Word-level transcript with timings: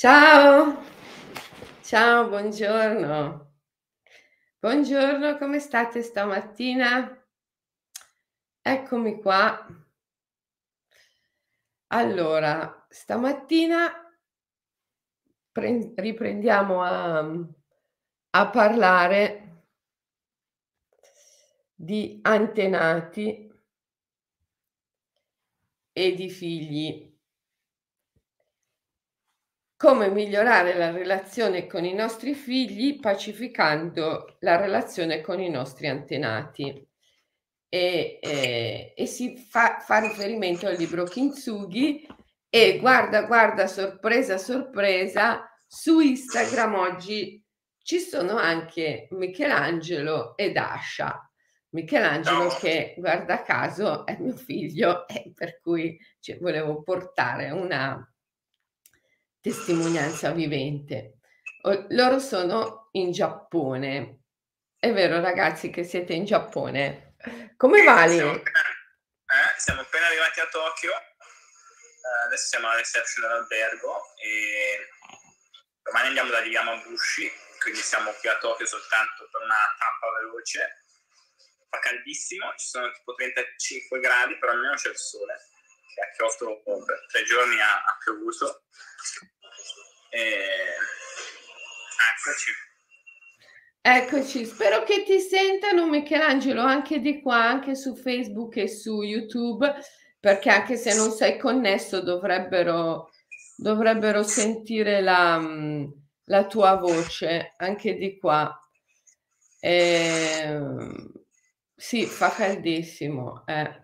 Ciao, 0.00 0.82
ciao, 1.82 2.26
buongiorno. 2.26 3.52
Buongiorno, 4.58 5.36
come 5.36 5.58
state 5.58 6.00
stamattina? 6.00 7.22
Eccomi 8.62 9.20
qua. 9.20 9.66
Allora, 11.88 12.86
stamattina 12.88 13.90
pren 15.52 15.92
riprendiamo 15.94 16.82
a 16.82 17.48
a 18.30 18.48
parlare 18.48 19.66
di 21.74 22.20
antenati 22.22 23.52
e 25.92 26.14
di 26.14 26.30
figli. 26.30 27.09
Come 29.80 30.10
migliorare 30.10 30.76
la 30.76 30.90
relazione 30.90 31.66
con 31.66 31.86
i 31.86 31.94
nostri 31.94 32.34
figli 32.34 33.00
pacificando 33.00 34.36
la 34.40 34.56
relazione 34.56 35.22
con 35.22 35.40
i 35.40 35.48
nostri 35.48 35.86
antenati. 35.86 36.86
E, 37.66 38.18
ehm, 38.20 38.92
e 38.94 39.06
si 39.06 39.38
fa 39.38 39.78
fa 39.80 40.00
riferimento 40.00 40.66
al 40.66 40.76
libro 40.76 41.04
Kintsugi 41.04 42.06
e 42.50 42.78
guarda, 42.78 43.22
guarda, 43.22 43.66
sorpresa, 43.66 44.36
sorpresa, 44.36 45.50
su 45.66 45.98
Instagram 45.98 46.74
oggi 46.74 47.42
ci 47.82 48.00
sono 48.00 48.36
anche 48.36 49.08
Michelangelo 49.12 50.36
ed 50.36 50.58
Asha. 50.58 51.26
Michelangelo 51.70 52.48
che 52.60 52.96
guarda 52.98 53.40
caso 53.40 54.04
è 54.04 54.14
mio 54.20 54.36
figlio 54.36 55.08
e 55.08 55.32
per 55.34 55.58
cui 55.58 55.98
volevo 56.38 56.82
portare 56.82 57.48
una 57.48 58.09
testimonianza 59.40 60.30
vivente. 60.32 61.18
O 61.62 61.86
loro 61.90 62.18
sono 62.18 62.88
in 62.92 63.12
Giappone. 63.12 64.20
È 64.78 64.92
vero 64.92 65.20
ragazzi 65.20 65.70
che 65.70 65.84
siete 65.84 66.12
in 66.14 66.24
Giappone? 66.24 67.14
Come 67.56 67.82
va 67.84 68.06
lì? 68.06 68.16
Siamo 68.16 68.32
appena, 68.32 68.60
eh, 68.60 69.60
siamo 69.60 69.80
appena 69.82 70.06
arrivati 70.06 70.40
a 70.40 70.46
Tokyo, 70.46 70.90
eh, 70.90 72.24
adesso 72.26 72.48
siamo 72.48 72.68
alla 72.68 72.78
reception 72.78 73.28
dell'albergo 73.28 74.14
e 74.16 74.88
domani 75.82 76.08
andiamo 76.08 76.30
da 76.30 76.40
Yamabushi, 76.40 77.30
quindi 77.60 77.80
siamo 77.80 78.10
qui 78.12 78.30
a 78.30 78.38
Tokyo 78.38 78.64
soltanto 78.64 79.28
per 79.30 79.42
una 79.42 79.76
tappa 79.78 80.18
veloce. 80.18 80.84
Fa 81.68 81.78
caldissimo, 81.78 82.52
ci 82.56 82.66
sono 82.66 82.90
tipo 82.90 83.14
35 83.14 84.00
gradi, 84.00 84.38
però 84.38 84.52
almeno 84.52 84.74
c'è 84.74 84.88
il 84.88 84.96
sole, 84.96 85.36
che 85.94 86.00
a 86.00 86.10
Kyoto 86.16 86.62
per 86.64 87.06
tre 87.06 87.22
giorni 87.24 87.60
ha, 87.60 87.84
ha 87.84 87.96
piovuto. 88.02 88.64
E... 90.10 90.20
Eccoci. 92.10 92.50
Eccoci, 93.82 94.44
spero 94.44 94.82
che 94.82 95.04
ti 95.04 95.20
sentano 95.20 95.88
Michelangelo 95.88 96.60
anche 96.60 97.00
di 97.00 97.22
qua, 97.22 97.42
anche 97.42 97.74
su 97.74 97.96
Facebook 97.96 98.56
e 98.56 98.68
su 98.68 99.02
YouTube, 99.02 99.74
perché 100.18 100.50
anche 100.50 100.76
se 100.76 100.94
non 100.94 101.10
sei 101.12 101.38
connesso 101.38 102.02
dovrebbero, 102.02 103.10
dovrebbero 103.56 104.22
sentire 104.22 105.00
la, 105.00 105.40
la 106.24 106.46
tua 106.46 106.74
voce 106.76 107.54
anche 107.56 107.94
di 107.94 108.18
qua. 108.18 108.54
Ehm, 109.60 111.12
sì, 111.74 112.04
fa 112.04 112.30
caldissimo, 112.30 113.44
eh. 113.46 113.80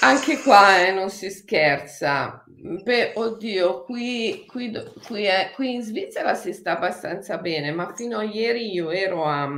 Anche 0.00 0.38
qua, 0.42 0.86
eh, 0.86 0.92
non 0.92 1.10
si 1.10 1.28
scherza. 1.30 2.44
Beh, 2.46 3.12
oddio, 3.16 3.82
qui, 3.84 4.44
qui, 4.46 4.72
qui, 5.04 5.24
è- 5.24 5.50
qui 5.54 5.74
in 5.74 5.82
Svizzera 5.82 6.34
si 6.34 6.52
sta 6.52 6.72
abbastanza 6.76 7.38
bene, 7.38 7.72
ma 7.72 7.92
fino 7.94 8.18
a 8.18 8.22
ieri 8.22 8.72
io 8.72 8.90
ero 8.90 9.24
a, 9.24 9.48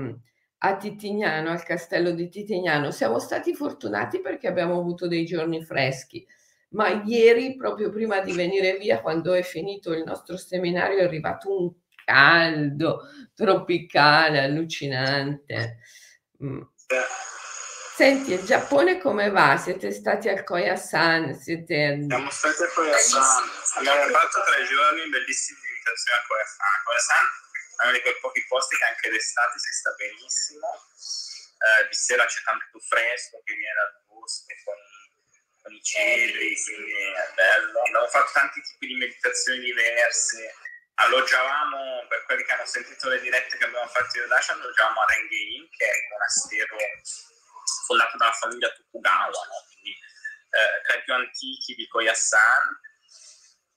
a 0.59 0.77
Titignano, 0.77 1.51
al 1.51 1.63
castello 1.63 2.13
di 2.13 2.29
Titignano. 2.31 2.91
Siamo 2.91 3.19
stati 3.19 3.55
fortunati 3.55 4.21
perché 4.21 4.47
abbiamo 4.49 4.79
avuto 4.79 5.07
dei 5.09 5.25
giorni 5.27 5.63
freschi, 5.63 6.27
ma 6.71 7.03
ieri, 7.05 7.55
proprio 7.57 7.91
prima 7.91 8.21
di 8.21 8.33
venire 8.33 8.77
via, 8.79 9.01
quando 9.03 9.35
è 9.35 9.43
finito 9.43 9.93
il 9.93 10.05
nostro 10.05 10.37
seminario, 10.39 10.99
è 10.99 11.05
arrivato 11.05 11.55
un 11.55 11.71
caldo 12.05 13.03
tropicale, 13.35 14.41
allucinante. 14.41 15.79
Mm. 16.43 16.61
Senti, 18.01 18.33
il 18.33 18.41
Giappone 18.49 18.97
come 18.97 19.29
va? 19.29 19.61
Siete 19.61 19.93
stati 19.93 20.31
al 20.31 20.41
Koyasan? 20.43 21.37
Siete... 21.37 22.01
Siamo 22.09 22.31
stati 22.31 22.63
a 22.63 22.69
Koyasan, 22.73 23.45
abbiamo 23.77 24.09
fatto 24.17 24.41
tre 24.41 24.65
giorni 24.65 25.05
bellissimi 25.11 25.61
di 25.61 25.69
meditazione 25.69 26.17
a 26.17 26.25
Koyasan. 26.25 26.81
Koyasan 26.81 27.25
è 27.77 27.83
uno 27.85 27.93
di 27.93 28.01
quei 28.01 28.17
pochi 28.25 28.41
posti 28.49 28.81
che 28.81 28.85
anche 28.85 29.11
d'estate 29.11 29.59
si 29.59 29.73
sta 29.77 29.93
benissimo, 30.01 30.65
eh, 31.61 31.89
di 31.93 31.95
sera 31.95 32.25
c'è 32.25 32.41
tanto 32.41 32.81
fresco 32.89 33.37
che 33.45 33.53
viene 33.53 33.75
dal 33.77 33.93
bosco 34.09 34.49
con, 34.65 34.81
con 35.61 35.73
i 35.77 35.83
cedri, 35.85 36.57
quindi 36.57 36.97
è 37.05 37.29
bello. 37.37 37.85
Abbiamo 37.85 38.09
fatto 38.09 38.33
tanti 38.33 38.65
tipi 38.65 38.87
di 38.87 38.97
meditazioni 38.97 39.61
diverse, 39.61 40.57
alloggiavamo, 41.05 42.09
per 42.09 42.25
quelli 42.25 42.49
che 42.49 42.53
hanno 42.57 42.65
sentito 42.65 43.13
le 43.13 43.21
dirette 43.21 43.61
che 43.61 43.65
abbiamo 43.69 43.93
fatto 43.93 44.17
io 44.17 44.25
e 44.25 44.29
Dacia, 44.29 44.57
alloggiavamo 44.57 45.01
a 45.03 45.05
Rengein, 45.05 45.69
che 45.69 45.85
è 45.85 45.93
il 45.93 46.09
monastero 46.09 46.77
fondato 47.87 48.17
dalla 48.17 48.33
famiglia 48.33 48.71
Tokugawa, 48.73 49.27
no? 49.27 49.65
quindi 49.73 49.91
eh, 49.91 50.83
tra 50.85 50.97
i 50.97 51.03
più 51.03 51.15
antichi 51.15 51.75
di 51.75 51.87
Koyasan. 51.89 52.89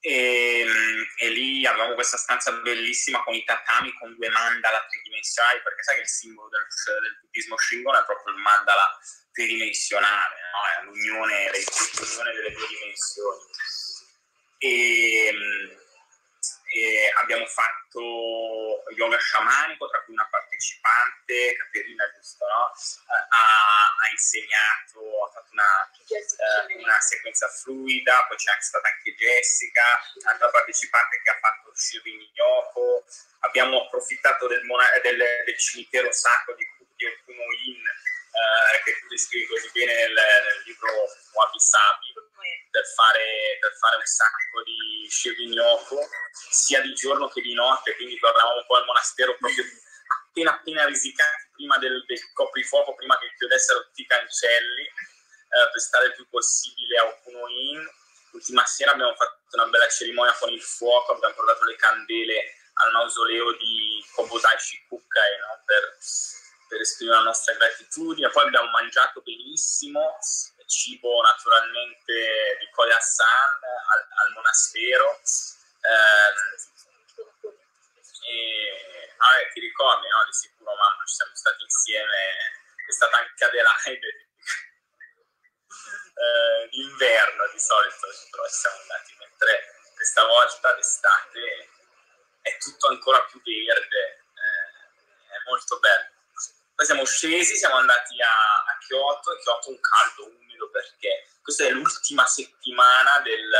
E, 0.05 0.67
e, 1.15 1.29
lì 1.29 1.65
avevamo 1.65 1.93
questa 1.93 2.17
stanza 2.17 2.51
bellissima 2.51 3.23
con 3.23 3.33
i 3.33 3.43
tatami 3.45 3.93
con 3.93 4.13
due 4.17 4.27
mandala 4.27 4.85
tridimensionali 4.89 5.61
perché 5.61 5.81
sai 5.81 5.95
che 5.95 6.01
il 6.01 6.07
simbolo 6.09 6.49
del, 6.49 6.65
del 6.99 7.19
buddismo 7.21 7.57
Shingon 7.57 7.95
è 7.95 8.03
proprio 8.03 8.33
il 8.33 8.41
mandala 8.41 8.99
tridimensionale 9.31 10.35
no? 10.51 10.59
è 10.67 10.83
l'unione, 10.83 11.45
l'unione 11.47 12.33
delle 12.33 12.51
due 12.51 12.67
dimensioni 12.67 13.43
e, 14.63 15.82
e 16.73 17.13
abbiamo 17.21 17.45
fatto 17.45 18.81
yoga 18.97 19.17
sciamanico, 19.19 19.87
tra 19.89 20.01
cui 20.01 20.15
una 20.15 20.27
partecipante, 20.27 21.53
Caterina, 21.53 22.03
giusto, 22.15 22.47
no? 22.47 22.73
ha, 23.13 23.27
ha, 23.29 24.09
insegnato, 24.09 24.97
ha 25.23 25.29
fatto 25.29 25.51
una, 25.51 25.91
eh, 25.93 26.75
una, 26.81 26.99
sequenza 26.99 27.47
fluida, 27.47 28.25
poi 28.27 28.37
c'è 28.37 28.57
stata 28.59 28.87
anche 28.87 29.13
Jessica, 29.13 29.83
un'altra 30.23 30.49
partecipante 30.49 31.21
che 31.21 31.29
ha 31.29 31.37
fatto 31.37 31.71
Shirin 31.75 32.27
Yoko. 32.33 33.05
Abbiamo 33.41 33.83
approfittato 33.83 34.47
del, 34.47 34.65
del, 35.03 35.23
del 35.45 35.57
cimitero 35.59 36.11
sacro 36.11 36.55
di, 36.55 36.65
di 36.95 37.05
In, 37.05 37.85
eh, 37.85 38.83
che 38.83 38.97
tu 38.99 39.07
descrivi 39.09 39.45
così 39.45 39.69
bene 39.73 39.93
nel, 39.93 40.13
nel 40.13 40.63
libro 40.65 40.89
Wabi 41.33 41.59
Sabi, 41.59 42.13
per 42.73 42.85
fare, 42.87 43.57
per 43.61 43.77
fare 43.77 43.95
un 43.97 44.05
sacco 44.05 44.63
di 44.63 45.07
Shirignoko, 45.07 46.09
sia 46.53 46.81
di 46.81 46.93
giorno 46.93 47.27
che 47.27 47.41
di 47.41 47.53
notte, 47.53 47.95
quindi 47.95 48.17
tornavamo 48.19 48.59
un 48.59 48.65
po' 48.65 48.75
al 48.77 48.85
monastero 48.85 49.35
proprio 49.37 49.63
appena 50.29 50.51
appena 50.51 50.85
risicati 50.85 51.49
prima 51.53 51.77
del, 51.77 52.03
del 52.05 52.31
coprifuoco, 52.33 52.95
prima 52.95 53.17
che 53.17 53.33
chiudessero 53.37 53.83
tutti 53.83 54.01
i 54.01 54.07
cancelli, 54.07 54.83
eh, 55.53 55.69
per 55.71 55.81
stare 55.81 56.07
il 56.07 56.13
più 56.13 56.27
possibile 56.29 56.97
a 56.97 57.05
Okuno 57.05 57.47
In. 57.47 57.87
L'ultima 58.31 58.65
sera 58.65 58.91
abbiamo 58.91 59.13
fatto 59.13 59.37
una 59.51 59.67
bella 59.67 59.87
cerimonia 59.87 60.33
con 60.33 60.49
il 60.49 60.61
fuoco, 60.61 61.13
abbiamo 61.13 61.35
portato 61.35 61.65
le 61.65 61.75
candele 61.75 62.55
al 62.73 62.91
mausoleo 62.91 63.51
di 63.57 64.03
Kobodai 64.13 64.59
Shikukai 64.59 65.37
no? 65.37 65.61
per, 65.65 65.95
per 66.67 66.81
esprimere 66.81 67.17
la 67.17 67.25
nostra 67.25 67.53
gratitudine. 67.53 68.29
Poi 68.31 68.47
abbiamo 68.47 68.69
mangiato 68.71 69.21
benissimo, 69.21 70.17
cibo 70.65 71.21
naturalmente 71.21 72.57
di 72.59 72.69
Koyasan 72.71 73.59
al, 73.93 74.07
al 74.25 74.33
monastero. 74.33 75.21
Eh, 75.81 76.71
e, 78.25 79.13
ah, 79.17 79.51
ti 79.53 79.59
ricordi, 79.59 80.07
no? 80.07 80.25
Di 80.25 80.33
sicuro, 80.33 80.73
mamma, 80.73 81.05
ci 81.05 81.13
siamo 81.13 81.35
stati 81.35 81.61
insieme, 81.61 82.17
è 82.87 82.91
stata 82.91 83.17
anche 83.17 83.45
Adelaide 83.45 84.23
eh, 86.13 86.69
d'inverno 86.69 87.49
di 87.51 87.59
solito, 87.59 88.07
però 88.31 88.47
ci 88.47 88.53
siamo 88.53 88.77
andati, 88.81 89.15
mentre 89.19 89.75
questa 89.95 90.25
volta 90.25 90.73
d'estate 90.73 91.69
è 92.41 92.57
tutto 92.57 92.87
ancora 92.87 93.23
più 93.25 93.41
verde, 93.41 93.99
eh, 93.99 95.35
è 95.35 95.39
molto 95.47 95.79
bello. 95.79 96.11
Poi 96.75 96.85
siamo 96.85 97.05
scesi, 97.05 97.55
siamo 97.55 97.75
andati 97.75 98.21
a, 98.21 98.27
a 98.27 98.77
Kyoto, 98.79 99.37
Kyoto 99.37 99.69
un 99.69 99.79
caldo 99.79 100.25
umido 100.27 100.69
perché 100.71 101.27
questa 101.41 101.65
è 101.65 101.69
l'ultima 101.69 102.25
settimana 102.25 103.19
del, 103.19 103.51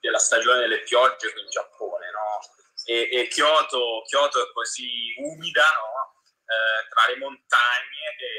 della 0.00 0.18
stagione 0.18 0.60
delle 0.60 0.82
piogge 0.82 1.32
qui 1.32 1.42
in 1.42 1.48
Giappone, 1.48 2.10
no? 2.10 2.40
E, 2.84 3.08
e 3.12 3.26
Kyoto, 3.38 4.02
Kyoto, 4.08 4.42
è 4.42 4.52
così 4.52 5.14
umida, 5.18 5.62
no? 5.62 6.22
eh, 6.42 6.88
tra 6.90 7.06
le 7.06 7.18
montagne 7.18 8.16
che 8.18 8.34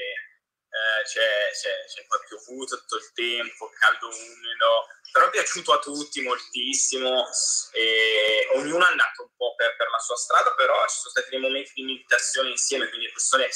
eh, 0.76 1.04
c'è, 1.08 2.06
poi 2.06 2.20
piovuto 2.28 2.78
tutto 2.80 2.98
il 2.98 3.14
tempo, 3.14 3.72
caldo 3.80 4.08
umido, 4.10 4.88
però 5.10 5.28
è 5.28 5.30
piaciuto 5.30 5.72
a 5.72 5.80
tutti 5.80 6.22
moltissimo 6.22 7.26
e 7.72 8.50
ognuno 8.56 8.86
è 8.86 8.90
andato 8.92 9.24
un 9.24 9.32
po' 9.38 9.56
per, 9.56 9.78
per, 9.78 9.88
la 9.90 10.00
sua 10.00 10.18
strada, 10.18 10.54
però 10.56 10.76
ci 10.90 10.98
sono 10.98 11.12
stati 11.12 11.30
dei 11.30 11.40
momenti 11.40 11.72
di 11.76 11.84
meditazione 11.84 12.50
insieme, 12.50 12.90
quindi 12.90 13.06
le 13.06 13.14
persone, 13.14 13.48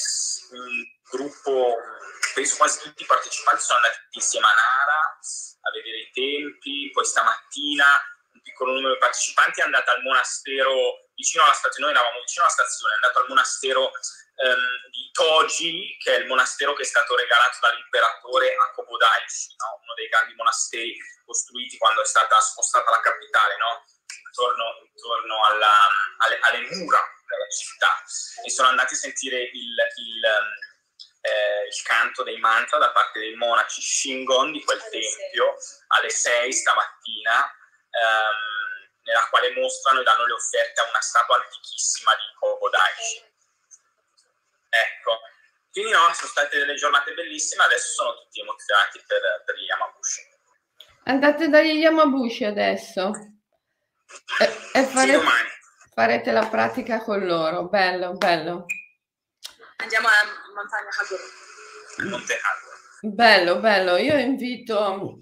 un 0.51 0.81
gruppo, 1.11 1.75
penso 2.33 2.55
quasi 2.55 2.79
tutti 2.79 3.03
i 3.03 3.05
partecipanti 3.05 3.61
sono 3.61 3.79
andati 3.79 3.99
insieme 4.11 4.47
a 4.47 4.53
Nara 4.53 5.19
a 5.65 5.71
vedere 5.71 5.97
i 5.97 6.11
tempi, 6.13 6.89
poi 6.93 7.03
stamattina 7.03 7.85
un 8.33 8.41
piccolo 8.41 8.73
numero 8.73 8.93
di 8.93 8.99
partecipanti 8.99 9.59
è 9.59 9.63
andato 9.63 9.91
al 9.91 10.01
monastero 10.01 11.03
vicino 11.23 11.43
alla 11.43 11.55
stazione, 11.55 11.87
noi 11.87 11.95
eravamo 11.95 12.19
vicino 12.19 12.43
alla 12.43 12.53
stazione, 12.53 12.91
è 12.91 12.95
andato 12.99 13.19
al 13.19 13.29
monastero 13.29 13.91
ehm, 14.43 14.91
di 14.91 15.09
Toji, 15.15 15.97
che 16.03 16.15
è 16.15 16.19
il 16.19 16.27
monastero 16.27 16.73
che 16.75 16.83
è 16.83 16.85
stato 16.85 17.15
regalato 17.15 17.57
dall'imperatore 17.61 18.53
a 18.53 18.71
Kobodaishi, 18.75 19.55
no? 19.55 19.79
uno 19.81 19.93
dei 19.95 20.09
grandi 20.09 20.35
monasteri 20.35 20.99
costruiti 21.25 21.77
quando 21.77 22.01
è 22.01 22.05
stata 22.05 22.37
spostata 22.41 22.91
la 22.91 22.99
capitale, 22.99 23.55
no? 23.55 23.85
intorno, 24.27 24.83
intorno 24.83 25.45
alla, 25.45 25.73
alle, 26.17 26.39
alle, 26.41 26.61
mura 26.75 26.99
della 26.99 27.47
città. 27.47 28.03
E 28.43 28.49
sono 28.49 28.67
andati 28.67 28.93
a 28.93 28.97
sentire 28.97 29.39
il, 29.39 29.75
il, 29.95 30.23
eh, 31.21 31.67
il, 31.67 31.81
canto 31.83 32.23
dei 32.23 32.37
mantra 32.37 32.77
da 32.79 32.91
parte 32.91 33.19
dei 33.19 33.35
monaci 33.35 33.81
Shingon 33.81 34.51
di 34.51 34.63
quel 34.63 34.81
tempio 34.89 35.55
alle 35.87 36.09
6 36.09 36.51
stamattina. 36.51 37.45
Ehm, 37.93 38.52
nella 39.03 39.27
quale 39.29 39.51
mostrano 39.53 39.99
e 39.99 40.03
danno 40.03 40.25
le 40.25 40.33
offerte 40.33 40.81
a 40.81 40.89
una 40.89 41.01
statua 41.01 41.35
antichissima 41.35 42.11
di 42.15 42.23
Kobodaishi 42.39 43.31
Ecco, 44.73 45.19
quindi 45.71 45.91
no, 45.91 45.99
sono 46.13 46.29
state 46.29 46.57
delle 46.57 46.73
giornate 46.73 47.13
bellissime, 47.13 47.63
adesso 47.63 47.93
sono 47.93 48.15
tutti 48.15 48.41
emozionati 48.41 48.99
per, 49.05 49.21
per 49.45 49.55
gli 49.55 49.65
Yamabushi. 49.65 50.21
Andate 51.03 51.47
dagli 51.49 51.77
Yamabushi 51.77 52.45
adesso 52.45 53.11
e, 54.39 54.79
e 54.79 54.83
fare, 54.83 55.19
sì, 55.19 55.27
farete 55.93 56.31
la 56.31 56.47
pratica 56.47 57.03
con 57.03 57.23
loro, 57.23 57.67
bello, 57.67 58.13
bello. 58.13 58.65
Andiamo 59.75 60.07
a 60.07 60.11
montagna 60.55 60.89
Haguro. 61.01 61.23
Bello, 63.01 63.59
bello. 63.59 63.97
Io 63.97 64.17
invito, 64.17 65.17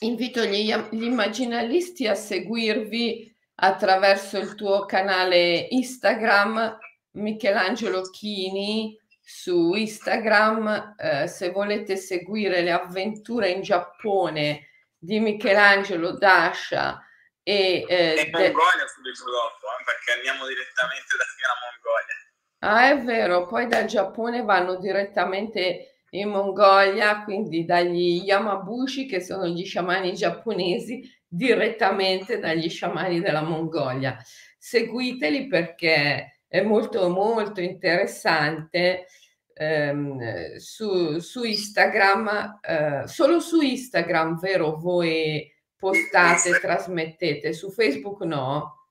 invito 0.00 0.44
gli, 0.44 0.72
gli 0.90 1.04
immaginalisti 1.04 2.06
a 2.06 2.14
seguirvi 2.14 3.36
attraverso 3.62 4.38
il 4.38 4.54
tuo 4.54 4.84
canale 4.86 5.66
Instagram 5.70 6.78
Michelangelo 7.12 8.02
Chini 8.02 8.98
su 9.20 9.74
Instagram. 9.74 10.94
Eh, 10.98 11.26
se 11.26 11.50
volete 11.50 11.96
seguire 11.96 12.62
le 12.62 12.72
avventure 12.72 13.50
in 13.50 13.62
Giappone 13.62 14.68
di 14.96 15.18
Michelangelo 15.18 16.12
Dasha 16.12 17.02
e, 17.42 17.84
eh, 17.88 18.14
e 18.14 18.30
Mongolia 18.30 18.86
subito 18.86 19.24
dopo, 19.24 19.66
eh, 19.78 19.84
perché 19.84 20.12
andiamo 20.12 20.46
direttamente 20.46 21.16
da 21.16 21.24
qui 21.34 21.44
alla 21.44 21.58
Mongolia. 21.66 22.18
Ah, 22.62 22.90
è 22.90 23.02
vero, 23.02 23.46
poi 23.46 23.66
dal 23.66 23.86
Giappone 23.86 24.42
vanno 24.42 24.76
direttamente 24.76 25.99
in 26.10 26.28
Mongolia, 26.28 27.22
quindi 27.22 27.64
dagli 27.64 28.22
Yamabushi, 28.24 29.06
che 29.06 29.20
sono 29.20 29.46
gli 29.46 29.64
sciamani 29.64 30.12
giapponesi, 30.12 31.02
direttamente 31.26 32.38
dagli 32.38 32.68
sciamani 32.68 33.20
della 33.20 33.42
Mongolia. 33.42 34.16
Seguiteli 34.58 35.46
perché 35.46 36.40
è 36.48 36.62
molto 36.62 37.08
molto 37.08 37.60
interessante 37.60 39.06
ehm, 39.54 40.56
su, 40.56 41.18
su, 41.20 41.44
Instagram, 41.44 42.58
eh, 42.60 43.02
solo 43.06 43.38
su 43.38 43.60
Instagram, 43.60 44.38
vero? 44.40 44.76
Voi 44.76 45.48
postate, 45.76 46.58
trasmettete, 46.58 47.52
su 47.52 47.70
Facebook 47.70 48.22
no? 48.22 48.86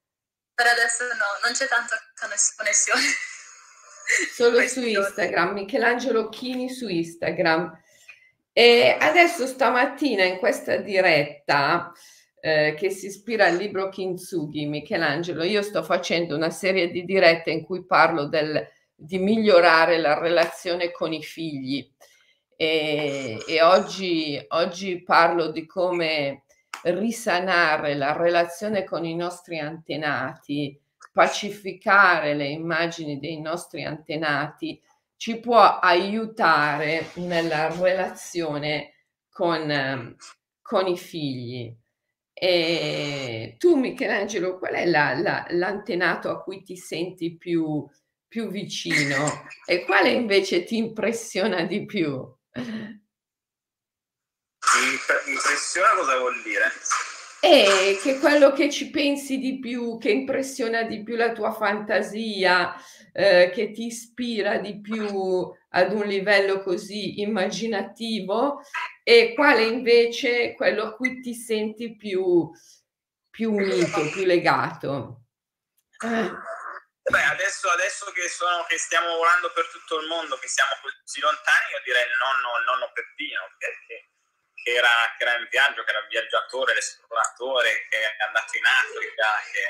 Per 0.53 0.65
adesso 0.65 1.03
no, 1.03 1.39
non 1.43 1.53
c'è 1.53 1.67
tanta 1.67 1.95
connessione. 2.55 3.01
Solo 4.31 4.59
su 4.61 4.83
Instagram, 4.83 5.53
Michelangelo 5.53 6.29
Chini 6.29 6.69
su 6.69 6.87
Instagram. 6.87 7.79
E 8.51 8.97
adesso 8.99 9.45
stamattina 9.45 10.23
in 10.23 10.37
questa 10.37 10.77
diretta 10.77 11.91
eh, 12.41 12.73
che 12.75 12.89
si 12.89 13.05
ispira 13.05 13.45
al 13.45 13.55
libro 13.55 13.89
Kintsugi, 13.89 14.65
Michelangelo. 14.65 15.43
Io 15.43 15.61
sto 15.61 15.83
facendo 15.83 16.35
una 16.35 16.49
serie 16.49 16.89
di 16.89 17.05
dirette 17.05 17.51
in 17.51 17.63
cui 17.63 17.85
parlo 17.85 18.25
del, 18.25 18.67
di 18.95 19.19
migliorare 19.19 19.97
la 19.99 20.17
relazione 20.17 20.91
con 20.91 21.13
i 21.13 21.21
figli 21.21 21.87
e, 22.55 23.41
e 23.47 23.61
oggi, 23.61 24.43
oggi 24.49 25.01
parlo 25.03 25.51
di 25.51 25.65
come 25.65 26.43
risanare 26.83 27.95
la 27.95 28.11
relazione 28.17 28.83
con 28.83 29.05
i 29.05 29.15
nostri 29.15 29.59
antenati, 29.59 30.77
pacificare 31.11 32.33
le 32.33 32.47
immagini 32.47 33.19
dei 33.19 33.39
nostri 33.41 33.83
antenati 33.83 34.81
ci 35.15 35.39
può 35.39 35.79
aiutare 35.79 37.11
nella 37.15 37.75
relazione 37.75 38.93
con, 39.29 40.15
con 40.61 40.87
i 40.87 40.97
figli. 40.97 41.75
E 42.33 43.55
tu, 43.57 43.75
Michelangelo, 43.75 44.57
qual 44.57 44.75
è 44.75 44.85
la, 44.85 45.13
la, 45.13 45.45
l'antenato 45.49 46.29
a 46.29 46.41
cui 46.41 46.63
ti 46.63 46.77
senti 46.77 47.35
più, 47.35 47.85
più 48.29 48.47
vicino 48.49 49.45
e 49.65 49.83
quale 49.83 50.11
invece 50.11 50.63
ti 50.63 50.77
impressiona 50.77 51.63
di 51.63 51.85
più? 51.85 52.25
Impressiona 55.27 55.89
cosa 55.97 56.17
vuol 56.17 56.41
dire? 56.43 56.71
E 57.41 57.97
che 58.01 58.19
quello 58.19 58.51
che 58.51 58.69
ci 58.69 58.89
pensi 58.89 59.37
di 59.37 59.59
più, 59.59 59.97
che 59.97 60.09
impressiona 60.09 60.83
di 60.83 61.03
più 61.03 61.15
la 61.15 61.31
tua 61.31 61.53
fantasia, 61.53 62.75
eh, 63.13 63.49
che 63.53 63.71
ti 63.71 63.85
ispira 63.85 64.57
di 64.57 64.81
più 64.81 65.49
ad 65.69 65.93
un 65.93 66.05
livello 66.05 66.61
così 66.61 67.21
immaginativo 67.21 68.61
e 69.03 69.33
quale 69.35 69.63
invece 69.63 70.53
quello 70.55 70.83
a 70.83 70.95
cui 70.95 71.21
ti 71.21 71.33
senti 71.33 71.95
più, 71.95 72.49
più 73.29 73.53
unito, 73.53 74.09
più 74.11 74.25
legato? 74.25 75.23
Eh. 76.03 76.31
Beh, 77.09 77.23
adesso, 77.23 77.69
adesso 77.69 78.11
che, 78.11 78.27
sono, 78.29 78.65
che, 78.67 78.77
stiamo 78.77 79.15
volando 79.15 79.51
per 79.51 79.67
tutto 79.71 79.99
il 79.99 80.07
mondo, 80.07 80.37
che 80.37 80.47
siamo 80.47 80.71
così 80.81 81.19
lontani, 81.19 81.71
io 81.73 81.81
direi 81.83 82.05
il 82.05 82.17
nonno, 82.21 82.57
il 82.59 82.65
nonno 82.65 82.91
Peppino, 82.93 83.41
che, 83.57 84.13
che, 84.63 84.73
era, 84.73 84.89
che, 85.17 85.23
era, 85.23 85.37
in 85.37 85.47
viaggio, 85.49 85.83
che 85.83 85.89
era 85.89 85.99
il 85.99 86.07
viaggiatore, 86.07 86.73
l'esploratore, 86.73 87.87
che 87.89 87.97
è 87.97 88.23
andato 88.25 88.57
in 88.57 88.65
Africa, 88.65 89.27
che 89.51 89.63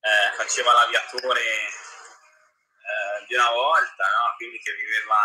eh, 0.00 0.36
faceva 0.36 0.72
l'aviatore 0.72 1.40
eh, 1.40 3.24
di 3.26 3.34
una 3.34 3.50
volta, 3.50 4.04
no? 4.04 4.34
quindi 4.36 4.58
che 4.58 4.72
viveva 4.74 5.18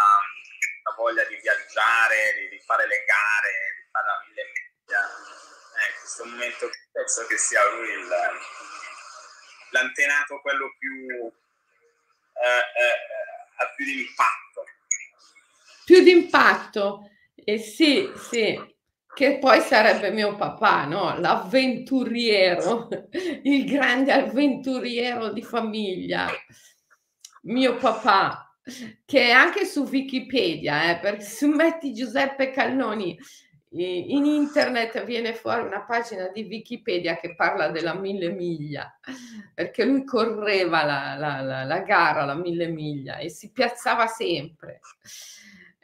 la 0.84 0.94
voglia 0.96 1.24
di 1.26 1.36
viaggiare, 1.38 2.34
di, 2.36 2.50
di, 2.50 2.60
fare 2.60 2.88
le 2.88 3.04
gare, 3.06 3.52
di 3.76 3.90
fare 3.92 4.06
la 4.06 4.24
mille 4.28 4.44
miglia. 4.44 5.02
Eh, 5.76 5.90
in 5.90 6.00
questo 6.00 6.26
momento 6.26 6.70
penso 6.92 7.26
che 7.28 7.38
sia 7.38 7.64
lui 7.70 7.90
il, 7.90 8.08
l'antenato 9.72 10.40
quello 10.42 10.74
più 10.78 11.08
eh, 12.36 12.82
eh, 12.84 12.98
ha 13.58 13.68
più 13.76 13.86
di 13.86 14.08
impatto. 14.08 14.66
Più 15.86 16.02
di 16.02 16.12
impatto, 16.12 17.10
eh, 17.36 17.60
sì, 17.60 18.12
sì, 18.30 18.75
che 19.16 19.38
poi 19.40 19.62
sarebbe 19.62 20.12
mio 20.12 20.36
papà, 20.36 20.86
no? 20.86 21.18
L'avventuriero, 21.18 22.90
il 23.44 23.66
grande 23.66 24.12
avventuriero 24.12 25.32
di 25.32 25.42
famiglia, 25.42 26.28
mio 27.44 27.76
papà 27.78 28.42
che 29.06 29.22
è 29.28 29.32
anche 29.32 29.64
su 29.66 29.84
Wikipedia, 29.84 30.90
eh, 30.90 31.00
perché 31.00 31.22
se 31.22 31.48
metti 31.48 31.94
Giuseppe 31.94 32.52
Cannoni 32.52 33.18
in 33.78 34.26
internet 34.26 35.04
viene 35.04 35.34
fuori 35.34 35.66
una 35.66 35.84
pagina 35.84 36.30
di 36.30 36.44
Wikipedia 36.44 37.18
che 37.18 37.36
parla 37.36 37.70
della 37.70 37.94
mille 37.94 38.30
miglia, 38.30 39.00
perché 39.54 39.86
lui 39.86 40.04
correva 40.04 40.84
la, 40.84 41.16
la, 41.18 41.42
la, 41.42 41.64
la 41.64 41.80
gara, 41.80 42.26
la 42.26 42.36
mille 42.36 42.68
miglia, 42.68 43.18
e 43.18 43.30
si 43.30 43.52
piazzava 43.52 44.08
sempre. 44.08 44.80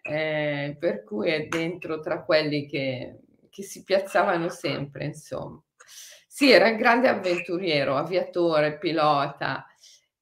Eh, 0.04 0.76
per 0.80 1.04
cui 1.04 1.30
è 1.30 1.46
dentro 1.48 2.00
tra 2.00 2.24
quelli 2.24 2.66
che, 2.66 3.20
che 3.50 3.64
si 3.64 3.84
piazzavano 3.84 4.50
sempre, 4.50 5.06
insomma. 5.06 5.62
Sì, 6.28 6.50
era 6.52 6.70
un 6.70 6.78
grande 6.78 7.08
avventuriero, 7.08 7.96
aviatore, 7.98 8.78
pilota, 8.78 9.66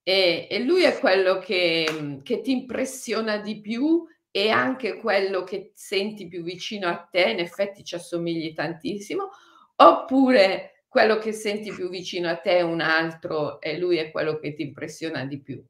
e, 0.04 0.48
e 0.50 0.60
lui 0.60 0.84
è 0.84 0.98
quello 1.00 1.38
che, 1.40 2.20
che 2.24 2.42
ti 2.42 2.52
impressiona 2.52 3.38
di 3.38 3.62
più 3.62 4.06
e 4.32 4.50
anche 4.50 4.98
quello 4.98 5.44
che 5.44 5.72
senti 5.76 6.28
più 6.28 6.44
vicino 6.44 6.88
a 6.88 6.98
te, 7.10 7.30
in 7.32 7.40
effetti 7.40 7.84
ci 7.84 7.96
assomigli 7.96 8.54
tantissimo, 8.54 9.30
oppure 9.76 10.84
quello 10.88 11.18
che 11.20 11.32
senti 11.32 11.72
più 11.72 11.90
vicino 11.90 12.28
a 12.30 12.36
te 12.38 12.58
è 12.58 12.62
un 12.62 12.82
altro 12.82 13.62
e 13.62 13.78
lui 13.78 13.98
è 13.98 14.12
quello 14.12 14.40
che 14.40 14.54
ti 14.54 14.64
impressiona 14.64 15.26
di 15.26 15.40
più? 15.42 15.64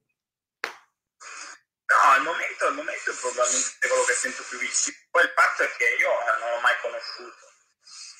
No, 1.89 2.11
al 2.11 2.21
momento, 2.21 2.67
al 2.67 2.75
momento 2.75 3.11
è 3.11 3.15
probabilmente 3.15 3.87
quello 3.87 4.03
che 4.03 4.13
sento 4.13 4.43
più 4.43 4.59
vicino. 4.59 4.97
Poi 5.09 5.23
il 5.23 5.31
fatto 5.35 5.63
è 5.63 5.71
che 5.75 5.85
io 5.97 6.09
non 6.39 6.51
l'ho 6.51 6.59
mai 6.59 6.77
conosciuto. 6.81 7.47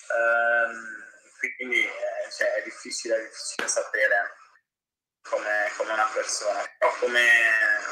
Um, 0.10 1.08
quindi 1.56 1.86
eh, 1.86 2.32
cioè, 2.36 2.56
è, 2.56 2.64
difficile, 2.64 3.18
è 3.18 3.30
difficile 3.30 3.68
sapere 3.68 4.36
come, 5.22 5.72
come 5.78 5.92
una 5.94 6.08
persona, 6.08 6.66
però 6.78 6.96
come, 6.98 7.30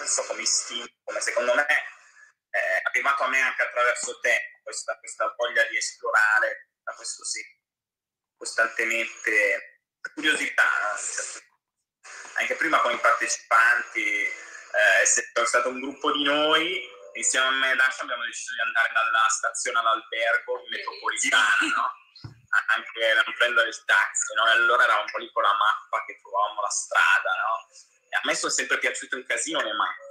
so, 0.06 0.24
come 0.26 0.42
istinto, 0.42 0.92
come 1.04 1.22
secondo 1.22 1.54
me 1.54 1.66
è 2.50 2.82
arrivato 2.84 3.24
a 3.24 3.28
me 3.28 3.40
anche 3.40 3.62
attraverso 3.62 4.20
te, 4.20 4.60
questa, 4.64 4.98
questa 4.98 5.34
voglia 5.38 5.64
di 5.66 5.78
esplorare 5.78 6.70
da 6.82 6.94
questo 6.94 7.24
sì, 7.24 7.42
costantemente 8.36 9.82
curiosità, 10.14 10.64
no? 10.64 11.00
anche 12.34 12.56
prima 12.56 12.82
con 12.82 12.94
i 12.94 13.00
partecipanti, 13.00 14.28
eh, 14.74 15.02
è 15.02 15.46
stato 15.46 15.70
un 15.70 15.80
gruppo 15.80 16.12
di 16.12 16.24
noi, 16.24 16.84
insieme 17.14 17.48
a 17.48 17.52
me 17.52 17.72
e 17.72 17.76
Dasha 17.76 18.04
abbiamo 18.04 18.24
deciso 18.24 18.54
di 18.54 18.62
andare 18.62 18.92
dalla 18.94 19.28
stazione 19.30 19.80
all'albergo 19.80 20.60
in 20.60 20.70
metropolitana, 20.70 21.58
no? 21.76 21.92
anche 22.74 23.14
non 23.14 23.34
prendere 23.38 23.70
il 23.70 23.84
taxi, 23.86 24.34
no? 24.34 24.48
e 24.48 24.52
allora 24.52 24.84
eravamo 24.84 25.06
un 25.06 25.12
po' 25.12 25.18
lì 25.20 25.32
con 25.32 25.44
la 25.44 25.54
mappa 25.54 26.04
che 26.06 26.18
trovavamo 26.22 26.62
la 26.62 26.70
strada, 26.70 27.32
no? 27.36 27.68
E 28.10 28.16
a 28.16 28.22
me 28.24 28.36
sono 28.36 28.52
sempre 28.52 28.80
piaciute 28.80 29.16
un 29.16 29.26
casino 29.26 29.62
le 29.62 29.74
mappe, 29.74 30.02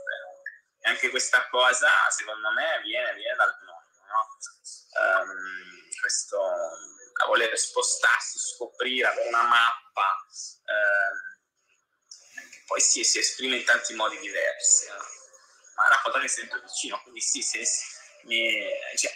e 0.81 0.89
anche 0.89 1.11
questa 1.11 1.49
cosa, 1.49 1.89
secondo 2.11 2.53
me, 2.53 2.81
viene, 2.83 3.15
viene 3.15 3.37
dal 3.37 3.57
nonno, 3.65 4.05
no? 4.07 4.23
Um, 4.97 5.91
questo 5.99 6.39
a 6.39 7.27
voler 7.27 7.57
spostarsi, 7.59 8.39
scoprire, 8.39 9.09
avere 9.09 9.29
una 9.29 9.43
mappa, 9.43 10.25
um, 10.67 11.36
poi 12.67 12.81
si, 12.81 13.03
si, 13.05 13.19
esprime 13.19 13.57
in 13.57 13.65
tanti 13.65 13.95
modi 13.95 14.19
diversi, 14.19 14.89
no? 14.89 14.97
ma 15.77 15.85
è 15.85 15.87
una 15.89 16.01
cosa 16.03 16.21
che 16.21 16.29
sento 16.29 16.61
vicino, 16.61 17.01
quindi 17.03 17.21
sì, 17.21 17.41
sì, 17.41 17.65
sì 17.65 17.97
mi, 18.27 18.61
cioè, 18.97 19.11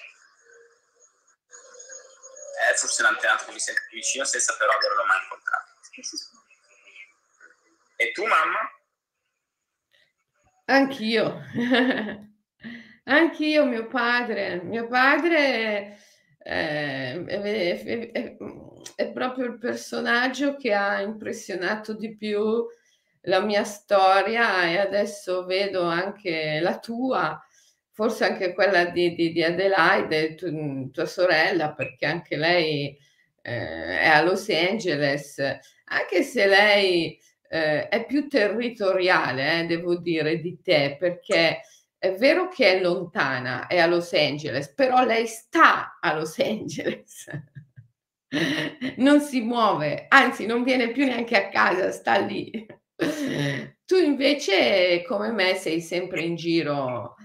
è 2.70 2.74
forse 2.74 3.02
l'antenato 3.02 3.44
che 3.44 3.52
mi 3.52 3.60
sente 3.60 3.86
più 3.88 3.98
vicino 3.98 4.24
senza 4.24 4.56
però 4.56 4.72
averlo 4.72 5.04
mai 5.04 5.22
incontrato. 5.22 5.68
E 7.96 8.12
tu, 8.12 8.24
mamma? 8.24 8.58
Anch'io. 10.66 11.42
Anch'io, 13.04 13.64
mio 13.64 13.86
padre. 13.88 14.62
Mio 14.62 14.86
padre 14.86 15.98
eh, 16.38 17.24
è, 17.24 17.40
è, 17.40 18.10
è, 18.12 18.36
è, 18.94 19.12
proprio 19.12 19.46
il 19.46 19.58
personaggio 19.58 20.56
che 20.56 20.72
ha 20.72 21.00
impressionato 21.00 21.94
di 21.94 22.16
più 22.16 22.66
la 23.22 23.40
mia 23.40 23.64
storia 23.64 24.64
e 24.70 24.78
adesso 24.78 25.44
vedo 25.44 25.82
anche 25.82 26.60
la 26.60 26.78
tua 26.78 27.42
forse 28.00 28.24
anche 28.24 28.54
quella 28.54 28.86
di, 28.86 29.14
di, 29.14 29.30
di 29.30 29.42
Adelaide, 29.42 30.34
tu, 30.34 30.90
tua 30.90 31.04
sorella, 31.04 31.74
perché 31.74 32.06
anche 32.06 32.34
lei 32.36 32.96
eh, 33.42 34.00
è 34.00 34.06
a 34.08 34.22
Los 34.22 34.48
Angeles, 34.48 35.38
anche 35.84 36.22
se 36.22 36.46
lei 36.46 37.18
eh, 37.48 37.88
è 37.88 38.06
più 38.06 38.26
territoriale, 38.26 39.60
eh, 39.60 39.66
devo 39.66 39.96
dire, 39.96 40.40
di 40.40 40.62
te, 40.62 40.96
perché 40.98 41.60
è 41.98 42.14
vero 42.14 42.48
che 42.48 42.78
è 42.78 42.80
lontana, 42.80 43.66
è 43.66 43.78
a 43.78 43.86
Los 43.86 44.14
Angeles, 44.14 44.72
però 44.72 45.04
lei 45.04 45.26
sta 45.26 45.98
a 46.00 46.14
Los 46.14 46.38
Angeles. 46.38 47.26
non 48.96 49.20
si 49.20 49.42
muove, 49.42 50.06
anzi 50.08 50.46
non 50.46 50.62
viene 50.62 50.90
più 50.90 51.04
neanche 51.04 51.36
a 51.36 51.48
casa, 51.48 51.90
sta 51.90 52.16
lì. 52.16 52.66
Tu 53.90 53.96
invece, 53.96 55.02
come 55.04 55.32
me, 55.32 55.54
sei 55.56 55.80
sempre 55.80 56.22
in 56.22 56.36
giro 56.36 57.16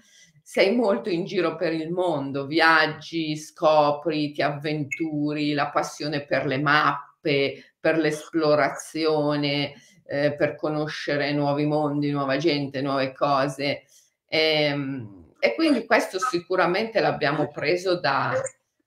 sei 0.48 0.76
molto 0.76 1.10
in 1.10 1.26
giro 1.26 1.56
per 1.56 1.74
il 1.74 1.90
mondo, 1.90 2.46
viaggi, 2.46 3.36
scopri, 3.36 4.32
ti 4.32 4.44
avventuri, 4.44 5.54
la 5.54 5.72
passione 5.72 6.24
per 6.24 6.46
le 6.46 6.60
mappe, 6.60 7.74
per 7.80 7.98
l'esplorazione, 7.98 9.74
eh, 10.06 10.36
per 10.36 10.56
conoscere 10.56 11.34
nuovi 11.34 11.66
mondi, 11.66 12.12
nuova 12.12 12.38
gente, 12.38 12.82
nuove 12.82 13.12
cose. 13.12 13.86
E, 14.28 14.64
ehm, 14.66 15.26
e 15.40 15.56
quindi 15.56 15.84
questo 15.84 16.20
sicuramente 16.20 17.00
l'abbiamo 17.00 17.48
preso 17.48 18.00
da, 18.00 18.40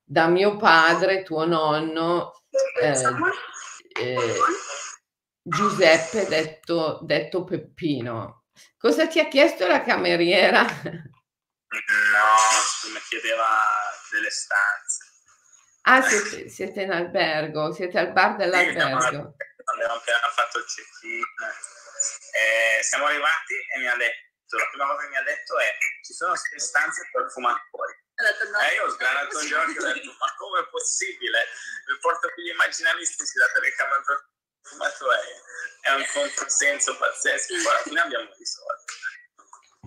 da 0.05 0.29
mio 0.29 0.57
padre, 0.57 1.25
tuo 1.25 1.45
nonno, 1.45 2.35
eh, 2.81 2.91
eh, 4.01 4.17
Giuseppe 5.49 6.27
detto, 6.27 7.01
detto 7.03 7.45
Peppino. 7.45 8.45
Cosa 8.77 9.07
ti 9.07 9.19
ha 9.19 9.29
chiesto 9.29 9.67
la 9.67 9.83
cameriera? 9.83 10.63
No, 10.63 11.01
mi 12.93 13.01
chiedeva 13.09 13.47
delle 14.11 14.31
stanze. 14.31 15.07
Ah, 15.83 16.03
siete, 16.03 16.49
siete 16.49 16.83
in 16.83 16.93
albergo, 16.93 17.73
siete 17.73 17.99
al 17.99 18.13
bar 18.13 18.37
dell'albergo. 18.37 19.01
Sì, 19.01 19.17
abbiamo 19.65 19.95
appena 19.95 20.19
fatto 20.35 20.59
il 20.59 20.65
check-in. 20.65 21.23
Eh, 22.33 22.83
siamo 22.83 23.07
arrivati 23.07 23.55
e 23.75 23.79
mi 23.79 23.89
ha 23.89 23.97
detto, 23.97 24.57
la 24.57 24.69
prima 24.69 24.87
cosa 24.87 25.03
che 25.03 25.09
mi 25.09 25.17
ha 25.17 25.23
detto 25.23 25.59
è 25.59 25.77
ci 26.05 26.13
sono 26.13 26.35
stanze 26.37 27.09
per 27.13 27.31
fumatori. 27.31 27.97
No. 28.19 28.59
Eh, 28.59 28.75
io 28.75 28.85
ho 28.85 28.91
sgranato 28.91 29.43
gli 29.43 29.53
occhi 29.53 29.77
e 29.77 29.79
ho 29.79 29.93
detto 29.93 30.17
ma 30.19 30.35
come 30.37 30.61
è 30.61 30.69
possibile? 30.69 31.47
Mi 31.87 31.99
porto 32.01 32.29
qui 32.35 32.43
gli 32.45 32.51
immaginalistici 32.51 33.39
da 33.39 33.47
telecamera 33.53 34.03
per 34.03 34.29
fumatori. 34.71 35.33
È 35.81 35.91
un 35.93 36.05
controsenso 36.13 36.97
pazzesco, 36.97 37.55
poi 37.63 37.73
alla 37.73 37.83
fine 37.83 38.01
abbiamo 38.01 38.31
risolto. 38.37 38.93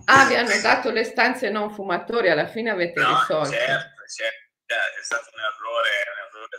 Ah, 0.06 0.26
vi 0.26 0.34
hanno 0.34 0.60
dato 0.60 0.90
le 0.90 1.04
stanze 1.04 1.50
non 1.50 1.72
fumatori, 1.72 2.30
alla 2.30 2.48
fine 2.48 2.70
avete 2.70 3.00
no, 3.00 3.18
risolto. 3.18 3.50
Certo, 3.50 4.02
certo, 4.06 4.98
è 4.98 5.02
stato 5.02 5.30
un 5.32 5.40
errore, 5.40 5.90
un 6.10 6.18
errore 6.26 6.52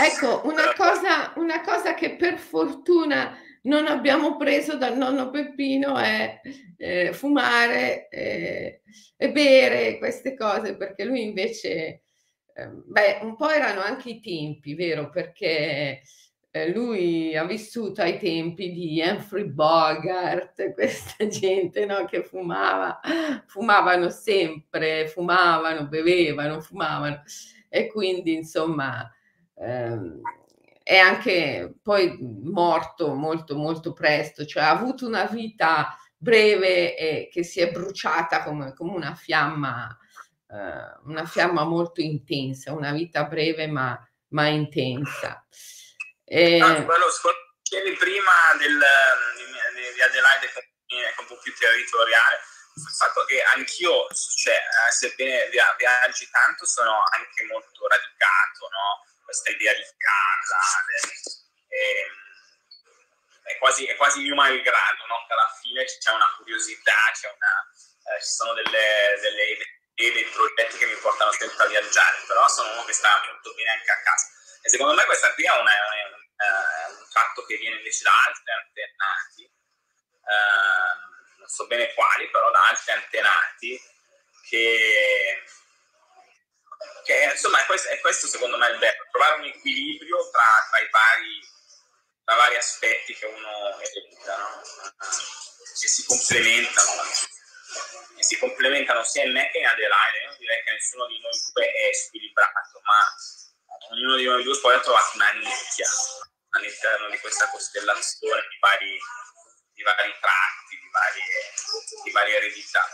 Ecco, 0.00 0.42
una 0.46 0.72
cosa, 0.74 1.32
una 1.36 1.60
cosa 1.60 1.94
che 1.94 2.14
per 2.14 2.38
fortuna 2.38 3.36
non 3.62 3.88
abbiamo 3.88 4.36
preso 4.36 4.76
dal 4.76 4.96
nonno 4.96 5.30
Peppino 5.30 5.98
è 5.98 6.40
eh, 6.76 7.12
fumare 7.12 8.08
eh, 8.08 8.82
e 9.16 9.32
bere 9.32 9.98
queste 9.98 10.36
cose, 10.36 10.76
perché 10.76 11.02
lui 11.04 11.22
invece, 11.22 11.68
eh, 11.68 12.02
beh, 12.66 13.20
un 13.22 13.36
po' 13.36 13.50
erano 13.50 13.80
anche 13.80 14.10
i 14.10 14.20
tempi, 14.20 14.74
vero? 14.74 15.10
Perché 15.10 16.02
eh, 16.50 16.72
lui 16.72 17.36
ha 17.36 17.44
vissuto 17.44 18.02
ai 18.02 18.18
tempi 18.18 18.72
di 18.72 19.02
Humphrey 19.04 19.44
Bogart, 19.44 20.72
questa 20.74 21.26
gente 21.26 21.84
no, 21.86 22.04
che 22.04 22.22
fumava, 22.22 23.00
fumavano 23.46 24.10
sempre, 24.10 25.06
fumavano, 25.08 25.86
bevevano, 25.86 26.60
fumavano 26.60 27.22
e 27.68 27.86
quindi 27.88 28.34
insomma 28.34 29.10
ehm, 29.54 30.20
è 30.82 30.96
anche 30.96 31.74
poi 31.82 32.16
morto 32.18 33.14
molto 33.14 33.56
molto 33.56 33.92
presto, 33.92 34.46
cioè 34.46 34.62
ha 34.62 34.70
avuto 34.70 35.06
una 35.06 35.24
vita 35.24 35.94
breve 36.16 36.96
e 36.96 37.28
che 37.30 37.44
si 37.44 37.60
è 37.60 37.70
bruciata 37.70 38.42
come, 38.42 38.72
come 38.74 38.94
una 38.94 39.14
fiamma, 39.14 39.96
eh, 40.50 40.98
una 41.04 41.26
fiamma 41.26 41.64
molto 41.64 42.00
intensa, 42.00 42.72
una 42.72 42.92
vita 42.92 43.24
breve 43.24 43.66
ma, 43.66 43.96
ma 44.28 44.46
intensa. 44.46 45.44
E... 46.24 46.60
Ah, 46.60 46.84
quello, 46.84 47.06
quello 47.20 47.96
prima 47.98 48.32
del, 48.58 48.78
di 49.94 50.02
Adelaide 50.02 50.52
è 50.86 51.14
un 51.18 51.26
po' 51.26 51.38
più 51.38 51.54
territoriale, 51.54 52.40
il 52.74 52.94
fatto 52.96 53.24
che 53.24 53.42
anch'io, 53.42 54.06
cioè, 54.14 54.54
eh, 54.54 54.92
sebbene 54.92 55.48
viaggi 55.48 56.30
tanto, 56.30 56.64
sono 56.64 57.02
anche 57.12 57.44
molto 57.44 57.86
radicato, 57.86 58.68
no? 58.70 59.04
Questa 59.24 59.50
idea 59.50 59.74
di 59.74 59.84
casa, 59.98 60.58
e, 61.68 62.06
è, 63.42 63.58
quasi, 63.58 63.84
è 63.84 63.96
quasi 63.96 64.22
mio 64.22 64.34
malgrado, 64.34 65.06
no? 65.06 65.26
Alla 65.28 65.58
fine 65.60 65.84
c'è 65.84 66.10
una 66.10 66.32
curiosità, 66.36 66.96
c'è 67.12 67.28
una, 67.28 68.16
eh, 68.16 68.22
ci 68.22 68.30
sono 68.30 68.54
delle, 68.54 69.18
delle 69.20 69.77
idee, 69.98 70.12
dei 70.12 70.24
progetti 70.30 70.78
che 70.78 70.86
mi 70.86 70.96
portano 70.96 71.32
sempre 71.32 71.64
a 71.64 71.68
viaggiare, 71.68 72.22
però 72.26 72.46
sono 72.48 72.72
uno 72.72 72.84
che 72.84 72.92
sta 72.92 73.20
molto 73.26 73.52
bene 73.54 73.70
anche 73.70 73.90
a 73.90 74.02
casa. 74.02 74.26
E 74.62 74.68
secondo 74.68 74.94
me 74.94 75.04
questa 75.04 75.32
qui 75.34 75.44
è 75.44 75.50
una, 75.50 75.60
una 75.60 76.18
eh, 76.38 76.92
un 76.92 77.08
tratto 77.10 77.44
che 77.44 77.56
viene 77.56 77.76
invece 77.76 78.04
da 78.04 78.12
altri 78.26 78.52
antenati, 78.52 79.42
eh, 79.42 81.38
non 81.38 81.48
so 81.48 81.66
bene 81.66 81.92
quali, 81.94 82.30
però 82.30 82.50
da 82.50 82.68
altri 82.68 82.92
antenati, 82.92 83.80
che, 84.48 85.42
che 87.04 87.30
insomma 87.32 87.60
è 87.60 87.66
questo, 87.66 87.88
è 87.88 88.00
questo, 88.00 88.26
secondo 88.26 88.56
me 88.56 88.68
il 88.68 88.78
bello, 88.78 89.06
trovare 89.10 89.34
un 89.40 89.44
equilibrio 89.44 90.30
tra, 90.30 90.66
tra 90.70 90.78
i 90.78 90.88
vari, 90.90 91.48
tra 92.24 92.34
vari 92.36 92.56
aspetti 92.56 93.14
che 93.14 93.26
uno 93.26 93.80
eredita, 93.80 94.36
no? 94.36 94.62
che 95.80 95.88
si 95.88 96.04
complementano 96.04 97.02
che 98.16 98.22
si 98.22 98.38
complementano 98.38 99.02
sia 99.04 99.24
in 99.24 99.32
me 99.32 99.50
che 99.50 99.58
in 99.58 99.66
Adelaide. 99.66 100.24
Io 100.24 100.36
direi 100.38 100.62
che 100.64 100.72
nessuno 100.72 101.06
di 101.06 101.18
noi 101.20 101.32
due 101.52 101.64
è 101.64 101.92
squilibrato, 101.94 102.80
ma 102.82 102.98
ognuno 103.90 104.16
di 104.16 104.24
noi 104.24 104.42
due 104.42 104.58
poi 104.60 104.74
ha 104.74 104.80
trovato 104.80 105.10
una 105.14 105.32
nicchia 105.32 105.88
all'interno 106.50 107.08
di 107.10 107.18
questa 107.18 107.48
costellazione 107.48 108.42
di 108.48 108.58
vari, 108.60 108.98
di 109.72 109.82
vari 109.82 110.14
tratti, 110.20 110.74
di 110.76 110.88
varie, 110.90 112.04
di 112.04 112.10
varie 112.10 112.36
eredità. 112.36 112.84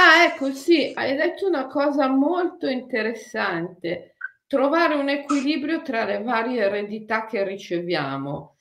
Ah, 0.00 0.24
ecco, 0.24 0.52
sì, 0.52 0.92
hai 0.94 1.16
detto 1.16 1.46
una 1.46 1.66
cosa 1.66 2.06
molto 2.06 2.68
interessante, 2.68 4.14
trovare 4.46 4.94
un 4.94 5.08
equilibrio 5.08 5.82
tra 5.82 6.04
le 6.04 6.22
varie 6.22 6.62
eredità 6.62 7.26
che 7.26 7.42
riceviamo, 7.42 8.57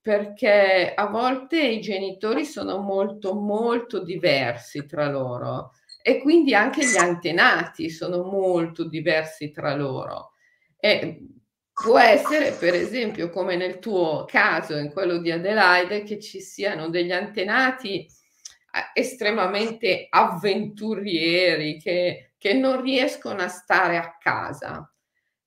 perché 0.00 0.92
a 0.94 1.06
volte 1.06 1.60
i 1.60 1.80
genitori 1.80 2.44
sono 2.44 2.78
molto, 2.78 3.34
molto 3.34 4.02
diversi 4.02 4.86
tra 4.86 5.08
loro 5.08 5.72
e 6.02 6.20
quindi 6.20 6.54
anche 6.54 6.86
gli 6.86 6.96
antenati 6.96 7.90
sono 7.90 8.22
molto 8.22 8.88
diversi 8.88 9.50
tra 9.50 9.74
loro. 9.74 10.32
E 10.78 11.26
può 11.72 11.98
essere, 11.98 12.52
per 12.52 12.74
esempio, 12.74 13.28
come 13.30 13.56
nel 13.56 13.78
tuo 13.78 14.24
caso, 14.24 14.76
in 14.76 14.90
quello 14.90 15.18
di 15.18 15.30
Adelaide, 15.30 16.02
che 16.04 16.18
ci 16.18 16.40
siano 16.40 16.88
degli 16.88 17.12
antenati 17.12 18.06
eh, 18.06 19.00
estremamente 19.00 20.06
avventurieri 20.08 21.78
che, 21.78 22.32
che 22.38 22.54
non 22.54 22.80
riescono 22.80 23.42
a 23.42 23.48
stare 23.48 23.96
a 23.96 24.16
casa. 24.18 24.90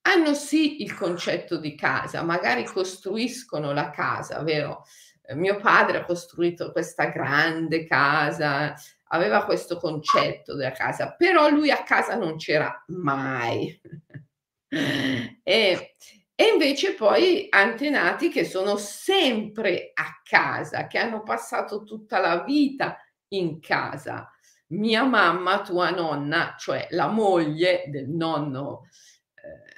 Hanno 0.03 0.33
sì 0.33 0.81
il 0.81 0.95
concetto 0.95 1.57
di 1.57 1.75
casa, 1.75 2.23
magari 2.23 2.63
costruiscono 2.65 3.71
la 3.71 3.91
casa, 3.91 4.41
vero? 4.41 4.83
Eh, 5.21 5.35
mio 5.35 5.57
padre 5.57 5.99
ha 5.99 6.03
costruito 6.03 6.71
questa 6.71 7.05
grande 7.05 7.85
casa, 7.85 8.73
aveva 9.09 9.45
questo 9.45 9.77
concetto 9.77 10.55
della 10.55 10.71
casa, 10.71 11.13
però 11.15 11.49
lui 11.49 11.69
a 11.69 11.83
casa 11.83 12.15
non 12.15 12.37
c'era 12.37 12.83
mai. 12.87 13.79
e, 14.69 15.95
e 16.33 16.45
invece 16.51 16.93
poi 16.95 17.45
antenati 17.49 18.29
che 18.29 18.43
sono 18.43 18.77
sempre 18.77 19.91
a 19.93 20.19
casa, 20.23 20.87
che 20.87 20.97
hanno 20.97 21.21
passato 21.21 21.83
tutta 21.83 22.19
la 22.19 22.43
vita 22.43 22.97
in 23.29 23.59
casa. 23.59 24.27
Mia 24.69 25.03
mamma, 25.03 25.61
tua 25.61 25.91
nonna, 25.91 26.55
cioè 26.57 26.87
la 26.91 27.07
moglie 27.07 27.83
del 27.87 28.09
nonno 28.09 28.87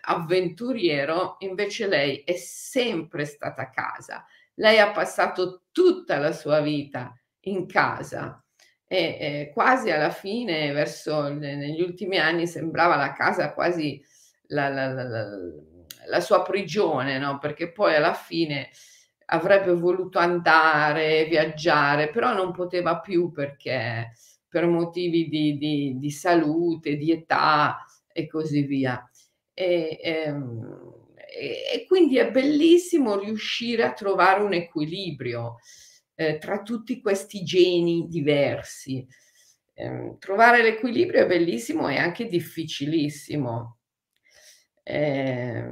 avventuriero, 0.05 1.37
invece 1.39 1.87
lei 1.87 2.23
è 2.23 2.35
sempre 2.35 3.25
stata 3.25 3.63
a 3.63 3.69
casa. 3.69 4.25
Lei 4.55 4.79
ha 4.79 4.91
passato 4.91 5.63
tutta 5.71 6.17
la 6.17 6.31
sua 6.31 6.61
vita 6.61 7.13
in 7.41 7.65
casa 7.65 8.43
e 8.87 9.17
eh, 9.19 9.51
quasi 9.51 9.89
alla 9.89 10.11
fine, 10.11 10.71
verso 10.71 11.27
negli 11.29 11.81
ultimi 11.81 12.19
anni, 12.19 12.45
sembrava 12.45 12.95
la 12.95 13.13
casa 13.13 13.53
quasi 13.53 13.99
la, 14.47 14.69
la, 14.69 14.91
la, 14.91 15.25
la 16.07 16.19
sua 16.19 16.43
prigione, 16.43 17.17
no? 17.17 17.39
perché 17.39 17.71
poi 17.71 17.95
alla 17.95 18.13
fine 18.13 18.69
avrebbe 19.25 19.73
voluto 19.73 20.19
andare, 20.19 21.25
viaggiare, 21.25 22.09
però 22.09 22.33
non 22.33 22.51
poteva 22.51 22.99
più 22.99 23.31
perché 23.31 24.11
per 24.47 24.67
motivi 24.67 25.27
di, 25.27 25.57
di, 25.57 25.95
di 25.97 26.11
salute, 26.11 26.95
di 26.95 27.11
età 27.11 27.83
e 28.11 28.27
così 28.27 28.61
via. 28.61 29.03
E, 29.53 29.99
ehm, 30.01 31.05
e, 31.15 31.63
e, 31.73 31.85
quindi 31.87 32.17
è 32.17 32.29
bellissimo 32.31 33.17
riuscire 33.17 33.83
a 33.83 33.93
trovare 33.93 34.41
un 34.41 34.53
equilibrio 34.53 35.57
eh, 36.15 36.37
tra 36.37 36.61
tutti 36.61 37.01
questi 37.01 37.43
geni 37.43 38.07
diversi. 38.07 39.05
Eh, 39.73 40.15
trovare 40.19 40.61
l'equilibrio 40.61 41.21
è 41.23 41.27
bellissimo 41.27 41.87
e 41.89 41.97
anche 41.97 42.27
difficilissimo. 42.27 43.77
Eh, 44.83 45.63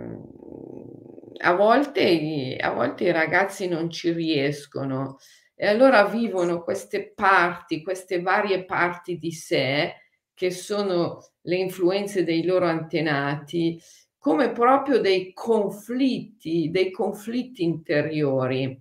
a 1.43 1.53
volte, 1.53 2.57
a 2.59 2.71
volte 2.71 3.03
i 3.05 3.11
ragazzi 3.11 3.67
non 3.67 3.89
ci 3.89 4.11
riescono 4.11 5.17
e 5.55 5.67
allora 5.67 6.05
vivono 6.05 6.63
queste 6.63 7.13
parti, 7.13 7.83
queste 7.83 8.21
varie 8.21 8.65
parti 8.65 9.17
di 9.17 9.31
sé 9.31 9.93
che 10.33 10.51
sono 10.51 11.23
le 11.41 11.55
influenze 11.57 12.23
dei 12.23 12.43
loro 12.43 12.65
antenati, 12.65 13.81
come 14.17 14.51
proprio 14.51 14.99
dei 14.99 15.33
conflitti, 15.33 16.69
dei 16.69 16.91
conflitti 16.91 17.63
interiori 17.63 18.79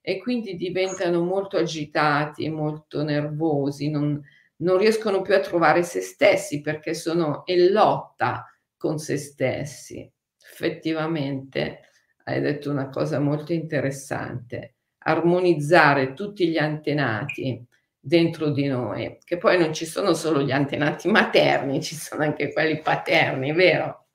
e 0.00 0.18
quindi 0.18 0.54
diventano 0.54 1.24
molto 1.24 1.56
agitati, 1.56 2.48
molto 2.48 3.02
nervosi, 3.02 3.90
non, 3.90 4.22
non 4.58 4.78
riescono 4.78 5.22
più 5.22 5.34
a 5.34 5.40
trovare 5.40 5.82
se 5.82 6.00
stessi 6.00 6.60
perché 6.60 6.94
sono 6.94 7.42
in 7.46 7.72
lotta 7.72 8.44
con 8.76 8.98
se 8.98 9.16
stessi. 9.16 10.08
Effettivamente 10.40 11.80
hai 12.24 12.40
detto 12.40 12.70
una 12.70 12.88
cosa 12.88 13.18
molto 13.18 13.52
interessante, 13.52 14.74
armonizzare 14.98 16.12
tutti 16.14 16.48
gli 16.48 16.58
antenati 16.58 17.66
dentro 18.06 18.50
di 18.50 18.68
noi, 18.68 19.18
che 19.24 19.36
poi 19.36 19.58
non 19.58 19.74
ci 19.74 19.84
sono 19.84 20.14
solo 20.14 20.40
gli 20.40 20.52
antenati 20.52 21.08
materni, 21.08 21.82
ci 21.82 21.96
sono 21.96 22.22
anche 22.22 22.52
quelli 22.52 22.80
paterni, 22.80 23.52
vero? 23.52 24.06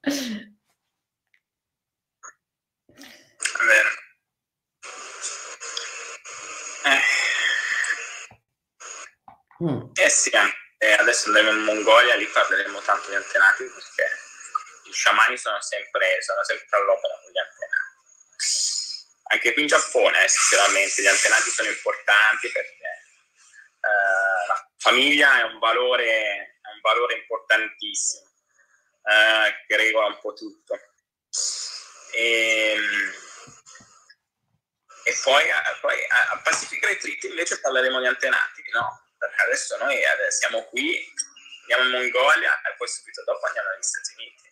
Vero. 3.67 3.89
Eh. 6.85 7.01
Mm. 9.63 9.91
eh 9.93 10.09
sì, 10.09 10.31
eh, 10.77 10.93
adesso 10.93 11.27
andremo 11.27 11.51
in 11.51 11.63
Mongolia, 11.63 12.15
lì 12.15 12.25
parleremo 12.25 12.79
tanto 12.79 13.09
di 13.09 13.15
antenati 13.15 13.63
perché 13.63 14.09
i 14.89 14.93
sciamani 14.93 15.37
sono 15.37 15.61
sempre, 15.61 16.21
sono 16.21 16.43
sempre 16.45 16.77
all'opera 16.79 17.13
con 17.21 17.29
gli 17.29 17.37
antenati 17.37 17.91
anche 19.31 19.53
qui 19.53 19.61
in 19.61 19.67
Giappone 19.67 20.27
sicuramente 20.27 21.01
gli 21.01 21.07
antenati 21.07 21.49
sono 21.49 21.69
importanti 21.69 22.51
perché 22.51 22.80
eh, 23.81 24.47
la 24.47 24.69
famiglia 24.77 25.39
è 25.39 25.43
un 25.43 25.59
valore, 25.59 26.05
è 26.05 26.69
un 26.73 26.81
valore 26.81 27.15
importantissimo 27.15 28.29
eh, 29.03 29.65
che 29.67 29.77
regola 29.77 30.07
un 30.07 30.19
po' 30.21 30.33
tutto. 30.33 30.75
E, 32.13 32.73
ehm, 32.75 33.11
e 35.03 35.13
poi, 35.23 35.43
eh, 35.43 35.79
poi 35.81 35.95
a 36.09 36.39
Pacific 36.43 36.85
Retreat 36.85 37.23
invece 37.23 37.59
parleremo 37.59 37.99
di 37.99 38.05
antenati, 38.07 38.61
no? 38.73 39.07
Perché 39.17 39.41
adesso 39.43 39.77
noi 39.77 39.97
siamo 40.29 40.63
qui, 40.65 40.95
andiamo 41.61 41.83
in 41.85 41.91
Mongolia 41.91 42.53
e 42.61 42.75
poi 42.77 42.87
subito 42.87 43.23
dopo 43.23 43.45
andiamo 43.45 43.69
negli 43.69 43.81
Stati 43.81 44.13
Uniti. 44.17 44.49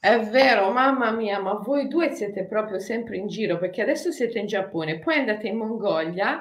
È 0.00 0.18
vero, 0.30 0.70
mamma 0.70 1.10
mia, 1.10 1.40
ma 1.40 1.54
voi 1.54 1.86
due 1.88 2.14
siete 2.14 2.46
proprio 2.46 2.78
sempre 2.78 3.16
in 3.16 3.28
giro 3.28 3.58
perché 3.58 3.82
adesso 3.82 4.10
siete 4.10 4.38
in 4.38 4.46
Giappone, 4.46 4.98
poi 4.98 5.18
andate 5.18 5.46
in 5.46 5.58
Mongolia, 5.58 6.40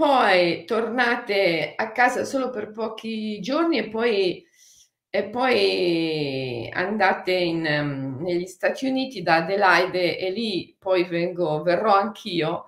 poi 0.00 0.64
tornate 0.64 1.74
a 1.76 1.92
casa 1.92 2.24
solo 2.24 2.48
per 2.48 2.70
pochi 2.70 3.38
giorni 3.40 3.76
e 3.76 3.90
poi, 3.90 4.42
e 5.10 5.28
poi 5.28 6.70
andate 6.72 7.32
in, 7.32 7.66
um, 7.66 8.22
negli 8.22 8.46
Stati 8.46 8.86
Uniti 8.86 9.20
da 9.20 9.36
Adelaide 9.36 10.16
e 10.18 10.30
lì 10.30 10.74
poi 10.78 11.04
vengo, 11.04 11.62
verrò 11.62 11.94
anch'io 11.94 12.64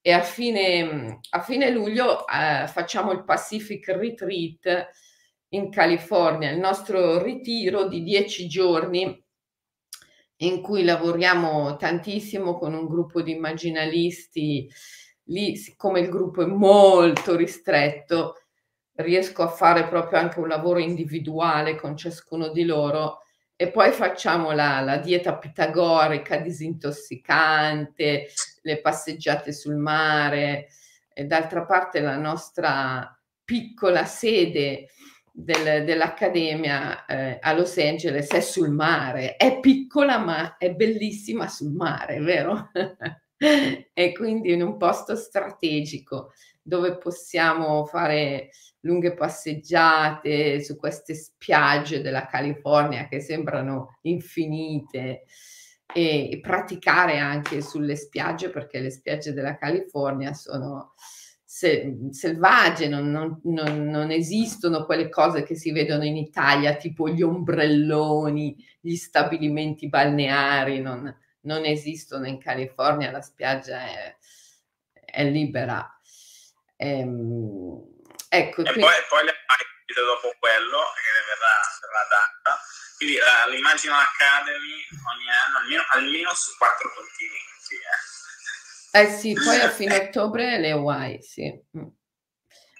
e 0.00 0.12
a 0.12 0.22
fine, 0.22 1.20
a 1.28 1.42
fine 1.42 1.68
luglio 1.70 2.26
eh, 2.26 2.66
facciamo 2.68 3.12
il 3.12 3.24
Pacific 3.24 3.88
Retreat 3.88 4.88
in 5.50 5.68
California, 5.70 6.50
il 6.50 6.58
nostro 6.58 7.22
ritiro 7.22 7.86
di 7.86 8.02
dieci 8.02 8.48
giorni 8.48 9.24
in 10.38 10.62
cui 10.62 10.84
lavoriamo 10.84 11.76
tantissimo 11.76 12.56
con 12.56 12.72
un 12.72 12.86
gruppo 12.86 13.20
di 13.20 13.32
immaginalisti. 13.32 14.70
Lì, 15.26 15.56
siccome 15.56 16.00
il 16.00 16.08
gruppo 16.08 16.42
è 16.42 16.46
molto 16.46 17.34
ristretto, 17.36 18.42
riesco 18.96 19.42
a 19.42 19.48
fare 19.48 19.86
proprio 19.88 20.18
anche 20.18 20.38
un 20.40 20.48
lavoro 20.48 20.78
individuale 20.78 21.76
con 21.76 21.96
ciascuno 21.96 22.48
di 22.48 22.64
loro 22.64 23.20
e 23.56 23.70
poi 23.70 23.90
facciamo 23.90 24.52
la, 24.52 24.80
la 24.80 24.98
dieta 24.98 25.36
pitagorica 25.36 26.36
disintossicante, 26.36 28.28
le 28.62 28.80
passeggiate 28.80 29.52
sul 29.52 29.76
mare 29.76 30.68
e 31.12 31.24
d'altra 31.24 31.64
parte 31.64 32.00
la 32.00 32.16
nostra 32.16 33.18
piccola 33.44 34.04
sede 34.04 34.88
del, 35.32 35.84
dell'Accademia 35.84 37.04
eh, 37.06 37.38
a 37.40 37.52
Los 37.52 37.76
Angeles 37.78 38.30
è 38.30 38.40
sul 38.40 38.70
mare, 38.70 39.36
è 39.36 39.58
piccola 39.60 40.18
ma 40.18 40.56
è 40.56 40.72
bellissima 40.72 41.48
sul 41.48 41.72
mare, 41.72 42.20
vero? 42.20 42.70
e 43.92 44.12
quindi 44.12 44.52
in 44.52 44.62
un 44.62 44.76
posto 44.76 45.14
strategico 45.14 46.32
dove 46.62 46.96
possiamo 46.98 47.84
fare 47.86 48.50
lunghe 48.80 49.14
passeggiate 49.14 50.62
su 50.62 50.76
queste 50.76 51.14
spiagge 51.14 52.02
della 52.02 52.26
California 52.26 53.08
che 53.08 53.20
sembrano 53.20 53.98
infinite 54.02 55.24
e 55.92 56.38
praticare 56.42 57.18
anche 57.18 57.60
sulle 57.62 57.96
spiagge 57.96 58.50
perché 58.50 58.80
le 58.80 58.90
spiagge 58.90 59.32
della 59.32 59.56
California 59.56 60.32
sono 60.32 60.94
selvagge, 62.10 62.88
non, 62.88 63.10
non, 63.10 63.40
non, 63.44 63.88
non, 63.88 64.10
esistono 64.10 64.84
quelle 64.84 65.08
cose 65.08 65.42
che 65.42 65.54
si 65.54 65.72
vedono 65.72 66.04
in 66.04 66.16
Italia, 66.16 66.76
tipo 66.76 67.08
gli 67.08 67.22
ombrelloni, 67.22 68.56
gli 68.78 68.94
stabilimenti 68.94 69.88
balneari, 69.88 70.80
non, 70.80 71.14
esistono 71.64 72.26
in 72.26 72.38
California, 72.38 73.10
la 73.10 73.22
spiaggia 73.22 73.80
è, 73.80 74.16
è 75.04 75.24
libera. 75.24 75.88
Ehm, 76.76 77.80
ecco, 78.28 78.60
e 78.60 78.64
quindi... 78.64 78.80
poi, 78.80 78.94
poi 79.08 79.24
le 79.24 79.30
hai 79.30 79.66
dopo 79.94 80.34
quello, 80.38 80.82
che 80.94 81.10
verrà, 81.26 81.56
verrà 81.80 82.04
data. 82.08 82.60
Quindi 82.96 83.16
uh, 83.16 83.50
l'Imagine 83.50 83.94
Academy 83.94 84.84
ogni 85.12 85.28
anno, 85.30 85.58
almeno, 85.58 85.84
almeno 85.90 86.34
su 86.34 86.56
quattro 86.56 86.92
continenti. 86.92 87.76
Eh, 88.92 89.00
eh 89.00 89.18
sì, 89.18 89.32
poi 89.34 89.60
a 89.60 89.70
fine 89.70 90.08
ottobre 90.08 90.58
le 90.58 90.70
Hawaii, 90.70 91.22
sì. 91.22 91.52
Mm. 91.76 91.88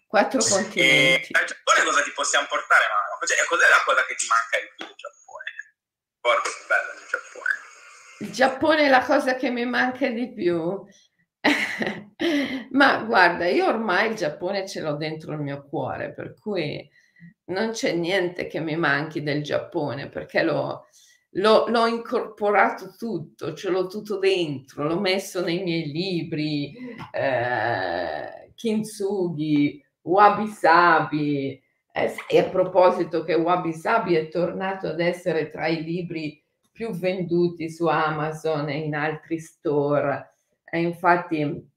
Quattro 0.07 0.41
continenti. 0.41 1.33
E, 1.33 1.39
al 1.39 1.45
Giappone 1.45 1.83
cosa 1.85 2.03
ti 2.03 2.13
possiamo 2.13 2.47
portare, 2.47 2.85
Mano? 2.89 3.27
Cioè, 3.27 3.45
cos'è 3.47 3.69
la 3.69 3.83
cosa 3.85 4.05
che 4.07 4.15
ti 4.15 4.27
manca 4.27 4.59
di 4.61 4.73
più 4.75 4.87
del 4.87 4.95
Giappone? 4.97 5.51
Porco 6.21 6.49
più 6.49 6.67
bello. 6.67 7.06
Il 8.21 8.31
Giappone 8.31 8.87
è 8.87 8.89
la 8.89 9.05
cosa 9.05 9.35
che 9.35 9.51
mi 9.51 9.67
manca 9.67 10.09
di 10.09 10.33
più. 10.33 10.85
Ma 12.71 13.03
guarda, 13.05 13.47
io 13.47 13.67
ormai 13.67 14.11
il 14.11 14.17
Giappone 14.17 14.67
ce 14.67 14.81
l'ho 14.81 14.97
dentro 14.97 15.33
il 15.33 15.41
mio 15.41 15.67
cuore, 15.69 16.13
per 16.15 16.35
cui 16.39 16.89
non 17.47 17.71
c'è 17.71 17.93
niente 17.93 18.47
che 18.47 18.61
mi 18.61 18.77
manchi 18.77 19.23
del 19.23 19.43
Giappone, 19.43 20.09
perché 20.09 20.43
l'ho, 20.43 20.87
l'ho, 21.33 21.67
l'ho 21.69 21.87
incorporato 21.87 22.95
tutto, 22.97 23.53
ce 23.53 23.69
l'ho 23.69 23.87
tutto 23.87 24.19
dentro, 24.19 24.85
l'ho 24.85 24.99
messo 24.99 25.43
nei 25.45 25.63
miei 25.63 25.87
libri, 25.87 26.75
eh, 27.13 28.53
Kintsugi, 28.55 29.85
Wabi 30.03 30.47
Sabi. 30.49 31.63
Eh, 31.93 32.09
sai 32.09 32.39
a 32.39 32.49
proposito 32.49 33.25
che 33.25 33.35
Wabi 33.35 33.73
Sabi 33.73 34.15
è 34.15 34.29
tornato 34.29 34.87
ad 34.89 35.01
essere 35.01 35.51
tra 35.51 35.67
i 35.67 35.83
libri 35.83 36.43
più 36.77 36.91
venduti 36.91 37.71
su 37.71 37.87
Amazon 37.87 38.69
e 38.69 38.77
in 38.77 38.95
altri 38.95 39.39
store 39.39 40.35
e 40.63 40.79
infatti 40.81 41.73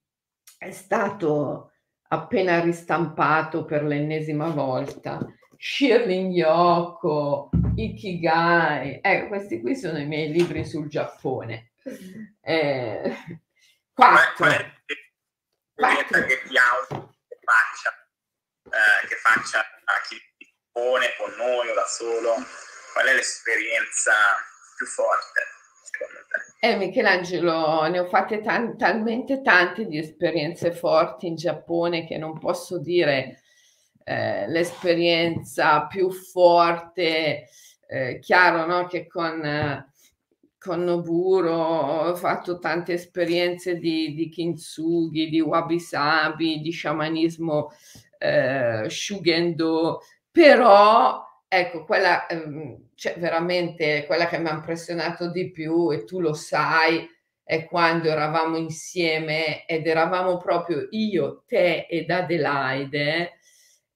è 0.58 0.72
stato 0.72 1.72
appena 2.10 2.60
ristampato 2.60 3.64
per 3.64 3.84
l'ennesima 3.84 4.50
volta. 4.50 5.26
Shirling 5.58 6.34
Yoko, 6.34 7.50
Ikigai, 7.76 9.00
ecco, 9.02 9.28
questi 9.28 9.62
qui 9.62 9.74
sono 9.78 10.00
i 10.00 10.06
miei 10.06 10.34
libri 10.34 10.66
sul 10.66 10.90
Giappone. 10.90 11.72
Eh, 12.42 13.16
quattro. 13.94 14.36
Qual 14.36 14.52
è 14.52 16.06
l'esperienza 16.06 16.26
che 16.26 16.42
ti 16.46 16.58
auto 16.58 17.16
che 17.26 17.40
faccia, 17.42 18.10
eh, 18.66 19.08
che 19.08 19.16
faccia 19.16 19.60
a 19.60 19.94
chi 20.10 20.18
pone 20.74 21.08
con 21.18 21.32
noi 21.38 21.70
o 21.70 21.74
da 21.74 21.86
solo? 21.86 22.36
Qual 22.92 23.06
è 23.06 23.14
l'esperienza 23.14 24.12
più 24.80 24.86
forte? 24.86 25.42
Eh, 26.62 26.78
Michelangelo, 26.78 27.86
ne 27.88 28.00
ho 28.00 28.06
fatte 28.06 28.42
tan- 28.42 28.78
talmente 28.78 29.42
tante 29.42 29.86
di 29.86 29.98
esperienze 29.98 30.72
forti 30.72 31.28
in 31.28 31.36
Giappone 31.36 32.06
che 32.06 32.18
non 32.18 32.38
posso 32.40 32.80
dire 32.80 33.42
eh, 34.06 34.48
l'esperienza 34.48 35.86
più 35.88 36.10
forte. 36.12 37.50
Eh, 37.88 38.20
chiaro 38.20 38.66
no? 38.66 38.88
che 38.88 39.08
con, 39.08 39.86
con 40.58 40.84
Noburo 40.84 41.56
ho 41.56 42.16
fatto 42.16 42.60
tante 42.60 42.94
esperienze 42.94 43.78
di, 43.78 44.14
di 44.14 44.30
kintsugi, 44.30 45.30
di 45.30 45.42
wabi-sabi, 45.42 46.62
di 46.62 46.72
sciamanismo 46.72 47.72
eh, 48.18 48.86
shugendo, 48.88 50.02
però 50.30 51.29
Ecco, 51.52 51.84
quella, 51.84 52.28
ehm, 52.28 52.90
cioè 52.94 53.16
veramente 53.18 54.06
quella 54.06 54.28
che 54.28 54.38
mi 54.38 54.50
ha 54.50 54.54
impressionato 54.54 55.32
di 55.32 55.50
più 55.52 55.92
e 55.92 56.04
tu 56.04 56.20
lo 56.20 56.34
sai, 56.34 57.08
è 57.44 57.66
quando 57.66 58.08
eravamo 58.10 58.56
insieme 58.58 59.66
ed 59.66 59.88
eravamo 59.88 60.38
proprio 60.38 60.88
io, 60.92 61.44
te 61.48 61.88
ed 61.90 62.12
Adelaide, 62.12 63.40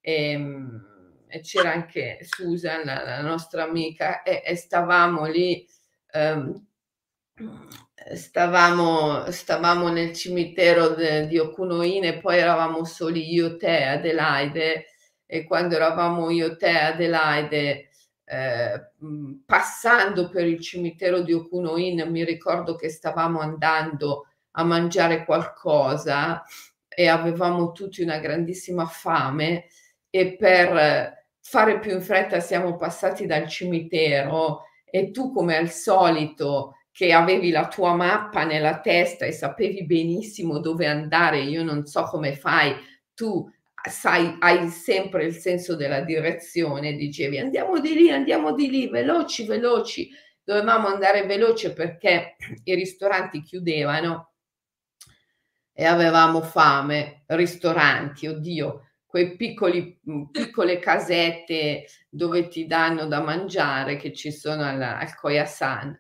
ehm, 0.02 1.26
e 1.28 1.42
c'era 1.42 1.72
anche 1.74 2.18
Susan, 2.24 2.84
la, 2.86 3.04
la 3.04 3.22
nostra 3.22 3.64
amica, 3.64 4.24
e, 4.24 4.42
e 4.44 4.56
stavamo 4.56 5.26
lì, 5.28 5.64
ehm, 6.12 6.66
stavamo, 8.16 9.30
stavamo 9.32 9.90
nel 9.90 10.14
cimitero 10.14 10.90
de, 10.90 11.28
di 11.28 11.38
Okunoine, 11.38 12.18
poi 12.20 12.38
eravamo 12.38 12.84
soli 12.86 13.32
io, 13.34 13.58
te, 13.58 13.84
Adelaide, 13.84 14.86
e 15.34 15.46
quando 15.46 15.74
eravamo 15.74 16.30
io, 16.30 16.56
te, 16.58 16.70
Adelaide, 16.70 17.90
eh, 18.24 18.92
passando 19.44 20.30
per 20.30 20.46
il 20.46 20.60
cimitero 20.60 21.22
di 21.22 21.34
Okunoin, 21.34 22.08
mi 22.12 22.24
ricordo 22.24 22.76
che 22.76 22.88
stavamo 22.90 23.40
andando 23.40 24.28
a 24.52 24.64
mangiare 24.64 25.26
qualcosa 25.26 26.44
e 26.88 27.08
avevamo 27.08 27.72
tutti 27.72 28.04
una 28.04 28.20
grandissima 28.20 28.86
fame 28.86 29.66
e 30.12 30.36
per 30.36 31.26
fare 31.40 31.80
più 31.80 31.94
in 31.94 32.02
fretta 32.04 32.40
siamo 32.40 32.78
passati 32.78 33.26
dal 33.26 33.48
cimitero 33.48 34.66
e 34.86 35.10
tu 35.10 35.34
come 35.34 35.58
al 35.58 35.72
solito 35.72 36.76
che 36.92 37.12
avevi 37.12 37.50
la 37.50 37.68
tua 37.68 37.96
mappa 37.96 38.44
nella 38.44 38.82
testa 38.82 39.26
e 39.26 39.32
sapevi 39.32 39.84
benissimo 39.88 40.60
dove 40.60 40.86
andare, 40.86 41.40
io 41.40 41.64
non 41.64 41.88
so 41.88 42.04
come 42.04 42.36
fai, 42.36 42.76
tu 43.16 43.52
sai, 43.90 44.36
hai 44.40 44.70
sempre 44.70 45.26
il 45.26 45.34
senso 45.34 45.76
della 45.76 46.02
direzione, 46.02 46.96
dicevi 46.96 47.38
andiamo 47.38 47.80
di 47.80 47.94
lì, 47.94 48.12
andiamo 48.12 48.54
di 48.54 48.70
lì, 48.70 48.90
veloci, 48.90 49.46
veloci. 49.46 50.10
Dovevamo 50.44 50.88
andare 50.88 51.26
veloce 51.26 51.74
perché 51.74 52.36
i 52.64 52.76
ristoranti 52.76 53.42
chiudevano 53.42 54.32
e 55.74 55.86
avevamo 55.86 56.42
fame. 56.42 57.24
Ristoranti, 57.28 58.28
oddio, 58.28 58.90
quei 59.06 59.36
piccoli, 59.36 60.00
mm, 60.10 60.24
piccole 60.32 60.80
casette 60.80 61.86
dove 62.10 62.48
ti 62.48 62.66
danno 62.66 63.06
da 63.06 63.22
mangiare 63.22 63.98
che 63.98 64.14
ci 64.14 64.32
sono 64.32 64.64
al, 64.64 64.82
al 64.82 65.16
Koyasan. 65.16 66.00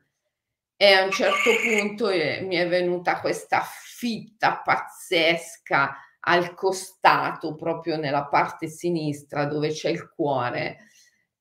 E 0.76 0.92
a 0.94 1.04
un 1.04 1.12
certo 1.12 1.52
punto 1.62 2.10
eh, 2.10 2.42
mi 2.42 2.56
è 2.56 2.68
venuta 2.68 3.20
questa 3.20 3.62
fitta 3.64 4.62
pazzesca 4.64 5.96
al 6.26 6.54
costato, 6.54 7.56
proprio 7.56 7.98
nella 7.98 8.26
parte 8.26 8.68
sinistra 8.68 9.46
dove 9.46 9.70
c'è 9.70 9.90
il 9.90 10.10
cuore. 10.10 10.88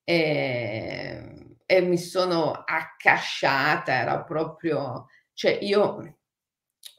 E, 0.04 1.56
e 1.64 1.80
mi 1.80 1.98
sono 1.98 2.52
accasciata, 2.52 3.92
era 3.92 4.22
proprio, 4.22 5.06
cioè 5.32 5.58
io 5.60 6.18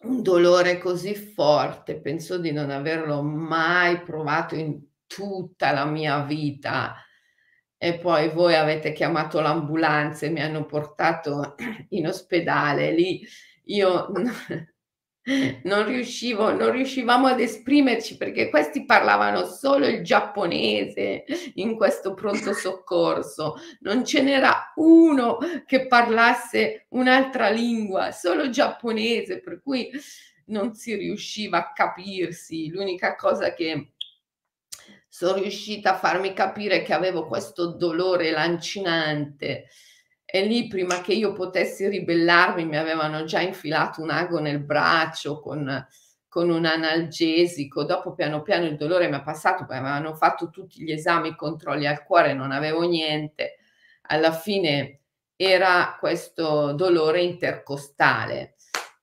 un 0.03 0.21
dolore 0.21 0.77
così 0.79 1.15
forte, 1.15 1.99
penso 1.99 2.37
di 2.37 2.51
non 2.51 2.69
averlo 2.69 3.21
mai 3.21 4.01
provato 4.01 4.55
in 4.55 4.81
tutta 5.07 5.71
la 5.71 5.85
mia 5.85 6.23
vita. 6.23 6.95
E 7.77 7.97
poi 7.99 8.29
voi 8.29 8.55
avete 8.55 8.93
chiamato 8.93 9.41
l'ambulanza 9.41 10.25
e 10.25 10.29
mi 10.29 10.41
hanno 10.41 10.65
portato 10.65 11.55
in 11.89 12.07
ospedale 12.07 12.91
lì. 12.93 13.25
Io 13.65 14.11
non 15.63 15.86
riuscivo, 15.86 16.51
non 16.51 16.71
riuscivamo 16.71 17.27
ad 17.27 17.39
esprimerci 17.39 18.17
perché 18.17 18.49
questi 18.49 18.86
parlavano 18.86 19.45
solo 19.45 19.88
il 19.88 20.03
giapponese 20.03 21.23
in 21.55 21.75
questo 21.75 22.13
pronto 22.13 22.53
soccorso, 22.53 23.55
non 23.81 24.03
ce 24.03 24.21
n'era 24.21 24.73
uno 24.75 25.38
che 25.65 25.88
parlasse 25.88 26.88
un'altra 26.89 27.49
lingua, 27.49 28.12
solo 28.12 28.49
giapponese, 28.49 29.39
per 29.39 29.62
cui 29.62 29.89
non 30.47 30.73
si 30.73 30.93
riusciva 30.95 31.59
a 31.59 31.71
capirsi. 31.71 32.69
L'unica 32.69 33.15
cosa 33.15 33.53
che 33.53 33.93
sono 35.07 35.38
riuscita 35.38 35.93
a 35.93 35.97
farmi 35.97 36.33
capire 36.33 36.81
che 36.81 36.93
avevo 36.93 37.27
questo 37.27 37.67
dolore 37.75 38.31
lancinante 38.31 39.67
e 40.35 40.45
lì 40.45 40.65
prima 40.67 40.99
che 41.01 41.13
io 41.13 41.31
potessi 41.31 41.87
ribellarmi 41.87 42.65
mi 42.65 42.75
avevano 42.75 43.23
già 43.23 43.39
infilato 43.39 44.01
un 44.01 44.09
ago 44.09 44.39
nel 44.39 44.63
braccio 44.63 45.39
con, 45.39 45.87
con 46.27 46.49
un 46.49 46.65
analgesico, 46.65 47.83
dopo 47.83 48.15
piano 48.15 48.41
piano 48.41 48.65
il 48.65 48.75
dolore 48.75 49.07
mi 49.09 49.17
è 49.17 49.21
passato, 49.21 49.67
poi 49.67 49.77
avevano 49.77 50.15
fatto 50.15 50.49
tutti 50.49 50.81
gli 50.81 50.91
esami, 50.91 51.27
i 51.27 51.35
controlli 51.35 51.85
al 51.85 52.03
cuore, 52.03 52.33
non 52.33 52.51
avevo 52.51 52.81
niente, 52.81 53.57
alla 54.07 54.31
fine 54.31 55.01
era 55.35 55.97
questo 55.99 56.71
dolore 56.71 57.21
intercostale 57.21 58.55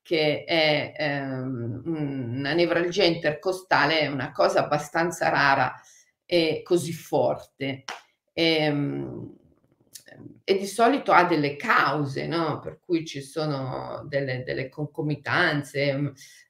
che 0.02 0.42
è 0.42 0.92
ehm, 0.96 1.82
una 1.84 2.54
nevralgia 2.54 3.04
intercostale, 3.04 4.00
è 4.00 4.08
una 4.08 4.32
cosa 4.32 4.64
abbastanza 4.64 5.28
rara 5.28 5.80
e 6.24 6.62
così 6.64 6.92
forte. 6.92 7.84
E, 8.32 8.54
ehm, 8.64 9.38
e 10.44 10.58
di 10.58 10.66
solito 10.66 11.12
ha 11.12 11.24
delle 11.24 11.56
cause, 11.56 12.26
no? 12.26 12.60
per 12.60 12.80
cui 12.84 13.04
ci 13.04 13.20
sono 13.20 14.04
delle, 14.08 14.42
delle 14.44 14.68
concomitanze, 14.68 15.94
mm, 15.94 16.06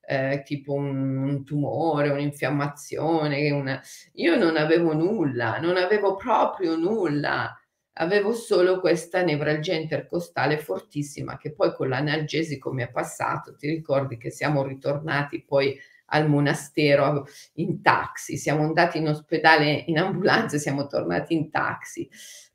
eh, 0.07 0.43
tipo 0.45 0.73
un, 0.73 1.17
un, 1.19 1.45
tumore, 1.45 2.11
un'infiammazione. 2.11 3.51
Una... 3.51 3.81
Io 4.15 4.37
non 4.37 4.57
avevo 4.57 4.95
nulla, 4.95 5.59
non 5.59 5.77
avevo 5.77 6.17
proprio 6.17 6.77
nulla, 6.77 7.55
avevo 7.95 8.33
solo 8.33 8.81
questa 8.81 9.23
nevralgia 9.23 9.75
intercostale 9.75 10.59
fortissima 10.59 11.37
che 11.37 11.53
poi 11.53 11.75
con 11.75 11.89
l'analgesico 11.89 12.73
mi 12.73 12.83
è 12.83 12.91
passato. 12.91 13.55
Ti 13.57 13.69
ricordi 13.69 14.17
che 14.17 14.31
siamo 14.31 14.65
ritornati 14.65 15.45
poi 15.45 15.79
al 16.13 16.29
monastero 16.29 17.27
in 17.55 17.83
taxi, 17.83 18.37
siamo 18.37 18.63
andati 18.63 18.99
in 18.99 19.09
ospedale 19.09 19.85
in 19.87 19.99
ambulanza 19.99 20.57
e 20.57 20.59
siamo 20.59 20.87
tornati 20.87 21.35
in 21.35 21.51
taxi, 21.51 22.09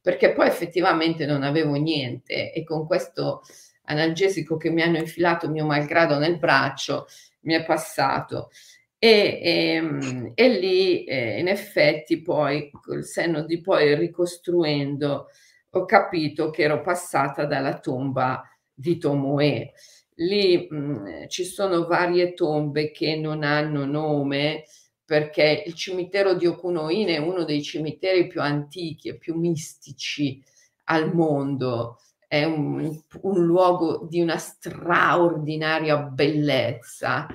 perché 0.06 0.34
poi 0.34 0.46
effettivamente 0.46 1.26
non 1.26 1.42
avevo 1.42 1.74
niente 1.74 2.54
e 2.54 2.64
con 2.64 2.86
questo 2.86 3.42
analgesico 3.86 4.56
che 4.56 4.70
mi 4.70 4.84
hanno 4.84 5.00
infilato 5.00 5.50
mio 5.50 5.66
malgrado 5.66 6.20
nel 6.20 6.38
braccio 6.38 7.08
mi 7.42 7.56
è 7.56 7.66
passato. 7.66 8.52
E, 9.00 9.40
e, 9.42 9.74
ehm, 9.74 10.32
e 10.36 10.50
lì 10.60 11.06
eh, 11.06 11.40
in 11.40 11.48
effetti 11.48 12.22
poi 12.22 12.70
col 12.70 13.04
senno 13.04 13.46
di 13.46 13.60
poi 13.62 13.96
ricostruendo 13.96 15.30
ho 15.72 15.86
capito 15.86 16.52
che 16.52 16.62
ero 16.62 16.82
passata 16.82 17.46
dalla 17.46 17.80
tomba 17.80 18.48
di 18.72 19.00
Tomoe. 19.00 19.74
Lì 20.18 20.68
mh, 20.70 20.78
mm, 20.78 21.08
ci 21.30 21.44
sono 21.46 21.88
varie 21.88 22.36
tombe 22.36 22.92
che 22.92 23.16
non 23.16 23.42
hanno 23.42 23.86
nome 23.86 24.66
perché 25.06 25.64
il 25.66 25.74
cimitero 25.76 26.34
di 26.34 26.48
Okunoin 26.48 27.08
è 27.10 27.18
uno 27.18 27.44
dei 27.44 27.62
cimiteri 27.62 28.28
più 28.28 28.42
antichi 28.42 29.10
e 29.10 29.18
più 29.18 29.38
mistici 29.38 30.44
al 30.86 31.14
mondo. 31.14 32.00
È 32.28 32.44
un, 32.44 33.00
un 33.22 33.46
luogo 33.46 34.08
di 34.10 34.20
una 34.20 34.38
straordinaria 34.38 35.98
bellezza 35.98 37.28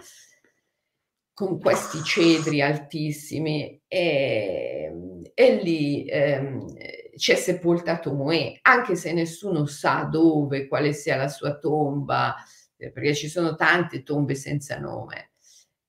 con 1.33 1.59
questi 1.59 2.03
cedri 2.03 2.61
altissimi 2.61 3.81
e, 3.87 4.93
e 5.33 5.55
lì 5.63 6.05
ehm, 6.07 6.67
c'è 7.17 7.35
sepolta 7.35 7.99
Tomoe, 7.99 8.59
anche 8.63 8.95
se 8.95 9.13
nessuno 9.13 9.65
sa 9.65 10.09
dove, 10.11 10.69
quale 10.69 10.93
sia 10.93 11.17
la 11.17 11.29
sua 11.29 11.57
tomba, 11.57 12.35
eh, 12.77 12.91
perché 12.91 13.15
ci 13.15 13.29
sono 13.29 13.55
tante 13.55 14.03
tombe 14.03 14.35
senza 14.35 14.79
nome. 14.79 15.30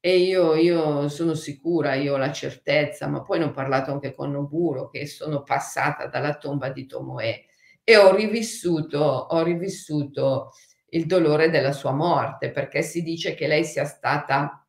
E 0.03 0.17
io, 0.17 0.55
io 0.55 1.09
sono 1.09 1.35
sicura, 1.35 1.93
io 1.93 2.15
ho 2.15 2.17
la 2.17 2.31
certezza, 2.31 3.07
ma 3.07 3.21
poi 3.21 3.37
ne 3.37 3.45
ho 3.45 3.51
parlato 3.51 3.91
anche 3.91 4.15
con 4.15 4.31
Noburo, 4.31 4.89
che 4.89 5.05
sono 5.05 5.43
passata 5.43 6.07
dalla 6.07 6.37
tomba 6.37 6.69
di 6.69 6.87
Tomoe 6.87 7.45
e 7.83 7.97
ho 7.97 8.15
rivissuto, 8.15 8.97
ho 8.97 9.43
rivissuto 9.43 10.53
il 10.89 11.05
dolore 11.05 11.51
della 11.51 11.71
sua 11.71 11.91
morte, 11.91 12.49
perché 12.51 12.81
si 12.81 13.03
dice 13.03 13.35
che 13.35 13.45
lei 13.45 13.63
sia 13.63 13.85
stata 13.85 14.65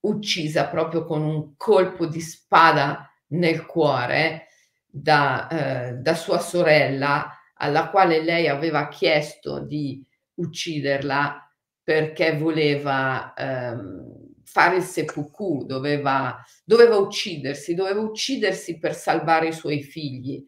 uccisa 0.00 0.66
proprio 0.66 1.04
con 1.04 1.22
un 1.22 1.56
colpo 1.56 2.06
di 2.06 2.20
spada 2.20 3.10
nel 3.28 3.64
cuore 3.64 4.48
da, 4.84 5.48
eh, 5.48 5.92
da 5.94 6.14
sua 6.14 6.40
sorella, 6.40 7.38
alla 7.54 7.88
quale 7.88 8.22
lei 8.22 8.48
aveva 8.48 8.88
chiesto 8.88 9.60
di 9.60 10.04
ucciderla 10.34 11.49
perché 11.90 12.36
voleva 12.36 13.34
ehm, 13.34 14.34
fare 14.44 14.76
il 14.76 14.84
seppuku, 14.84 15.64
doveva, 15.66 16.40
doveva 16.64 16.96
uccidersi, 16.98 17.74
doveva 17.74 17.98
uccidersi 17.98 18.78
per 18.78 18.94
salvare 18.94 19.48
i 19.48 19.52
suoi 19.52 19.82
figli, 19.82 20.40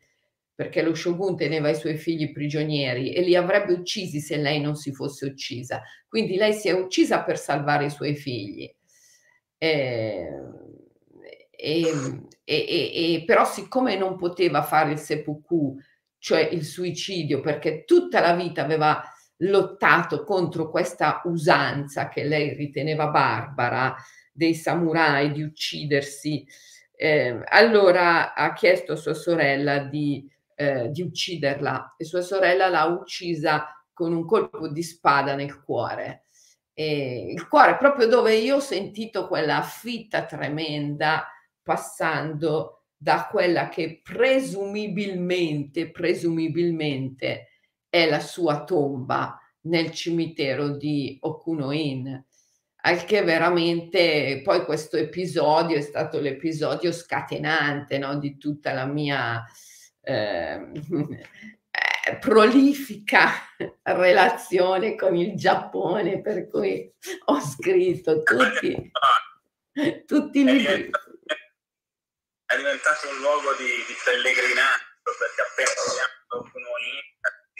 perché 0.54 0.82
lo 0.82 0.94
shogun 0.94 1.36
teneva 1.36 1.68
i 1.68 1.74
suoi 1.74 1.96
figli 1.96 2.30
prigionieri 2.30 3.12
e 3.12 3.22
li 3.22 3.34
avrebbe 3.34 3.72
uccisi 3.72 4.20
se 4.20 4.36
lei 4.36 4.60
non 4.60 4.76
si 4.76 4.92
fosse 4.92 5.26
uccisa. 5.26 5.82
Quindi 6.06 6.36
lei 6.36 6.52
si 6.52 6.68
è 6.68 6.72
uccisa 6.72 7.24
per 7.24 7.36
salvare 7.36 7.86
i 7.86 7.90
suoi 7.90 8.14
figli. 8.14 8.72
Ehm, 9.58 10.78
e, 11.50 11.82
e, 12.44 13.14
e, 13.14 13.24
però 13.26 13.44
siccome 13.44 13.96
non 13.96 14.16
poteva 14.16 14.62
fare 14.62 14.92
il 14.92 14.98
seppuku, 14.98 15.76
cioè 16.18 16.42
il 16.52 16.64
suicidio, 16.64 17.40
perché 17.40 17.82
tutta 17.82 18.20
la 18.20 18.36
vita 18.36 18.62
aveva 18.62 19.02
lottato 19.42 20.24
contro 20.24 20.70
questa 20.70 21.22
usanza 21.24 22.08
che 22.08 22.24
lei 22.24 22.54
riteneva 22.54 23.08
barbara 23.08 23.94
dei 24.32 24.54
samurai 24.54 25.32
di 25.32 25.42
uccidersi, 25.42 26.46
eh, 26.94 27.40
allora 27.46 28.34
ha 28.34 28.52
chiesto 28.52 28.92
a 28.92 28.96
sua 28.96 29.14
sorella 29.14 29.78
di, 29.78 30.28
eh, 30.54 30.90
di 30.90 31.02
ucciderla 31.02 31.96
e 31.96 32.04
sua 32.04 32.22
sorella 32.22 32.68
l'ha 32.68 32.84
uccisa 32.84 33.66
con 33.92 34.12
un 34.14 34.24
colpo 34.24 34.68
di 34.68 34.82
spada 34.82 35.34
nel 35.34 35.60
cuore. 35.62 36.26
Eh, 36.74 37.32
il 37.32 37.48
cuore, 37.48 37.76
proprio 37.76 38.06
dove 38.06 38.34
io 38.34 38.56
ho 38.56 38.60
sentito 38.60 39.26
quella 39.28 39.60
fitta 39.62 40.24
tremenda 40.24 41.26
passando 41.62 42.84
da 42.96 43.28
quella 43.30 43.68
che 43.68 44.00
presumibilmente, 44.02 45.90
presumibilmente 45.90 47.48
è 47.92 48.08
la 48.08 48.20
sua 48.20 48.64
tomba 48.64 49.38
nel 49.64 49.90
cimitero 49.90 50.70
di 50.70 51.18
Okunoin. 51.20 52.24
Al 52.84 53.04
che 53.04 53.22
veramente 53.22 54.40
poi 54.42 54.64
questo 54.64 54.96
episodio 54.96 55.76
è 55.76 55.82
stato 55.82 56.18
l'episodio 56.18 56.90
scatenante 56.90 57.98
no, 57.98 58.16
di 58.16 58.38
tutta 58.38 58.72
la 58.72 58.86
mia 58.86 59.44
eh, 60.00 60.72
prolifica 62.18 63.30
relazione 63.82 64.94
con 64.96 65.14
il 65.14 65.36
Giappone, 65.36 66.22
per 66.22 66.48
cui 66.48 66.90
ho 67.26 67.40
scritto 67.40 68.22
tutti, 68.22 68.90
tutti 70.06 70.40
i 70.40 70.44
libri. 70.44 70.90
È 72.46 72.56
diventato 72.56 73.08
un 73.10 73.20
luogo 73.20 73.52
di, 73.58 73.68
di 73.86 73.94
pellegrinaggio 74.02 75.12
perché 75.18 75.42
appena 75.42 75.68
siamo 75.68 76.48
noi 76.54 77.11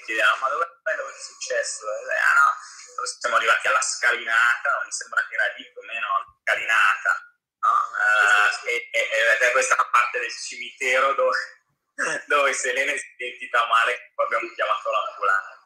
chiediamo 0.03 0.37
ma 0.37 0.49
dove, 0.49 0.67
dove 0.97 1.13
è 1.13 1.19
successo? 1.19 1.85
Eh, 1.87 2.15
ah 2.15 2.35
no, 2.35 3.07
siamo 3.21 3.37
arrivati 3.37 3.67
alla 3.67 3.81
scalinata, 3.81 4.83
mi 4.85 4.93
sembra 4.93 5.27
che 5.29 5.35
era 5.35 5.47
lì 5.57 5.65
più 5.73 5.81
o 5.81 5.85
meno 5.85 6.39
scalinata, 6.43 7.13
no? 7.59 7.73
uh, 7.73 8.67
e, 8.67 8.89
e, 8.91 9.01
ed 9.35 9.41
è 9.41 9.51
questa 9.53 9.77
parte 9.77 10.19
del 10.19 10.33
cimitero 10.33 11.15
dove 11.15 11.63
dove 12.27 12.53
Selene 12.53 12.97
si 12.97 13.07
è 13.07 13.25
sentita 13.25 13.67
male, 13.67 14.13
poi 14.15 14.27
abbiamo 14.27 14.53
chiamato 14.55 14.91
l'ambulanza. 14.91 15.61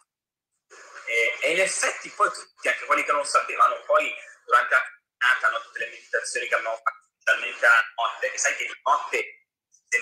E, 1.07 1.39
e, 1.41 1.53
in 1.53 1.61
effetti 1.61 2.11
poi 2.11 2.31
tutti, 2.31 2.69
anche 2.69 2.85
quelli 2.85 3.05
che 3.05 3.13
non 3.13 3.25
sapevano, 3.25 3.81
poi 3.85 4.13
durante 4.45 4.75
la 4.75 4.83
giornata, 4.83 5.51
no, 5.51 5.63
tutte 5.63 5.79
le 5.79 5.91
meditazioni 5.91 6.49
che 6.49 6.55
abbiamo 6.55 6.77
fatto, 6.77 7.09
specialmente 7.19 7.67
a 7.67 7.93
notte, 7.97 8.31
che 8.31 8.39
sai 8.39 8.57
che 8.57 8.67
di 8.67 8.81
notte 8.83 9.47
si 9.71 9.97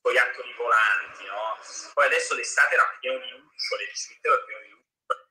sentono 0.00 0.08
scoiattoli 0.10 0.54
volanti, 0.54 1.24
no? 1.26 1.58
Poi 1.92 2.06
adesso 2.06 2.34
l'estate 2.34 2.74
era 2.74 2.96
pieno 2.98 3.18
di 3.18 3.30
lucciole, 3.30 3.84
il 3.84 3.94
cimitero 3.94 4.34
era 4.34 4.44
pieno 4.44 4.60
di 4.62 4.68
lucciole. 4.70 5.28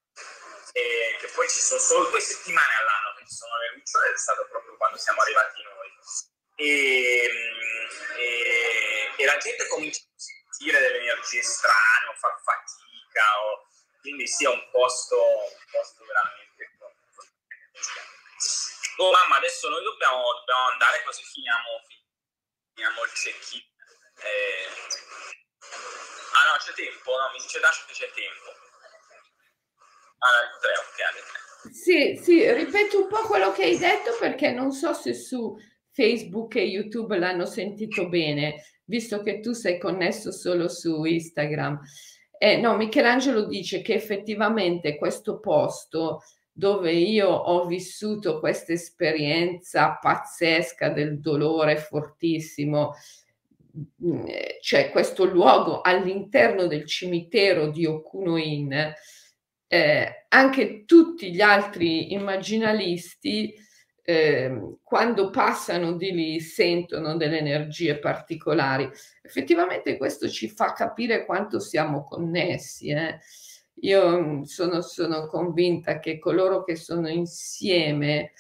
E 0.74 1.18
che 1.20 1.28
poi 1.30 1.50
ci 1.50 1.60
sono 1.60 1.80
solo 1.80 2.10
due 2.10 2.20
settimane 2.20 2.74
all'anno 2.76 3.16
che 3.18 3.26
ci 3.26 3.34
sono 3.34 3.58
le 3.58 3.74
lucciole, 3.76 4.14
è 4.14 4.18
stato 4.18 4.48
proprio 4.48 4.78
quando 4.78 4.98
siamo 4.98 5.22
arrivati 5.22 5.64
noi. 5.64 5.98
E, 6.56 7.32
e, 8.18 9.14
e 9.18 9.26
la 9.26 9.38
gente 9.38 9.68
comincia 9.68 10.02
sentire 10.16 10.80
delle 10.80 11.00
energie 11.00 11.42
strane 11.42 12.08
o 12.10 12.14
far 12.16 12.40
fatica, 12.44 13.42
o... 13.42 13.68
quindi 14.02 14.28
sia 14.28 14.50
un 14.50 14.70
posto, 14.72 15.16
un 15.18 15.66
posto 15.72 16.06
veramente... 16.06 16.78
Oh 18.98 19.12
mamma, 19.12 19.38
adesso 19.38 19.70
noi 19.70 19.82
dobbiamo, 19.82 20.22
dobbiamo 20.40 20.68
andare 20.72 21.02
così 21.04 21.24
finiamo, 21.24 21.82
finiamo 22.74 23.04
il 23.06 23.12
check-in. 23.14 23.79
Eh... 24.24 24.68
Ah 26.36 26.44
no, 26.52 26.58
c'è 26.60 26.74
tempo, 26.74 27.12
no, 27.12 27.32
mi 27.34 27.42
dice 27.42 27.60
Dash 27.60 27.86
che 27.86 27.94
c'è 27.94 28.10
tempo. 28.12 28.50
Ah, 30.20 30.44
ok. 30.60 31.74
Sì, 31.74 32.20
sì, 32.22 32.52
ripeto 32.52 33.02
un 33.02 33.08
po' 33.08 33.22
quello 33.28 33.52
che 33.52 33.64
hai 33.64 33.78
detto 33.78 34.16
perché 34.20 34.52
non 34.52 34.72
so 34.72 34.94
se 34.94 35.14
su 35.14 35.56
Facebook 35.92 36.56
e 36.56 36.64
YouTube 36.64 37.18
l'hanno 37.18 37.46
sentito 37.46 38.08
bene 38.08 38.64
visto 38.90 39.22
che 39.22 39.40
tu 39.40 39.54
sei 39.54 39.78
connesso 39.78 40.32
solo 40.32 40.68
su 40.68 41.04
Instagram. 41.04 41.80
Eh, 42.38 42.58
no, 42.58 42.76
Michelangelo 42.76 43.46
dice 43.46 43.82
che 43.82 43.94
effettivamente 43.94 44.98
questo 44.98 45.40
posto 45.40 46.24
dove 46.52 46.92
io 46.92 47.30
ho 47.30 47.66
vissuto 47.66 48.40
questa 48.40 48.74
esperienza 48.74 49.98
pazzesca 50.02 50.90
del 50.90 51.20
dolore 51.20 51.78
fortissimo, 51.78 52.96
mm, 54.06 54.26
cioè 54.62 54.92
questo 54.92 55.26
luogo 55.26 55.82
all'interno 55.82 56.68
del 56.68 56.86
cimitero 56.86 57.70
di 57.70 57.86
Okunoin, 57.86 58.94
eh, 59.68 60.26
anche 60.30 60.86
tutti 60.86 61.32
gli 61.32 61.42
altri 61.42 62.14
immaginalisti 62.14 63.54
eh, 64.10 64.78
quando 64.82 65.30
passano 65.30 65.94
di 65.94 66.12
lì 66.12 66.40
sentono 66.40 67.16
delle 67.16 67.38
energie 67.38 68.00
particolari. 68.00 68.90
Effettivamente 69.22 69.98
questo 69.98 70.28
ci 70.28 70.50
fa 70.50 70.74
capire 70.74 71.26
quanto 71.26 71.60
siamo 71.60 72.04
connessi. 72.04 72.90
Eh. 72.90 73.20
Io 73.82 74.20
mm, 74.20 74.42
sono, 74.42 74.82
sono, 74.82 75.28
convinta 75.28 76.00
che 76.00 76.18
coloro 76.18 76.64
che 76.64 76.76
sono 76.76 77.08
insieme 77.08 78.20
eh, 78.22 78.32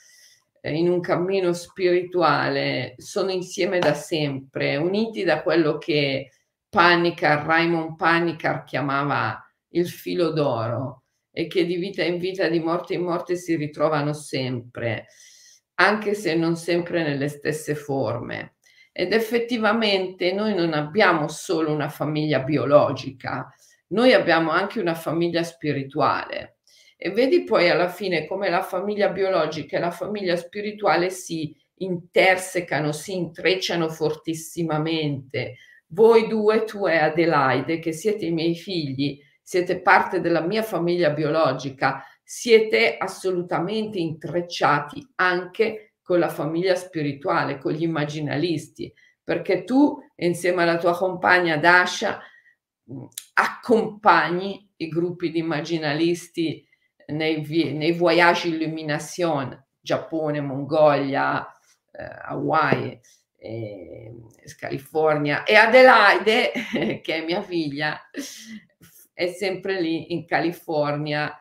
in 0.63 0.89
un 0.89 1.00
cammino 1.00 1.54
spirituale 1.54 2.95
sono 2.98 3.32
insieme 3.32 3.80
da 3.80 3.93
sempre, 3.93 4.76
uniti 4.76 5.24
da 5.24 5.41
quello 5.41 5.78
che 5.78 6.32
Panicar, 6.69 7.45
Raymond 7.45 7.95
Panicar 7.95 8.63
chiamava 8.63 9.41
il 9.69 9.88
filo 9.88 10.32
d'oro 10.32 11.04
e 11.32 11.48
che 11.48 11.65
di 11.65 11.78
vita 11.78 12.04
in 12.04 12.17
vita, 12.17 12.48
di 12.48 12.60
morte 12.60 12.95
in 12.95 13.02
morte 13.02 13.36
si 13.36 13.56
ritrovano 13.56 14.13
sempre 14.13 15.08
anche 15.80 16.13
se 16.13 16.36
non 16.36 16.56
sempre 16.56 17.04
nelle 17.04 17.28
stesse 17.28 17.74
forme. 17.74 18.56
Ed 18.91 19.13
effettivamente 19.13 20.34
noi 20.34 20.54
non 20.54 20.74
abbiamo 20.74 21.28
solo 21.28 21.72
una 21.72 21.89
famiglia 21.89 22.39
biologica, 22.41 23.54
noi 23.88 24.13
abbiamo 24.13 24.52
anche 24.52 24.80
una 24.80 24.95
famiglia 24.95 25.43
spirituale. 25.43 26.59
E 27.01 27.12
vedi 27.12 27.45
poi 27.45 27.69
alla 27.69 27.88
fine 27.88 28.27
come 28.27 28.49
la 28.49 28.62
famiglia 28.62 29.07
biologica 29.07 29.77
e 29.77 29.79
la 29.79 29.89
famiglia 29.89 30.35
spirituale 30.35 31.09
si 31.09 31.55
intersecano, 31.75 32.91
si 32.91 33.15
intrecciano 33.15 33.88
fortissimamente. 33.88 35.55
Voi 35.88 36.27
due, 36.27 36.65
tu 36.65 36.85
e 36.88 36.97
Adelaide, 36.97 37.79
che 37.79 37.93
siete 37.93 38.25
i 38.25 38.33
miei 38.33 38.53
figli, 38.53 39.17
siete 39.41 39.79
parte 39.81 40.19
della 40.19 40.41
mia 40.41 40.62
famiglia 40.62 41.12
biologica, 41.12 42.03
siete 42.21 42.97
assolutamente 42.97 43.97
intrecciati 43.97 45.01
anche 45.15 45.93
con 46.01 46.19
la 46.19 46.27
famiglia 46.27 46.75
spirituale, 46.75 47.59
con 47.59 47.71
gli 47.71 47.83
immaginalisti, 47.83 48.93
perché 49.23 49.63
tu 49.63 49.97
insieme 50.17 50.63
alla 50.63 50.77
tua 50.77 50.97
compagna 50.97 51.55
Dasha 51.55 52.19
accompagni 53.35 54.69
i 54.75 54.89
gruppi 54.89 55.31
di 55.31 55.39
immaginalisti 55.39 56.67
nei, 57.10 57.74
nei 57.74 57.91
voyage 57.93 58.48
illumination, 58.48 59.65
Giappone, 59.80 60.41
Mongolia, 60.41 61.45
eh, 61.91 62.04
Hawaii, 62.24 63.00
eh, 63.38 64.13
California 64.58 65.43
e 65.43 65.56
Adelaide, 65.56 66.52
che 67.02 67.15
è 67.15 67.26
mia 67.26 67.41
figlia, 67.41 68.00
è 69.13 69.28
sempre 69.28 69.82
lì 69.82 70.13
in 70.13 70.26
California 70.26 71.38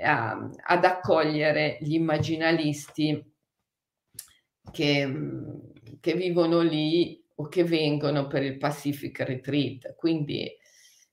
a, 0.00 0.50
ad 0.64 0.84
accogliere 0.84 1.78
gli 1.80 1.94
immaginalisti 1.94 3.34
che, 4.70 5.12
che 6.00 6.14
vivono 6.14 6.60
lì 6.60 7.24
o 7.36 7.48
che 7.48 7.64
vengono 7.64 8.26
per 8.26 8.42
il 8.42 8.58
Pacific 8.58 9.20
Retreat. 9.20 9.94
Quindi 9.94 10.50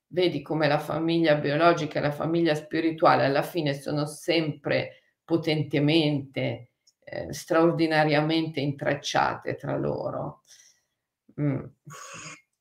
vedi 0.08 0.42
come 0.42 0.68
la 0.68 0.80
famiglia 0.80 1.36
biologica 1.36 2.00
e 2.00 2.02
la 2.02 2.12
famiglia 2.12 2.56
spirituale 2.56 3.26
alla 3.26 3.44
fine 3.44 3.74
sono 3.80 4.06
sempre 4.06 5.02
potentemente, 5.24 6.72
eh, 7.04 7.34
straordinariamente 7.34 8.60
intrecciate 8.60 9.56
tra 9.56 9.76
loro. 9.76 10.44
Mm. 11.40 11.64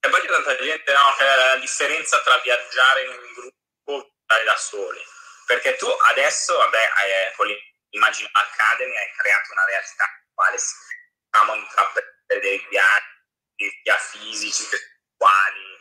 E 0.00 0.08
poi 0.08 0.20
c'è 0.20 0.28
tanta 0.28 0.56
gente 0.56 0.92
no, 0.92 1.14
che 1.18 1.24
la 1.24 1.60
differenza 1.60 2.20
tra 2.22 2.40
viaggiare 2.42 3.04
in 3.04 3.10
un 3.10 3.32
gruppo 3.32 4.06
e 4.06 4.12
stare 4.24 4.44
da 4.44 4.56
soli. 4.56 5.00
Perché 5.46 5.76
tu 5.76 5.86
adesso, 6.10 6.56
vabbè, 6.56 6.78
hai, 6.78 7.10
eh, 7.10 7.32
con 7.36 7.46
l'Immagine 7.46 8.30
Academy 8.32 8.96
hai 8.96 9.10
creato 9.16 9.52
una 9.52 9.64
realtà 9.66 10.04
quale 10.32 10.56
siamo 10.58 11.54
intraprendere 11.54 12.40
dei 12.40 12.66
viaggi 12.68 13.70
sia 13.82 13.96
fisici 13.96 14.66
che 14.68 14.76
spirituali 14.76 15.74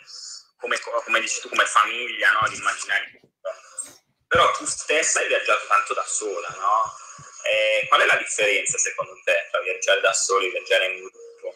come, 0.63 0.79
come 0.79 1.19
dici 1.19 1.41
tu, 1.41 1.49
come 1.49 1.65
famiglia, 1.65 2.31
no? 2.31 2.47
di 2.47 2.55
immaginare 2.55 3.19
Però 4.27 4.51
tu 4.51 4.65
stessa 4.65 5.19
hai 5.19 5.27
viaggiato 5.27 5.67
tanto 5.67 5.93
da 5.93 6.03
sola, 6.07 6.47
no? 6.55 6.95
E 7.43 7.85
qual 7.89 7.99
è 7.99 8.05
la 8.05 8.15
differenza 8.15 8.77
secondo 8.77 9.11
te 9.25 9.33
tra 9.51 9.59
viaggiare 9.61 9.99
da 9.99 10.13
soli 10.13 10.47
e 10.47 10.51
viaggiare 10.51 10.85
in 10.87 10.99
gruppo? 11.01 11.53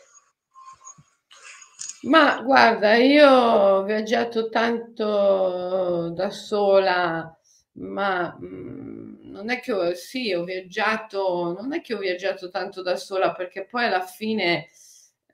Ma 2.01 2.41
guarda, 2.41 2.95
io 2.95 3.29
ho 3.29 3.83
viaggiato 3.83 4.49
tanto 4.49 6.09
da 6.13 6.29
sola, 6.29 7.33
ma 7.79 8.37
mm, 8.39 9.31
non 9.31 9.49
è 9.49 9.61
che 9.61 9.71
ho, 9.71 9.95
sì, 9.95 10.33
ho 10.33 10.43
viaggiato, 10.43 11.55
non 11.57 11.73
è 11.73 11.81
che 11.81 11.93
ho 11.93 11.97
viaggiato 11.97 12.49
tanto 12.49 12.81
da 12.81 12.97
sola 12.97 13.33
perché 13.33 13.65
poi 13.65 13.85
alla 13.85 14.05
fine 14.05 14.69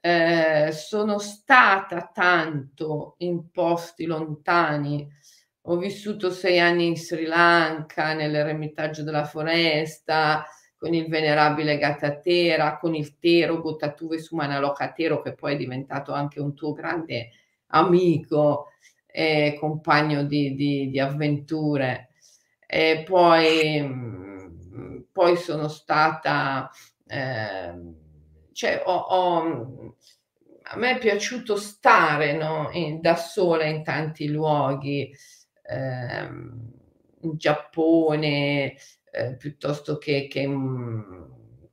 eh, 0.05 0.73
sono 0.73 1.17
stata 1.17 2.11
tanto 2.13 3.15
in 3.19 3.49
posti 3.51 4.03
lontani. 4.03 5.07
Ho 5.67 5.77
vissuto 5.77 6.29
sei 6.29 6.59
anni 6.59 6.87
in 6.87 6.97
Sri 6.97 7.23
Lanka, 7.23 8.13
nell'eremitaggio 8.13 9.01
della 9.03 9.23
foresta, 9.23 10.45
con 10.75 10.93
il 10.93 11.07
venerabile 11.07 11.77
Gatatera, 11.77 12.77
con 12.79 12.95
il 12.95 13.17
Tero 13.17 13.61
Gotatuve 13.61 14.19
Sumanalokatero, 14.19 15.21
che 15.21 15.35
poi 15.35 15.53
è 15.53 15.57
diventato 15.57 16.11
anche 16.11 16.41
un 16.41 16.53
tuo 16.53 16.73
grande 16.73 17.29
amico 17.67 18.71
e 19.05 19.55
compagno 19.57 20.23
di, 20.25 20.53
di, 20.53 20.89
di 20.89 20.99
avventure. 20.99 22.09
E 22.67 23.03
poi, 23.05 23.81
mm, 23.81 24.99
poi 25.13 25.37
sono 25.37 25.69
stata... 25.69 26.69
Eh, 27.07 28.01
cioè, 28.53 28.81
ho, 28.85 28.95
ho, 28.95 29.95
a 30.63 30.77
me 30.77 30.91
è 30.95 30.97
piaciuto 30.97 31.55
stare 31.55 32.33
no, 32.33 32.69
in, 32.71 33.01
da 33.01 33.15
sola 33.15 33.65
in 33.65 33.83
tanti 33.83 34.29
luoghi, 34.29 35.13
eh, 35.63 36.23
in 37.21 37.37
Giappone, 37.37 38.75
eh, 39.11 39.35
piuttosto 39.37 39.97
che, 39.97 40.27
che, 40.27 40.49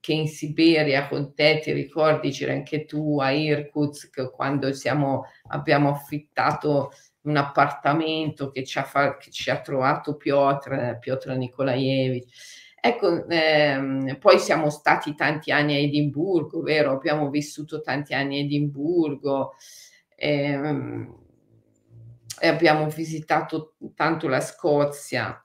che, 0.01 0.13
in 0.13 0.29
Siberia 0.29 1.09
con 1.09 1.35
te, 1.35 1.61
ti 1.63 1.73
ricordi, 1.73 2.31
c'era 2.31 2.53
anche 2.53 2.85
tu 2.85 3.21
a 3.21 3.31
Irkutsk 3.31 4.31
quando 4.31 4.73
siamo, 4.73 5.27
abbiamo 5.49 5.91
affittato 5.91 6.93
un 7.23 7.37
appartamento 7.37 8.51
che 8.51 8.65
ci 8.65 8.79
ha, 8.79 8.83
fa, 8.85 9.17
che 9.17 9.31
ci 9.31 9.51
ha 9.51 9.61
trovato 9.61 10.17
Piotr, 10.17 10.99
Piotr 10.99 11.37
Nikolaevich 11.37 12.29
Ecco, 12.83 13.29
ehm, 13.29 14.17
poi 14.19 14.39
siamo 14.39 14.71
stati 14.71 15.15
tanti 15.15 15.53
anni 15.53 15.75
a 15.75 15.79
Edimburgo, 15.79 16.63
vero? 16.63 16.93
Abbiamo 16.93 17.29
vissuto 17.29 17.83
tanti 17.83 18.15
anni 18.15 18.39
a 18.39 18.43
Edimburgo 18.45 19.53
ehm, 20.17 21.15
e 22.41 22.49
abbiamo 22.49 22.89
visitato 22.89 23.75
tanto 23.95 24.29
la 24.29 24.41
Scozia. 24.41 25.43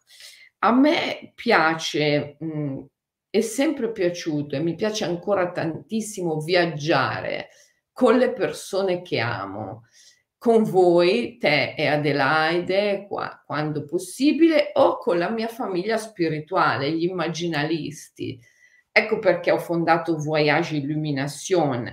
A 0.59 0.71
me 0.71 1.31
piace, 1.35 2.37
mh, 2.39 2.85
è 3.29 3.41
sempre 3.41 3.91
piaciuto 3.91 4.55
e 4.55 4.59
mi 4.59 4.75
piace 4.75 5.03
ancora 5.03 5.51
tantissimo 5.51 6.39
viaggiare 6.39 7.49
con 7.91 8.17
le 8.17 8.31
persone 8.31 9.01
che 9.01 9.19
amo 9.19 9.83
con 10.37 10.63
voi, 10.63 11.37
te 11.37 11.73
e 11.75 11.87
Adelaide, 11.87 13.05
qua, 13.07 13.41
quando 13.45 13.85
possibile, 13.85 14.71
o 14.73 14.97
con 14.97 15.17
la 15.17 15.29
mia 15.29 15.47
famiglia 15.47 15.97
spirituale, 15.97 16.91
gli 16.91 17.03
immaginalisti. 17.03 18.39
Ecco 18.91 19.19
perché 19.19 19.51
ho 19.51 19.57
fondato 19.57 20.17
Voyage 20.17 20.77
Illumination, 20.77 21.91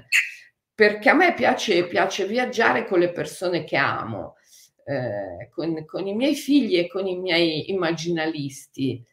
perché 0.74 1.09
a 1.09 1.14
me 1.14 1.35
piace, 1.35 1.87
piace 1.87 2.26
viaggiare 2.26 2.87
con 2.87 2.98
le 3.00 3.11
persone 3.11 3.64
che 3.64 3.76
amo, 3.76 4.37
eh, 4.85 5.48
con, 5.50 5.85
con, 5.85 6.07
i 6.07 6.14
miei 6.14 6.35
figli 6.35 6.78
e 6.78 6.88
con 6.88 7.07
i 7.07 7.18
miei 7.18 7.70
immaginalisti. 7.70 9.05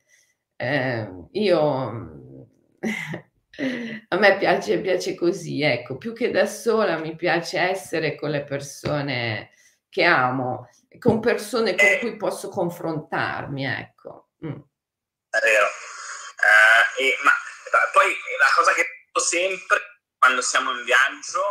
Eh, 0.56 1.10
io 1.32 2.20
a 4.08 4.18
me 4.18 4.38
piace, 4.38 4.80
piace 4.80 5.16
così, 5.16 5.62
ecco, 5.62 5.98
più 5.98 6.14
che 6.14 6.32
da 6.32 6.46
sola 6.46 6.98
mi 6.98 7.16
piace 7.16 7.60
essere 7.60 8.16
con 8.16 8.30
le 8.30 8.44
persone 8.44 9.52
che 9.90 10.04
amo, 10.04 10.70
con 11.00 11.20
persone 11.20 11.76
con 11.76 11.98
cui 12.00 12.16
posso 12.16 12.50
confrontarmi, 12.50 13.66
ecco. 13.66 14.30
Mm. 14.46 14.60
È 15.30 15.40
vero. 15.42 15.66
Uh, 15.66 17.02
e, 17.02 17.18
ma 17.24 17.32
poi 17.92 18.10
la 18.10 18.52
cosa 18.56 18.74
che 18.74 18.86
dico 19.06 19.20
sempre 19.20 20.02
quando 20.18 20.42
siamo 20.42 20.72
in 20.72 20.84
viaggio 20.84 21.42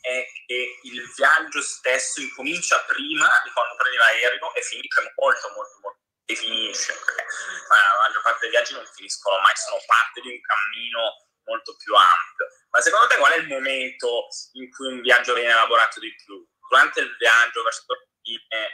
è 0.00 0.26
che 0.46 0.80
il 0.82 1.12
viaggio 1.16 1.62
stesso 1.62 2.20
incomincia 2.20 2.78
prima 2.86 3.26
di 3.42 3.50
quando 3.52 3.74
prendi 3.76 3.96
l'aereo 3.96 4.54
e 4.54 4.62
finisce 4.62 5.00
molto, 5.16 5.48
molto, 5.56 5.78
molto 5.80 6.02
e 6.26 6.34
finisce. 6.34 6.92
La 6.92 8.06
maggior 8.06 8.22
parte 8.22 8.40
dei 8.40 8.50
viaggi 8.50 8.74
non 8.74 8.86
finiscono 8.94 9.40
mai, 9.40 9.56
sono 9.56 9.80
parte 9.86 10.20
di 10.20 10.28
un 10.28 10.40
cammino 10.40 11.24
molto 11.44 11.76
più 11.76 11.94
ampio. 11.94 12.46
Ma 12.70 12.80
secondo 12.80 13.06
te 13.06 13.16
qual 13.16 13.32
è 13.32 13.38
il 13.38 13.48
momento 13.48 14.28
in 14.52 14.70
cui 14.70 14.92
un 14.92 15.00
viaggio 15.00 15.34
viene 15.34 15.50
elaborato 15.50 16.00
di 16.00 16.12
più? 16.14 16.44
Durante 16.68 17.00
il 17.00 17.16
viaggio, 17.18 17.62
verso 17.62 17.84
la 17.86 17.96
fine, 18.22 18.68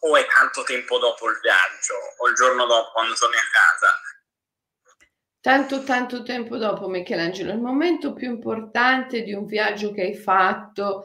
o 0.00 0.16
è 0.16 0.26
tanto 0.26 0.62
tempo 0.62 0.98
dopo 0.98 1.30
il 1.30 1.38
viaggio, 1.40 1.94
o 2.18 2.28
il 2.28 2.34
giorno 2.34 2.66
dopo 2.66 2.92
quando 2.92 3.14
torni 3.14 3.36
a 3.36 3.50
casa? 3.50 3.88
Tanto, 5.40 5.84
tanto 5.84 6.22
tempo 6.22 6.56
dopo, 6.56 6.88
Michelangelo. 6.88 7.52
Il 7.52 7.60
momento 7.60 8.12
più 8.12 8.28
importante 8.30 9.22
di 9.22 9.32
un 9.32 9.46
viaggio 9.46 9.92
che 9.92 10.02
hai 10.02 10.16
fatto 10.16 11.04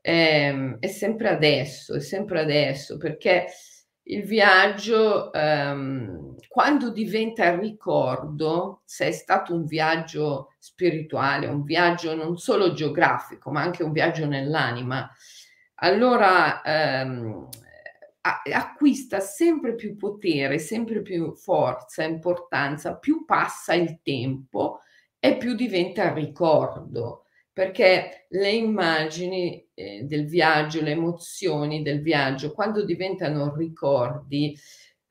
eh, 0.00 0.76
è 0.78 0.86
sempre 0.86 1.28
adesso, 1.28 1.94
è 1.94 2.00
sempre 2.00 2.40
adesso, 2.40 2.96
perché 2.98 3.52
il 4.04 4.22
viaggio, 4.24 5.32
ehm, 5.32 6.23
quando 6.54 6.90
diventa 6.90 7.58
ricordo, 7.58 8.82
se 8.84 9.08
è 9.08 9.10
stato 9.10 9.52
un 9.52 9.64
viaggio 9.64 10.52
spirituale, 10.60 11.48
un 11.48 11.64
viaggio 11.64 12.14
non 12.14 12.38
solo 12.38 12.72
geografico, 12.72 13.50
ma 13.50 13.60
anche 13.60 13.82
un 13.82 13.90
viaggio 13.90 14.24
nell'anima, 14.24 15.10
allora 15.80 16.62
ehm, 16.62 17.48
acquista 18.52 19.18
sempre 19.18 19.74
più 19.74 19.96
potere, 19.96 20.60
sempre 20.60 21.02
più 21.02 21.34
forza, 21.34 22.04
importanza, 22.04 22.98
più 22.98 23.24
passa 23.24 23.74
il 23.74 23.98
tempo 24.00 24.78
e 25.18 25.36
più 25.36 25.56
diventa 25.56 26.12
ricordo, 26.12 27.24
perché 27.52 28.26
le 28.28 28.50
immagini 28.52 29.70
eh, 29.74 30.04
del 30.04 30.28
viaggio, 30.28 30.82
le 30.82 30.92
emozioni 30.92 31.82
del 31.82 32.00
viaggio, 32.00 32.52
quando 32.52 32.84
diventano 32.84 33.52
ricordi, 33.56 34.56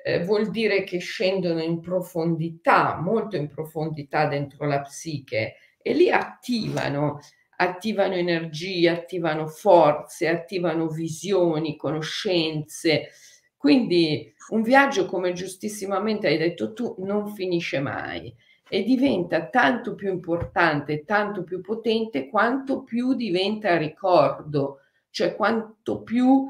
eh, 0.05 0.21
vuol 0.25 0.49
dire 0.49 0.83
che 0.83 0.97
scendono 0.97 1.61
in 1.61 1.79
profondità, 1.79 2.99
molto 2.99 3.37
in 3.37 3.47
profondità 3.47 4.27
dentro 4.27 4.67
la 4.67 4.81
psiche 4.81 5.55
e 5.81 5.93
lì 5.93 6.11
attivano, 6.11 7.19
attivano 7.55 8.15
energie, 8.15 8.89
attivano 8.89 9.47
forze, 9.47 10.27
attivano 10.27 10.89
visioni, 10.89 11.77
conoscenze. 11.77 13.11
Quindi 13.55 14.33
un 14.49 14.61
viaggio, 14.61 15.05
come 15.05 15.31
giustissimamente 15.31 16.27
hai 16.27 16.37
detto 16.37 16.73
tu, 16.73 16.95
non 16.99 17.33
finisce 17.33 17.79
mai 17.79 18.33
e 18.67 18.83
diventa 18.83 19.47
tanto 19.47 19.95
più 19.95 20.09
importante, 20.09 21.05
tanto 21.05 21.43
più 21.43 21.61
potente 21.61 22.27
quanto 22.27 22.83
più 22.83 23.13
diventa 23.13 23.77
ricordo, 23.77 24.79
cioè 25.11 25.35
quanto 25.35 26.01
più 26.01 26.45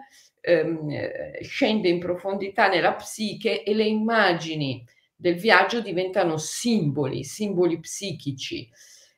ehm, 0.46 1.40
scende 1.42 1.88
in 1.88 2.00
profondità 2.00 2.68
nella 2.68 2.94
psiche 2.96 3.64
e 3.64 3.74
le 3.74 3.86
immagini 3.86 4.86
del 5.16 5.36
viaggio 5.36 5.80
diventano 5.80 6.38
simboli, 6.38 7.24
simboli 7.24 7.80
psichici. 7.80 8.70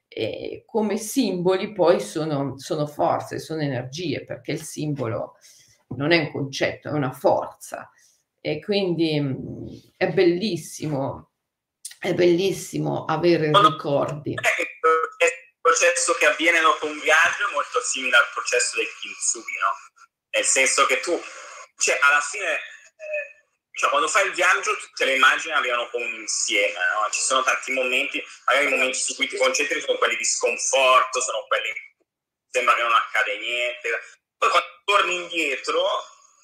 E 0.07 0.63
come 0.65 0.97
simboli 0.97 1.73
poi 1.73 1.99
sono, 1.99 2.57
sono 2.57 2.86
forze, 2.86 3.39
sono 3.39 3.61
energie, 3.61 4.23
perché 4.23 4.51
il 4.53 4.61
simbolo 4.61 5.38
non 5.95 6.11
è 6.11 6.19
un 6.19 6.32
concetto, 6.32 6.89
è 6.89 6.91
una 6.91 7.11
forza. 7.11 7.89
E 8.39 8.61
quindi 8.61 9.19
mh, 9.19 9.93
è 9.97 10.07
bellissimo, 10.13 11.32
è 11.99 12.13
bellissimo 12.13 13.05
avere 13.05 13.51
ricordi. 13.51 14.34
Il 14.34 14.38
processo 15.59 16.13
che 16.13 16.28
avviene 16.28 16.61
dopo 16.61 16.86
un 16.86 16.99
viaggio 17.01 17.49
è 17.49 17.53
molto 17.53 17.80
simile 17.82 18.15
al 18.15 18.30
processo 18.32 18.78
del 18.78 18.86
kintsugi, 19.01 19.57
no? 19.57 19.94
Nel 20.36 20.45
senso 20.45 20.86
che 20.86 20.99
tu, 20.99 21.21
cioè 21.77 21.97
alla 22.01 22.21
fine, 22.21 22.53
eh, 22.53 23.36
cioè, 23.71 23.89
quando 23.89 24.07
fai 24.07 24.27
il 24.27 24.33
viaggio 24.33 24.75
tutte 24.77 25.05
le 25.05 25.15
immagini 25.15 25.53
arrivano 25.53 25.89
come 25.89 26.05
un 26.05 26.13
insieme, 26.15 26.73
no? 26.73 27.09
ci 27.11 27.21
sono 27.21 27.41
tanti 27.43 27.71
momenti, 27.71 28.23
magari 28.45 28.67
i 28.67 28.69
momenti 28.69 28.97
su 28.97 29.15
cui 29.15 29.27
ti 29.27 29.38
concentri 29.38 29.81
sono 29.81 29.97
quelli 29.97 30.17
di 30.17 30.25
sconforto, 30.25 31.21
sono 31.21 31.45
quelli 31.47 31.71
cui 31.71 32.05
sembra 32.49 32.75
che 32.75 32.81
non 32.81 32.93
accade 32.93 33.38
niente, 33.38 33.89
poi 34.38 34.49
quando 34.49 34.67
torni 34.83 35.15
indietro 35.15 35.88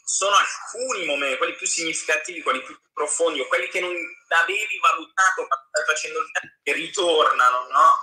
sono 0.04 0.36
alcuni 0.36 1.06
momenti, 1.06 1.38
quelli 1.38 1.56
più 1.56 1.68
significativi, 1.68 2.42
quelli 2.42 2.64
più 2.64 2.78
profondi 2.94 3.40
o 3.40 3.48
quelli 3.48 3.70
che 3.70 3.80
non 3.80 3.96
avevi 4.28 4.80
valutato 4.80 5.48
quando 5.48 5.68
stai 5.70 5.86
facendo 5.86 6.20
il 6.20 6.32
viaggio, 6.32 6.60
che 6.64 6.74
ritornano, 6.74 7.68
no? 7.70 8.00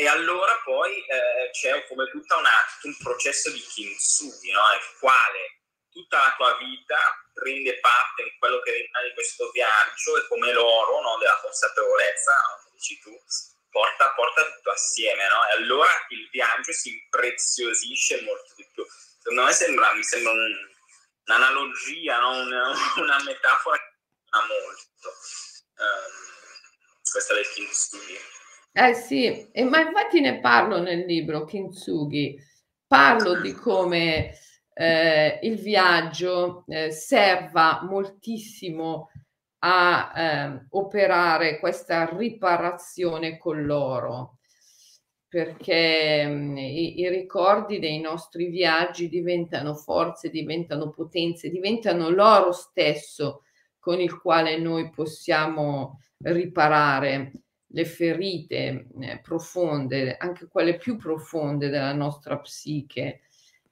E 0.00 0.06
allora 0.06 0.56
poi 0.62 1.04
eh, 1.06 1.50
c'è 1.50 1.84
come 1.88 2.08
tutta 2.08 2.36
una, 2.36 2.50
tutto 2.74 2.86
un 2.86 2.96
processo 2.98 3.50
di 3.50 3.58
kintsugi, 3.58 4.52
no? 4.52 4.68
nel 4.68 4.80
quale 5.00 5.58
tutta 5.90 6.18
la 6.18 6.34
tua 6.36 6.56
vita 6.56 6.96
prende 7.32 7.80
parte 7.80 8.22
in 8.22 8.38
quello 8.38 8.60
che 8.60 8.70
rimane 8.70 9.08
di 9.08 9.14
questo 9.14 9.50
viaggio 9.50 10.16
e 10.16 10.28
come 10.28 10.52
l'oro 10.52 11.00
no? 11.00 11.18
della 11.18 11.40
consapevolezza, 11.42 12.32
come 12.62 12.76
dici 12.76 13.00
tu, 13.00 13.10
porta, 13.70 14.12
porta 14.14 14.44
tutto 14.44 14.70
assieme. 14.70 15.26
No? 15.26 15.48
E 15.48 15.52
allora 15.56 15.90
il 16.10 16.28
viaggio 16.30 16.70
si 16.70 16.90
impreziosisce 16.90 18.20
molto 18.20 18.54
di 18.54 18.68
più. 18.72 18.86
Secondo 19.18 19.42
me 19.42 19.52
sembra, 19.52 19.92
mi 19.94 20.04
sembra 20.04 20.30
un, 20.30 20.54
un'analogia, 21.24 22.20
no? 22.20 22.38
una, 22.38 22.70
una, 23.02 23.20
metafora 23.24 23.76
che 23.76 23.94
mi 24.30 24.46
molto. 24.46 25.08
Um, 25.74 27.02
questa 27.10 27.34
del 27.34 27.50
kintsugi. 27.50 28.37
Eh 28.80 28.94
sì, 28.94 29.50
e, 29.50 29.64
ma 29.64 29.80
infatti 29.80 30.20
ne 30.20 30.38
parlo 30.38 30.80
nel 30.80 31.04
libro 31.04 31.44
Kintsugi, 31.44 32.38
parlo 32.86 33.40
di 33.40 33.52
come 33.52 34.34
eh, 34.72 35.40
il 35.42 35.56
viaggio 35.58 36.64
eh, 36.68 36.92
serva 36.92 37.80
moltissimo 37.82 39.10
a 39.64 40.12
eh, 40.14 40.66
operare 40.70 41.58
questa 41.58 42.08
riparazione 42.16 43.36
con 43.36 43.64
l'oro, 43.64 44.38
perché 45.26 46.24
mh, 46.24 46.50
mm, 46.52 46.56
i, 46.58 47.00
i, 47.00 47.08
ricordi 47.08 47.80
dei 47.80 47.98
nostri 47.98 48.46
viaggi 48.46 49.08
diventano 49.08 49.74
forze, 49.74 50.30
diventano 50.30 50.90
potenze, 50.90 51.50
diventano 51.50 52.10
l'oro 52.10 52.52
stesso 52.52 53.42
con 53.80 53.98
il 53.98 54.20
quale 54.20 54.56
noi 54.56 54.88
possiamo 54.90 55.98
riparare 56.18 57.32
le 57.68 57.84
ferite 57.84 58.86
eh, 59.00 59.20
profonde, 59.22 60.16
anche 60.16 60.48
quelle 60.48 60.76
più 60.76 60.96
profonde 60.96 61.68
della 61.68 61.92
nostra 61.92 62.38
psiche, 62.38 63.20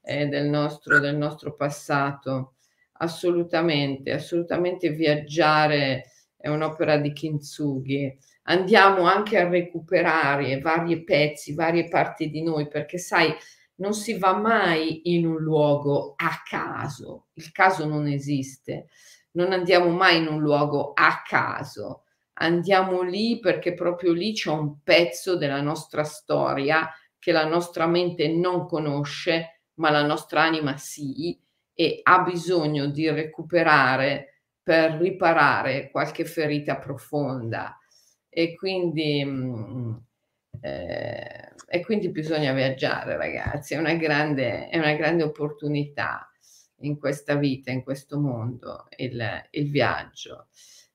eh, 0.03 0.27
del, 0.27 0.49
nostro, 0.49 0.99
del 0.99 1.17
nostro 1.17 1.55
passato. 1.55 2.55
Assolutamente, 2.99 4.13
assolutamente 4.13 4.91
viaggiare 4.91 6.11
è 6.37 6.49
un'opera 6.49 6.97
di 6.99 7.13
Kintsugi. 7.13 8.17
Andiamo 8.45 9.03
anche 9.03 9.39
a 9.39 9.49
recuperare 9.49 10.61
vari 10.61 11.03
pezzi, 11.03 11.55
varie 11.55 11.89
parti 11.89 12.31
di 12.31 12.43
noi, 12.43 12.69
perché 12.69 12.99
sai, 12.99 13.35
non 13.77 13.93
si 13.93 14.17
va 14.17 14.35
mai 14.37 15.15
in 15.15 15.27
un 15.27 15.39
luogo 15.39 16.15
a 16.17 16.43
caso, 16.49 17.27
il 17.35 17.51
caso 17.53 17.87
non 17.87 18.07
esiste, 18.07 18.87
non 19.33 19.53
andiamo 19.53 19.91
mai 19.91 20.19
in 20.19 20.29
un 20.29 20.41
luogo 20.41 20.93
a 20.95 21.23
caso 21.27 22.06
andiamo 22.39 23.03
lì 23.03 23.39
perché 23.39 23.75
proprio 23.75 24.13
lì 24.13 24.33
c'è 24.33 24.51
un 24.51 24.83
pezzo 24.83 25.37
della 25.37 25.61
nostra 25.61 26.05
storia 26.05 26.89
che 27.19 27.33
la 27.33 27.47
nostra 27.47 27.87
mente 27.87 28.29
non 28.29 28.67
conosce, 28.67 29.63
ma 29.75 29.91
la 29.91 30.05
nostra 30.05 30.43
anima 30.43 30.77
sì, 30.77 31.39
e 31.75 32.01
ha 32.03 32.21
bisogno 32.23 32.87
di 32.87 33.09
recuperare 33.11 34.43
per 34.63 34.93
riparare 34.93 35.91
qualche 35.91 36.25
ferita 36.25 36.79
profonda. 36.79 37.79
E 38.29 38.55
quindi, 38.55 39.25
mm, 39.25 39.95
eh, 40.61 41.53
e 41.69 41.85
quindi 41.85 42.11
bisogna 42.11 42.53
viaggiare, 42.53 43.17
ragazzi, 43.17 43.75
è 43.75 43.79
una, 43.79 43.95
grande, 43.95 44.69
è 44.69 44.79
una 44.79 44.95
grande 44.95 45.23
opportunità 45.23 46.31
in 46.81 46.99
questa 46.99 47.35
vita, 47.37 47.71
in 47.71 47.83
questo 47.83 48.21
mondo, 48.21 48.87
il, 48.97 49.21
il 49.51 49.71
viaggio 49.71 50.49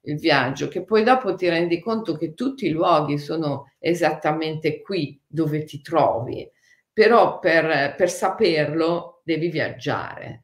il 0.04 0.18
viaggio, 0.18 0.68
che 0.68 0.84
poi 0.84 1.04
dopo 1.04 1.36
ti 1.36 1.48
rendi 1.48 1.80
conto 1.80 2.18
che 2.18 2.34
tutti 2.34 2.66
i 2.66 2.72
luoghi 2.72 3.18
sono 3.18 3.74
esattamente 3.80 4.82
qui 4.82 5.20
dove 5.28 5.64
ti 5.64 5.82
trovi, 5.82 6.50
però 6.92 7.40
per, 7.40 7.96
per 7.96 8.10
saperlo 8.10 9.22
devi 9.24 9.50
viaggiare. 9.50 10.44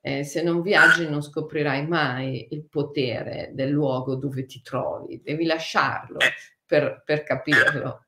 Eh, 0.00 0.24
se 0.24 0.42
non 0.42 0.62
viaggi 0.62 1.08
non 1.08 1.22
scoprirai 1.22 1.86
mai 1.86 2.48
il 2.52 2.66
potere 2.68 3.50
del 3.52 3.70
luogo 3.70 4.14
dove 4.14 4.46
ti 4.46 4.62
trovi, 4.62 5.20
devi 5.22 5.44
lasciarlo 5.44 6.18
per, 6.64 7.02
per 7.04 7.24
capirlo. 7.24 8.06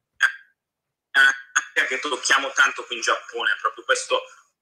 Anche 1.10 1.86
che 1.88 1.98
tocchiamo 2.00 2.50
tanto 2.54 2.84
qui 2.84 2.96
in 2.96 3.02
Giappone, 3.02 3.50
proprio 3.60 3.84
questo 3.84 4.20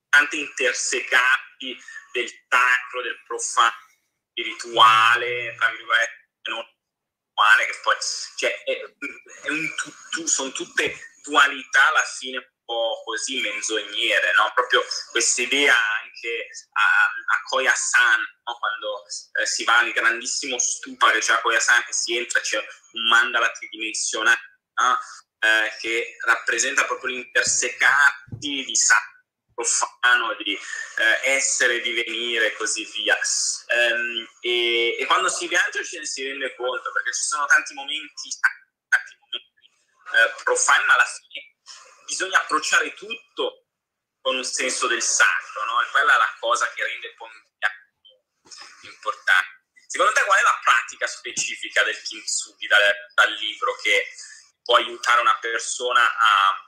tante 0.09 0.37
intersecati 0.37 1.77
del 2.13 2.29
sacro, 2.49 3.03
del 3.03 3.21
profano, 3.27 3.88
spirituale, 4.39 5.55
tra 5.57 5.69
virgolette, 5.71 6.31
non 6.45 6.65
uguale, 7.31 7.67
che 7.67 7.81
poi 7.83 7.95
cioè, 8.37 8.63
è, 8.63 8.81
è 9.43 9.51
un 9.51 9.75
tutto, 9.75 10.27
sono 10.27 10.53
tutte 10.53 10.97
dualità 11.23 11.89
alla 11.89 12.05
fine 12.05 12.39
un 12.39 12.47
po' 12.65 13.03
così 13.05 13.41
menzognere, 13.41 14.33
no? 14.35 14.51
Proprio 14.55 14.83
questa 15.11 15.43
idea 15.43 15.75
anche 15.75 16.49
a, 16.73 17.35
a 17.35 17.43
Koya-san, 17.49 18.21
no? 18.21 18.59
quando 18.59 19.05
eh, 19.41 19.47
si 19.47 19.65
va 19.65 19.79
al 19.79 19.93
grandissimo 19.93 20.59
stupa 20.59 21.11
che 21.11 21.19
c'è 21.19 21.35
a 21.35 21.41
Koya-san, 21.41 21.85
che 21.85 21.93
si 21.93 22.17
entra, 22.17 22.41
c'è 22.41 22.59
un 22.59 23.09
mandala 23.09 23.51
tridimensionale, 23.51 24.41
no? 24.81 24.99
eh, 25.41 25.77
che 25.81 26.17
rappresenta 26.25 26.85
proprio 26.85 27.15
l'intersecati 27.15 28.65
di 28.65 28.77
sangue 28.77 29.18
profano 29.59 30.35
di 30.35 30.55
eh, 30.55 31.35
essere, 31.35 31.81
divenire 31.81 32.47
e 32.47 32.53
così 32.53 32.85
via. 32.85 33.19
Um, 33.75 34.29
e, 34.41 34.97
e, 35.01 35.07
quando 35.07 35.29
si 35.29 35.49
viaggia 35.49 35.83
ce 35.83 35.99
ne 35.99 36.07
si 36.07 36.23
rende 36.23 36.55
conto 36.55 36.93
perché 36.93 37.13
ci 37.13 37.25
sono 37.25 37.45
tanti 37.47 37.75
momenti, 37.75 38.31
tanti 38.89 39.17
momenti 39.19 39.69
eh, 40.15 40.43
profani, 40.45 40.85
ma 40.87 40.95
alla 40.95 41.05
fine 41.05 41.57
bisogna 42.07 42.39
approcciare 42.39 42.95
tutto 42.95 43.67
con 44.21 44.37
un 44.37 44.45
senso 44.45 44.87
del 44.87 45.03
sacro, 45.03 45.65
no? 45.65 45.83
E 45.83 45.91
quella 45.91 46.15
è 46.15 46.19
la 46.19 46.37
cosa 46.39 46.71
che 46.73 46.85
rende 46.85 47.15
importante. 48.83 49.57
Secondo 49.89 50.13
te 50.13 50.23
qual 50.23 50.39
è 50.39 50.43
la 50.43 50.61
pratica 50.63 51.07
specifica 51.07 51.83
del 51.83 52.01
kintsugi 52.01 52.67
dal, 52.67 52.81
dal 53.15 53.33
libro 53.33 53.75
che 53.83 54.07
può 54.63 54.77
aiutare 54.77 55.21
una 55.21 55.37
persona 55.39 56.01
a, 56.01 56.65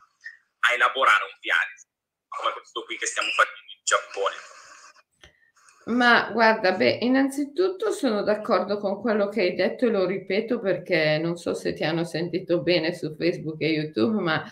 a 0.60 0.72
elaborare 0.72 1.24
un 1.24 1.36
viaggio? 1.38 1.89
Come 2.30 2.52
questo 2.52 2.84
qui 2.84 2.96
che 2.96 3.06
stiamo 3.06 3.28
facendo 3.30 3.72
in 3.74 3.82
Giappone. 3.84 4.50
Ma 5.86 6.30
guarda, 6.30 6.72
beh, 6.72 6.98
innanzitutto 7.00 7.90
sono 7.90 8.22
d'accordo 8.22 8.78
con 8.78 9.00
quello 9.00 9.28
che 9.28 9.40
hai 9.40 9.54
detto 9.54 9.86
e 9.86 9.90
lo 9.90 10.06
ripeto 10.06 10.60
perché 10.60 11.18
non 11.18 11.36
so 11.36 11.54
se 11.54 11.72
ti 11.72 11.82
hanno 11.84 12.04
sentito 12.04 12.62
bene 12.62 12.94
su 12.94 13.14
Facebook 13.16 13.60
e 13.60 13.70
YouTube, 13.70 14.20
ma 14.20 14.44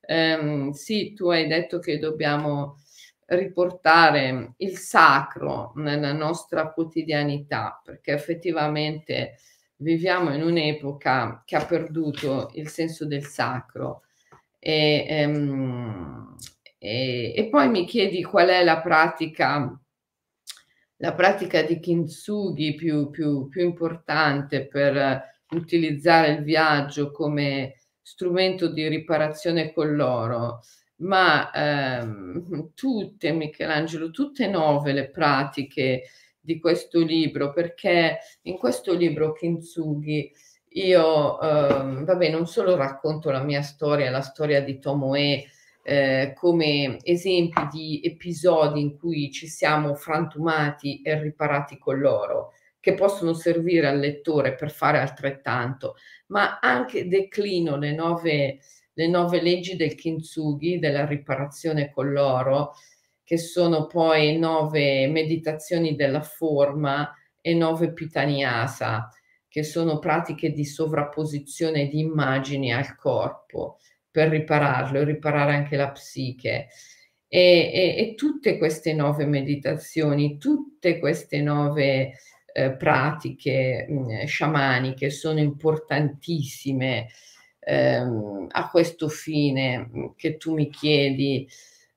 ehm, 0.00 0.70
sì, 0.72 1.12
tu 1.14 1.28
hai 1.28 1.46
detto 1.46 1.78
che 1.78 1.98
dobbiamo 1.98 2.78
riportare 3.26 4.54
il 4.56 4.76
sacro 4.78 5.72
nella 5.76 6.12
nostra 6.12 6.72
quotidianità, 6.72 7.80
perché 7.84 8.12
effettivamente 8.12 9.36
viviamo 9.76 10.34
in 10.34 10.42
un'epoca 10.42 11.42
che 11.44 11.56
ha 11.56 11.64
perduto 11.64 12.50
il 12.54 12.68
senso 12.68 13.06
del 13.06 13.24
sacro. 13.24 14.02
E, 14.58 15.06
ehm, 15.08 16.29
e, 16.82 17.34
e 17.36 17.48
poi 17.48 17.68
mi 17.68 17.84
chiedi 17.84 18.24
qual 18.24 18.48
è 18.48 18.64
la 18.64 18.80
pratica 18.80 19.78
la 21.00 21.14
pratica 21.14 21.62
di 21.62 21.80
kintsugi 21.80 22.74
più, 22.74 23.10
più, 23.10 23.48
più 23.48 23.62
importante 23.62 24.66
per 24.66 25.22
utilizzare 25.52 26.32
il 26.32 26.42
viaggio 26.42 27.10
come 27.10 27.74
strumento 28.02 28.68
di 28.68 28.86
riparazione 28.86 29.72
con 29.72 29.94
l'oro, 29.94 30.60
ma 30.96 31.50
ehm, 31.52 32.72
tutte, 32.74 33.32
Michelangelo, 33.32 34.10
tutte 34.10 34.46
nove 34.46 34.92
le 34.92 35.10
pratiche 35.10 36.02
di 36.38 36.58
questo 36.58 37.02
libro, 37.02 37.52
perché 37.52 38.18
in 38.42 38.58
questo 38.58 38.94
libro 38.94 39.32
Kintsugi 39.32 40.30
io, 40.72 41.40
ehm, 41.40 42.04
vabbè, 42.04 42.30
non 42.30 42.46
solo 42.46 42.76
racconto 42.76 43.30
la 43.30 43.42
mia 43.42 43.62
storia, 43.62 44.10
la 44.10 44.20
storia 44.20 44.62
di 44.62 44.78
Tomoe, 44.78 45.46
eh, 45.82 46.32
come 46.36 46.98
esempi 47.02 47.66
di 47.70 48.00
episodi 48.04 48.80
in 48.80 48.98
cui 48.98 49.30
ci 49.30 49.46
siamo 49.46 49.94
frantumati 49.94 51.00
e 51.02 51.20
riparati 51.20 51.78
con 51.78 51.98
loro, 51.98 52.52
che 52.80 52.94
possono 52.94 53.34
servire 53.34 53.88
al 53.88 53.98
lettore 53.98 54.54
per 54.54 54.70
fare 54.70 54.98
altrettanto, 54.98 55.96
ma 56.28 56.58
anche 56.60 57.08
declino 57.08 57.76
le 57.76 57.92
nove, 57.92 58.60
le 58.92 59.08
nove 59.08 59.42
leggi 59.42 59.76
del 59.76 59.94
kintsugi, 59.94 60.78
della 60.78 61.06
riparazione 61.06 61.90
con 61.90 62.10
l'oro, 62.10 62.72
che 63.22 63.38
sono 63.38 63.86
poi 63.86 64.38
nove 64.38 65.06
meditazioni 65.06 65.94
della 65.94 66.22
forma 66.22 67.14
e 67.40 67.54
nove 67.54 67.92
pitaniasa, 67.92 69.08
che 69.48 69.62
sono 69.62 69.98
pratiche 69.98 70.52
di 70.52 70.64
sovrapposizione 70.64 71.88
di 71.88 72.00
immagini 72.00 72.72
al 72.72 72.94
corpo 72.96 73.78
per 74.10 74.28
ripararlo, 74.28 75.04
riparare 75.04 75.54
anche 75.54 75.76
la 75.76 75.90
psiche. 75.90 76.68
E, 77.28 77.70
e, 77.72 77.94
e 77.96 78.14
tutte 78.16 78.58
queste 78.58 78.92
nuove 78.92 79.24
meditazioni, 79.24 80.36
tutte 80.38 80.98
queste 80.98 81.40
nuove 81.40 82.12
eh, 82.52 82.72
pratiche 82.72 83.86
mh, 83.88 83.94
mm, 83.94 84.24
sciamaniche 84.24 85.10
sono 85.10 85.38
importantissime 85.38 87.06
ehm, 87.60 88.46
a 88.50 88.68
questo 88.68 89.08
fine 89.08 89.78
mm, 89.78 90.06
che 90.16 90.36
tu 90.36 90.54
mi 90.54 90.68
chiedi, 90.70 91.48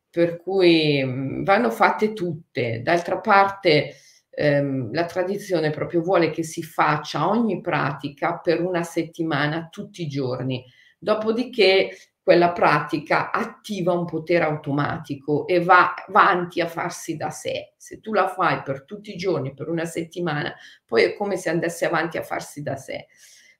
per 0.09 0.37
cui 0.37 1.03
mh, 1.03 1.09
mm, 1.09 1.43
vanno 1.43 1.71
fatte 1.71 2.13
tutte. 2.13 2.81
D'altra 2.83 3.19
parte 3.19 3.95
ehm, 4.29 4.93
la 4.93 5.05
tradizione 5.05 5.71
proprio 5.71 6.01
vuole 6.01 6.29
che 6.29 6.43
si 6.43 6.61
faccia 6.63 7.27
ogni 7.27 7.61
pratica 7.61 8.37
per 8.39 8.61
una 8.61 8.83
settimana 8.83 9.67
tutti 9.71 10.03
i 10.03 10.07
giorni 10.07 10.63
Dopodiché 11.03 11.97
quella 12.23 12.53
pratica 12.53 13.29
attiva 13.29 13.91
un 13.91 14.05
potere 14.05 14.45
automatico 14.45 15.45
e 15.45 15.61
va 15.61 15.93
avanti 16.07 16.61
a 16.61 16.67
farsi 16.67 17.17
da 17.17 17.29
sé. 17.29 17.73
Se 17.75 17.99
tu 17.99 18.13
la 18.13 18.29
fai 18.29 18.61
per 18.63 18.85
tutti 18.85 19.11
i 19.11 19.17
giorni, 19.17 19.53
per 19.53 19.67
una 19.67 19.83
settimana, 19.83 20.55
poi 20.85 21.03
è 21.03 21.15
come 21.15 21.35
se 21.35 21.49
andasse 21.49 21.85
avanti 21.85 22.17
a 22.17 22.23
farsi 22.23 22.61
da 22.61 22.77
sé. 22.77 23.07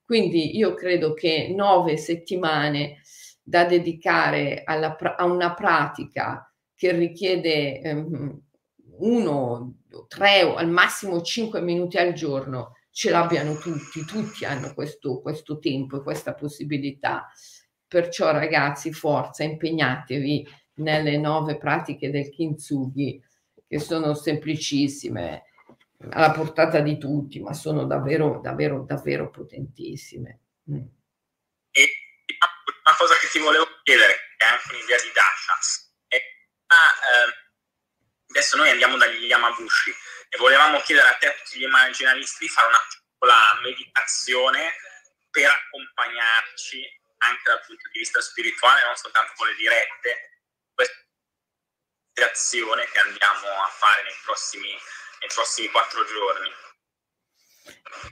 Quindi 0.05 0.55
io 0.55 0.73
credo 0.73 1.13
che 1.13 1.53
nove 1.53 1.97
settimane 1.97 3.01
da 3.43 3.65
dedicare 3.65 4.61
alla, 4.63 4.95
a 4.95 5.25
una 5.25 5.53
pratica 5.53 6.49
che 6.73 6.93
richiede 6.93 7.81
um, 7.83 8.41
uno, 8.99 9.79
tre 10.07 10.43
o 10.43 10.55
al 10.55 10.69
massimo 10.69 11.21
cinque 11.21 11.59
minuti 11.59 11.97
al 11.97 12.13
giorno 12.13 12.75
ce 12.93 13.09
l'abbiano 13.09 13.57
tutti, 13.57 14.05
tutti 14.05 14.45
hanno 14.45 14.71
questo, 14.75 15.19
questo 15.19 15.57
tempo 15.57 15.97
e 15.97 16.03
questa 16.03 16.35
possibilità. 16.35 17.27
Perciò 17.87 18.31
ragazzi, 18.31 18.93
forza, 18.93 19.43
impegnatevi 19.43 20.47
nelle 20.75 21.17
nove 21.17 21.57
pratiche 21.57 22.11
del 22.11 22.29
kintsugi, 22.29 23.21
che 23.67 23.79
sono 23.79 24.13
semplicissime, 24.13 25.43
alla 26.11 26.31
portata 26.31 26.81
di 26.81 26.99
tutti, 26.99 27.39
ma 27.39 27.53
sono 27.53 27.85
davvero, 27.85 28.39
davvero, 28.41 28.83
davvero 28.83 29.31
potentissime. 29.31 30.39
Mm. 30.69 30.85
E 31.71 31.89
una 32.85 32.95
cosa 32.95 33.15
che 33.15 33.27
ti 33.31 33.39
volevo 33.39 33.65
chiedere, 33.81 34.13
è 34.37 34.45
anche 34.45 34.75
un'idea 34.75 34.97
di 34.97 35.11
Dasha, 35.13 35.57
è, 36.07 36.17
ah, 36.67 36.75
eh, 36.75 37.33
adesso 38.29 38.55
noi 38.57 38.69
andiamo 38.69 38.97
dagli 38.97 39.25
Yamabushi, 39.25 39.91
e 40.33 40.37
volevamo 40.39 40.81
chiedere 40.81 41.09
a 41.09 41.13
te 41.17 41.27
a 41.27 41.31
tutti 41.31 41.59
gli 41.59 41.63
immaginalisti 41.63 42.45
di 42.45 42.49
fare 42.49 42.67
una 42.67 42.81
piccola 42.89 43.59
meditazione 43.61 44.73
per 45.29 45.45
accompagnarci 45.45 46.81
anche 47.17 47.41
dal 47.45 47.61
punto 47.65 47.87
di 47.91 47.99
vista 47.99 48.19
spirituale, 48.19 48.83
non 48.83 48.95
soltanto 48.95 49.33
con 49.35 49.47
le 49.47 49.55
dirette, 49.55 50.41
questa 50.73 50.95
meditazione 52.15 52.85
che 52.89 52.97
andiamo 52.97 53.47
a 53.61 53.67
fare 53.67 54.03
nei 54.03 54.17
prossimi, 54.25 54.69
nei 54.69 55.29
prossimi 55.31 55.69
quattro 55.69 56.03
giorni. 56.05 56.49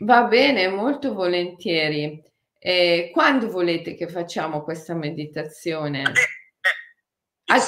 Va 0.01 0.22
bene, 0.24 0.67
molto 0.69 1.13
volentieri. 1.13 2.22
E 2.59 3.09
quando 3.11 3.49
volete 3.49 3.95
che 3.95 4.07
facciamo 4.07 4.63
questa 4.63 4.93
meditazione? 4.93 6.03
Eh, 6.03 6.22
eh, 6.22 7.53
Ad... 7.53 7.61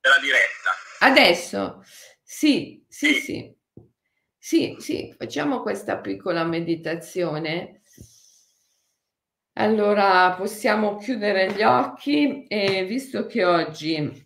della 0.00 0.18
diretta. 0.18 0.70
Adesso? 1.00 1.84
Sì, 2.38 2.84
sì, 2.86 3.14
sì. 3.14 3.56
Sì, 4.38 4.76
sì, 4.78 5.14
facciamo 5.16 5.62
questa 5.62 5.98
piccola 6.00 6.44
meditazione. 6.44 7.80
Allora 9.58 10.34
possiamo 10.36 10.96
chiudere 10.96 11.52
gli 11.52 11.62
occhi 11.62 12.44
e 12.46 12.84
visto 12.84 13.26
che 13.26 13.44
oggi 13.44 14.24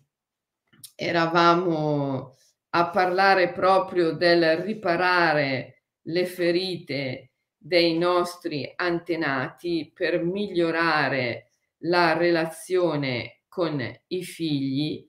eravamo 0.95 2.35
a 2.71 2.89
parlare 2.89 3.51
proprio 3.51 4.11
del 4.13 4.57
riparare 4.57 5.83
le 6.03 6.25
ferite 6.25 7.31
dei 7.57 7.97
nostri 7.97 8.71
antenati 8.75 9.91
per 9.93 10.23
migliorare 10.23 11.49
la 11.83 12.13
relazione 12.17 13.41
con 13.47 13.81
i 14.07 14.23
figli, 14.23 15.07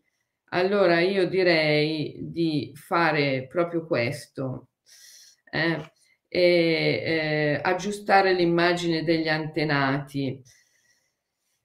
allora 0.54 1.00
io 1.00 1.26
direi 1.28 2.16
di 2.20 2.72
fare 2.74 3.46
proprio 3.46 3.86
questo, 3.86 4.68
eh? 5.50 5.92
e, 6.28 7.02
eh, 7.04 7.60
aggiustare 7.62 8.32
l'immagine 8.32 9.04
degli 9.04 9.28
antenati. 9.28 10.40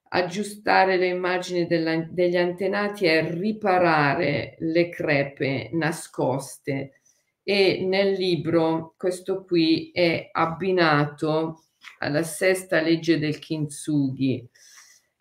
Aggiustare 0.09 0.97
l'immagine 0.97 1.67
degli 1.67 2.37
antenati 2.37 3.05
è 3.05 3.29
riparare 3.29 4.55
le 4.59 4.89
crepe 4.89 5.69
nascoste 5.73 7.01
e 7.43 7.85
nel 7.85 8.13
libro 8.13 8.93
questo 8.97 9.43
qui 9.45 9.91
è 9.93 10.29
abbinato 10.31 11.63
alla 11.99 12.23
sesta 12.23 12.81
legge 12.81 13.19
del 13.19 13.39
Kintsugi, 13.39 14.49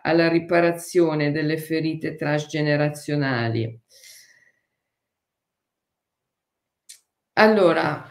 alla 0.07 0.29
riparazione 0.29 1.33
delle 1.33 1.59
ferite 1.59 2.15
transgenerazionali. 2.15 3.81
Allora, 7.39 8.09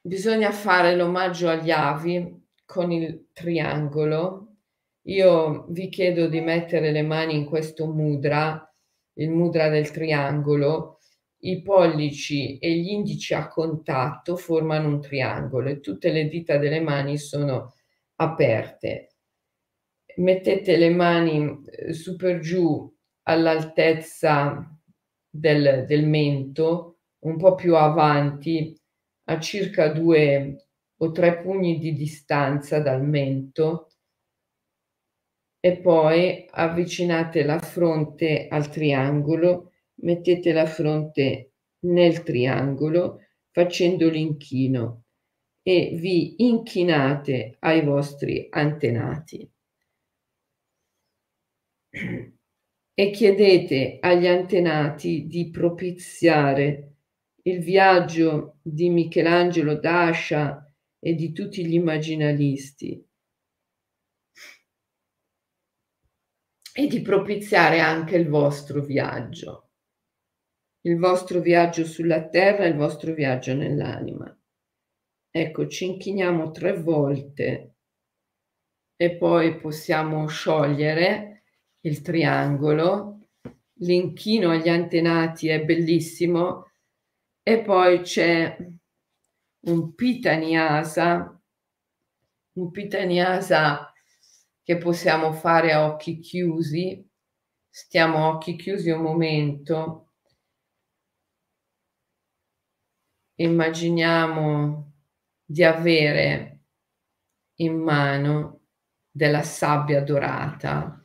bisogna 0.00 0.52
fare 0.52 0.94
l'omaggio 0.94 1.48
agli 1.48 1.72
avi 1.72 2.40
con 2.64 2.92
il 2.92 3.30
triangolo. 3.32 4.58
Io 5.06 5.66
vi 5.70 5.88
chiedo 5.88 6.28
di 6.28 6.40
mettere 6.40 6.92
le 6.92 7.02
mani 7.02 7.34
in 7.34 7.46
questo 7.46 7.86
mudra, 7.86 8.72
il 9.14 9.30
mudra 9.30 9.68
del 9.68 9.90
triangolo. 9.90 11.00
I 11.44 11.62
pollici 11.62 12.58
e 12.58 12.72
gli 12.74 12.90
indici 12.90 13.34
a 13.34 13.48
contatto 13.48 14.36
formano 14.36 14.86
un 14.86 15.00
triangolo 15.00 15.68
e 15.68 15.80
tutte 15.80 16.12
le 16.12 16.28
dita 16.28 16.58
delle 16.58 16.80
mani 16.80 17.18
sono 17.18 17.74
aperte 18.14 19.11
mettete 20.16 20.76
le 20.76 20.90
mani 20.90 21.62
eh, 21.64 21.92
su 21.92 22.16
per 22.16 22.38
giù 22.40 22.90
all'altezza 23.24 24.68
del, 25.28 25.84
del 25.86 26.06
mento, 26.06 26.98
un 27.20 27.36
po' 27.36 27.54
più 27.54 27.76
avanti, 27.76 28.76
a 29.24 29.38
circa 29.38 29.88
due 29.88 30.66
o 30.96 31.10
tre 31.12 31.38
pugni 31.40 31.78
di 31.78 31.92
distanza 31.92 32.80
dal 32.80 33.04
mento. 33.04 33.88
E 35.60 35.76
poi 35.78 36.46
avvicinate 36.50 37.44
la 37.44 37.60
fronte 37.60 38.48
al 38.48 38.68
triangolo, 38.68 39.72
mettete 40.02 40.52
la 40.52 40.66
fronte 40.66 41.52
nel 41.84 42.22
triangolo 42.22 43.20
facendo 43.50 44.08
l'inchino 44.08 45.04
e 45.62 45.92
vi 45.94 46.34
inchinate 46.38 47.56
ai 47.60 47.84
vostri 47.84 48.48
antenati 48.50 49.48
e 52.94 53.10
chiedete 53.10 53.98
agli 54.00 54.26
antenati 54.26 55.26
di 55.26 55.50
propiziare 55.50 56.94
il 57.42 57.60
viaggio 57.60 58.58
di 58.62 58.88
Michelangelo 58.88 59.74
Dascia 59.78 60.72
e 60.98 61.14
di 61.14 61.32
tutti 61.32 61.66
gli 61.66 61.74
immaginalisti 61.74 63.06
e 66.74 66.86
di 66.86 67.02
propiziare 67.02 67.80
anche 67.80 68.16
il 68.16 68.28
vostro 68.28 68.80
viaggio, 68.80 69.72
il 70.82 70.96
vostro 70.96 71.40
viaggio 71.40 71.84
sulla 71.84 72.28
terra, 72.28 72.64
il 72.64 72.76
vostro 72.76 73.12
viaggio 73.12 73.54
nell'anima. 73.54 74.34
Ecco, 75.30 75.66
ci 75.66 75.86
inchiniamo 75.86 76.50
tre 76.50 76.80
volte 76.80 77.74
e 78.96 79.16
poi 79.16 79.58
possiamo 79.58 80.26
sciogliere 80.28 81.31
il 81.82 82.02
triangolo. 82.02 83.18
L'inchino 83.82 84.50
agli 84.50 84.68
antenati 84.68 85.48
è 85.48 85.64
bellissimo 85.64 86.70
e 87.42 87.62
poi 87.62 88.00
c'è 88.00 88.56
un 89.64 89.94
pitaniasa, 89.94 91.42
un 92.52 92.70
pitaniasa 92.70 93.92
che 94.62 94.76
possiamo 94.78 95.32
fare 95.32 95.72
a 95.72 95.86
occhi 95.86 96.20
chiusi. 96.20 97.04
Stiamo 97.68 98.18
a 98.18 98.28
occhi 98.28 98.54
chiusi 98.54 98.90
un 98.90 99.02
momento. 99.02 100.12
Immaginiamo 103.36 104.92
di 105.44 105.64
avere 105.64 106.60
in 107.56 107.74
mano 107.74 108.60
della 109.10 109.42
sabbia 109.42 110.02
dorata. 110.02 111.01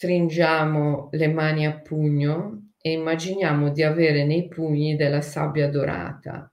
Stringiamo 0.00 1.10
le 1.12 1.28
mani 1.28 1.66
a 1.66 1.78
pugno 1.78 2.70
e 2.80 2.92
immaginiamo 2.92 3.68
di 3.68 3.82
avere 3.82 4.24
nei 4.24 4.48
pugni 4.48 4.96
della 4.96 5.20
sabbia 5.20 5.68
dorata. 5.68 6.50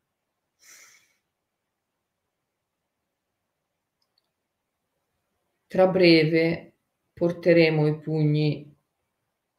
Tra 5.66 5.88
breve 5.88 6.74
porteremo 7.14 7.88
i 7.88 7.98
pugni 8.00 8.78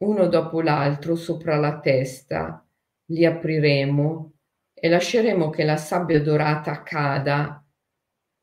uno 0.03 0.27
dopo 0.27 0.61
l'altro 0.61 1.15
sopra 1.15 1.57
la 1.57 1.79
testa, 1.79 2.63
li 3.05 3.25
apriremo 3.25 4.33
e 4.71 4.87
lasceremo 4.87 5.49
che 5.49 5.63
la 5.63 5.77
sabbia 5.77 6.21
dorata 6.21 6.83
cada 6.83 7.65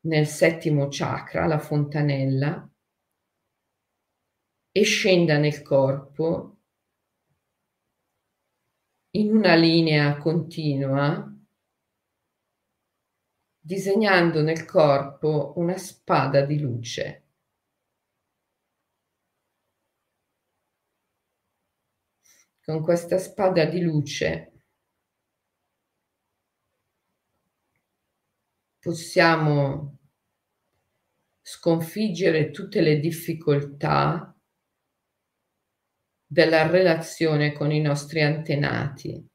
nel 0.07 0.27
settimo 0.27 0.87
chakra, 0.89 1.45
la 1.45 1.57
fontanella, 1.57 2.69
e 4.77 4.83
scenda 4.83 5.39
nel 5.39 5.63
corpo 5.63 6.57
in 9.15 9.35
una 9.35 9.55
linea 9.55 10.17
continua, 10.17 11.35
disegnando 13.57 14.43
nel 14.43 14.65
corpo 14.65 15.53
una 15.55 15.77
spada 15.77 16.45
di 16.45 16.59
luce. 16.59 17.23
con 22.61 22.81
questa 22.81 23.17
spada 23.17 23.63
di 23.63 23.79
luce 23.79 24.51
possiamo 28.77 29.99
sconfiggere 31.41 32.51
tutte 32.51 32.81
le 32.81 32.99
difficoltà 32.99 34.36
della 36.27 36.69
relazione 36.69 37.53
con 37.53 37.71
i 37.71 37.79
nostri 37.79 38.21
antenati 38.21 39.25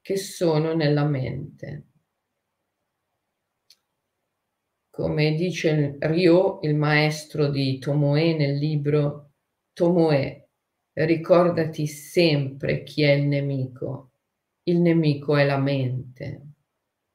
che 0.00 0.16
sono 0.16 0.74
nella 0.74 1.04
mente. 1.04 1.84
Come 4.90 5.34
dice 5.34 5.96
Ryo, 6.00 6.58
il 6.62 6.74
maestro 6.74 7.48
di 7.48 7.78
Tomoe 7.78 8.34
nel 8.34 8.56
libro 8.56 9.34
Tomoe, 9.72 10.48
ricordati 10.94 11.86
sempre 11.86 12.82
chi 12.82 13.02
è 13.02 13.12
il 13.12 13.28
nemico. 13.28 14.10
Il 14.64 14.80
nemico 14.80 15.36
è 15.36 15.44
la 15.44 15.58
mente. 15.58 16.46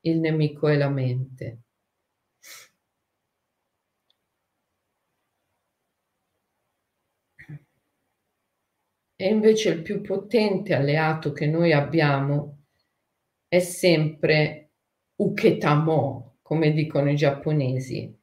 Il 0.01 0.19
nemico 0.19 0.69
è 0.69 0.77
la 0.77 0.89
mente. 0.89 1.62
E 9.23 9.29
invece 9.29 9.69
il 9.69 9.81
più 9.81 10.01
potente 10.01 10.73
alleato 10.73 11.31
che 11.31 11.45
noi 11.47 11.71
abbiamo 11.71 12.65
è 13.47 13.59
sempre 13.59 14.73
uketamo, 15.15 16.39
come 16.41 16.73
dicono 16.73 17.09
i 17.09 17.15
giapponesi, 17.15 18.13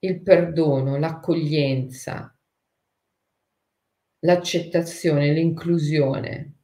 il 0.00 0.20
perdono, 0.20 0.98
l'accoglienza, 0.98 2.38
l'accettazione, 4.18 5.32
l'inclusione. 5.32 6.56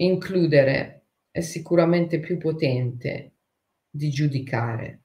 Includere 0.00 1.06
è 1.30 1.40
sicuramente 1.40 2.20
più 2.20 2.36
potente 2.36 3.36
di 3.88 4.10
giudicare. 4.10 5.04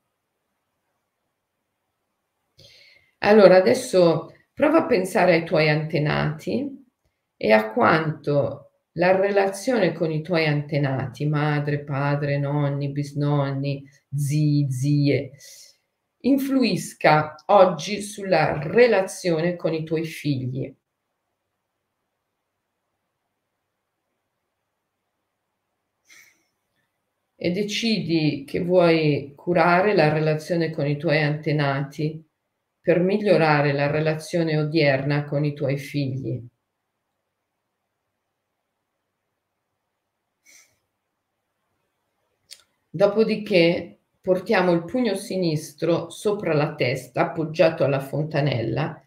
Allora, 3.20 3.56
adesso 3.56 4.34
prova 4.60 4.80
a 4.80 4.86
pensare 4.86 5.36
ai 5.36 5.46
tuoi 5.46 5.70
antenati 5.70 6.86
e 7.38 7.52
a 7.54 7.72
quanto 7.72 8.72
la 8.98 9.16
relazione 9.16 9.94
con 9.94 10.12
i 10.12 10.22
tuoi 10.22 10.48
antenati, 10.48 11.26
madre, 11.26 11.86
padre, 11.86 12.38
nonni, 12.38 12.92
bisnonni, 12.92 13.82
zii, 14.14 14.70
zie, 14.70 15.32
influisca 16.24 17.36
oggi 17.46 18.02
sulla 18.02 18.60
relazione 18.62 19.56
con 19.56 19.74
i 19.74 19.86
tuoi 19.86 20.04
figli. 20.04 20.76
E 27.38 27.52
decidi 27.52 28.44
che 28.46 28.60
vuoi 28.60 29.32
curare 29.38 29.96
la 29.96 30.12
relazione 30.12 30.70
con 30.70 30.86
i 30.86 30.98
tuoi 30.98 31.22
antenati 31.22 32.29
per 32.90 33.02
migliorare 33.02 33.72
la 33.72 33.86
relazione 33.86 34.58
odierna 34.58 35.24
con 35.26 35.46
i 35.46 35.54
tuoi 35.54 35.78
figli. 35.78 36.44
Dopodiché 42.90 44.00
portiamo 44.20 44.72
il 44.72 44.86
pugno 44.86 45.14
sinistro 45.14 46.10
sopra 46.10 46.56
la 46.56 46.74
testa, 46.74 47.28
appoggiato 47.28 47.84
alla 47.84 48.00
fontanella, 48.00 49.00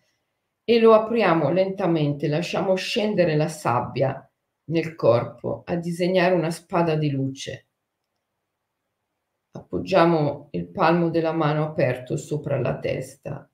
e 0.62 0.78
lo 0.78 0.92
apriamo 0.92 1.50
lentamente, 1.50 2.28
lasciamo 2.28 2.76
scendere 2.76 3.34
la 3.34 3.48
sabbia 3.48 4.30
nel 4.66 4.94
corpo 4.94 5.64
a 5.66 5.74
disegnare 5.74 6.34
una 6.34 6.52
spada 6.52 6.94
di 6.94 7.10
luce. 7.10 7.66
Appoggiamo 9.50 10.50
il 10.52 10.68
palmo 10.68 11.10
della 11.10 11.32
mano 11.32 11.64
aperto 11.64 12.16
sopra 12.16 12.60
la 12.60 12.78
testa 12.78 13.44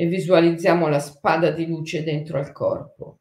e 0.00 0.06
visualizziamo 0.06 0.88
la 0.88 0.98
spada 0.98 1.50
di 1.50 1.66
luce 1.66 2.02
dentro 2.02 2.38
al 2.38 2.52
corpo. 2.52 3.18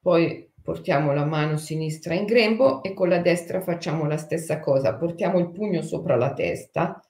Poi 0.00 0.52
portiamo 0.60 1.12
la 1.12 1.24
mano 1.24 1.56
sinistra 1.56 2.14
in 2.14 2.24
grembo 2.24 2.82
e 2.82 2.94
con 2.94 3.08
la 3.08 3.20
destra 3.20 3.60
facciamo 3.60 4.08
la 4.08 4.16
stessa 4.16 4.58
cosa. 4.58 4.96
Portiamo 4.96 5.38
il 5.38 5.52
pugno 5.52 5.82
sopra 5.82 6.16
la 6.16 6.34
testa, 6.34 7.00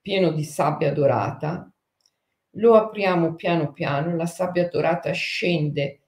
pieno 0.00 0.30
di 0.30 0.44
sabbia 0.44 0.92
dorata, 0.92 1.68
lo 2.58 2.74
apriamo 2.76 3.34
piano 3.34 3.72
piano, 3.72 4.14
la 4.14 4.26
sabbia 4.26 4.68
dorata 4.68 5.10
scende 5.10 6.02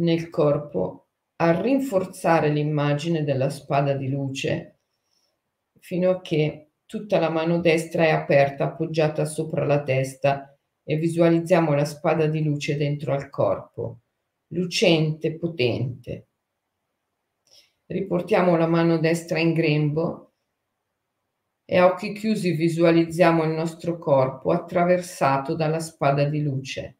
nel 0.00 0.28
corpo 0.28 1.06
a 1.36 1.58
rinforzare 1.58 2.50
l'immagine 2.50 3.24
della 3.24 3.48
spada 3.48 3.94
di 3.94 4.10
luce 4.10 4.80
fino 5.78 6.10
a 6.10 6.20
che 6.20 6.71
tutta 6.92 7.18
la 7.18 7.30
mano 7.30 7.58
destra 7.58 8.04
è 8.04 8.10
aperta, 8.10 8.64
appoggiata 8.64 9.24
sopra 9.24 9.64
la 9.64 9.82
testa 9.82 10.54
e 10.82 10.96
visualizziamo 10.96 11.72
la 11.72 11.86
spada 11.86 12.26
di 12.26 12.44
luce 12.44 12.76
dentro 12.76 13.14
al 13.14 13.30
corpo 13.30 14.00
lucente, 14.48 15.38
potente. 15.38 16.26
Riportiamo 17.86 18.58
la 18.58 18.66
mano 18.66 18.98
destra 18.98 19.38
in 19.38 19.54
grembo 19.54 20.34
e 21.64 21.78
a 21.78 21.86
occhi 21.86 22.12
chiusi 22.12 22.50
visualizziamo 22.50 23.42
il 23.44 23.52
nostro 23.52 23.96
corpo 23.96 24.50
attraversato 24.50 25.54
dalla 25.54 25.80
spada 25.80 26.24
di 26.24 26.42
luce. 26.42 26.98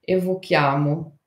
evochiamo 0.00 1.18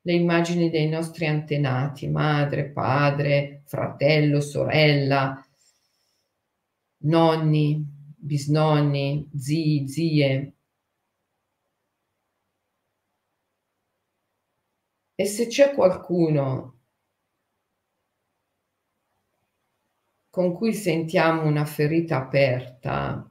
le 0.00 0.12
immagini 0.14 0.70
dei 0.70 0.88
nostri 0.88 1.26
antenati, 1.26 2.08
madre, 2.08 2.70
padre, 2.70 3.64
fratello, 3.66 4.40
sorella, 4.40 5.44
nonni, 7.02 7.84
bisnonni, 8.16 9.30
zii, 9.36 9.88
zie. 9.88 10.54
E 15.14 15.26
se 15.26 15.46
c'è 15.46 15.74
qualcuno 15.74 16.78
con 20.30 20.54
cui 20.54 20.72
sentiamo 20.72 21.42
una 21.42 21.64
ferita 21.64 22.16
aperta, 22.16 23.30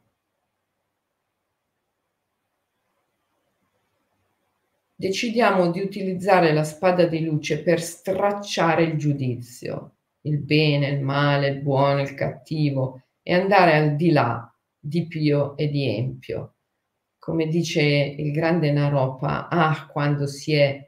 decidiamo 4.95 5.71
di 5.71 5.79
utilizzare 5.79 6.53
la 6.53 6.63
spada 6.63 7.05
di 7.07 7.23
luce 7.23 7.63
per 7.63 7.81
stracciare 7.81 8.83
il 8.83 8.97
giudizio, 8.97 9.95
il 10.21 10.37
bene, 10.39 10.89
il 10.89 11.01
male, 11.01 11.47
il 11.47 11.61
buono, 11.61 12.01
il 12.01 12.13
cattivo 12.13 13.03
e 13.29 13.33
andare 13.35 13.75
al 13.75 13.95
di 13.95 14.09
là 14.09 14.51
di 14.75 15.05
Pio 15.05 15.55
e 15.55 15.67
di 15.67 15.87
Empio. 15.87 16.55
Come 17.19 17.45
dice 17.45 17.83
il 17.83 18.31
grande 18.31 18.71
Naropa, 18.71 19.47
ah, 19.47 19.85
quando 19.85 20.25
si 20.25 20.53
è 20.55 20.83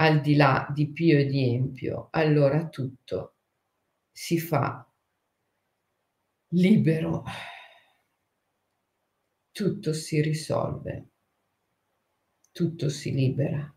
al 0.00 0.20
di 0.20 0.34
là 0.34 0.66
di 0.74 0.90
Pio 0.90 1.18
e 1.20 1.26
di 1.26 1.54
Empio, 1.54 2.08
allora 2.10 2.66
tutto 2.68 3.36
si 4.10 4.40
fa 4.40 4.84
libero, 6.48 7.22
tutto 9.52 9.92
si 9.92 10.20
risolve 10.20 11.10
tutto 12.50 12.88
si 12.88 13.12
libera. 13.12 13.72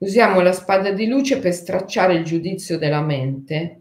Usiamo 0.00 0.40
la 0.40 0.52
spada 0.52 0.92
di 0.92 1.06
luce 1.06 1.38
per 1.38 1.54
stracciare 1.54 2.16
il 2.16 2.24
giudizio 2.24 2.76
della 2.76 3.00
mente 3.00 3.77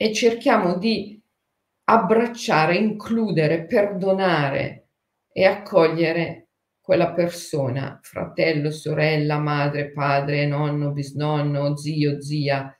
e 0.00 0.14
cerchiamo 0.14 0.78
di 0.78 1.20
abbracciare, 1.86 2.76
includere, 2.76 3.66
perdonare 3.66 4.90
e 5.32 5.44
accogliere 5.44 6.50
quella 6.80 7.12
persona, 7.12 7.98
fratello, 8.00 8.70
sorella, 8.70 9.38
madre, 9.38 9.90
padre, 9.90 10.46
nonno, 10.46 10.92
bisnonno, 10.92 11.76
zio, 11.76 12.22
zia, 12.22 12.72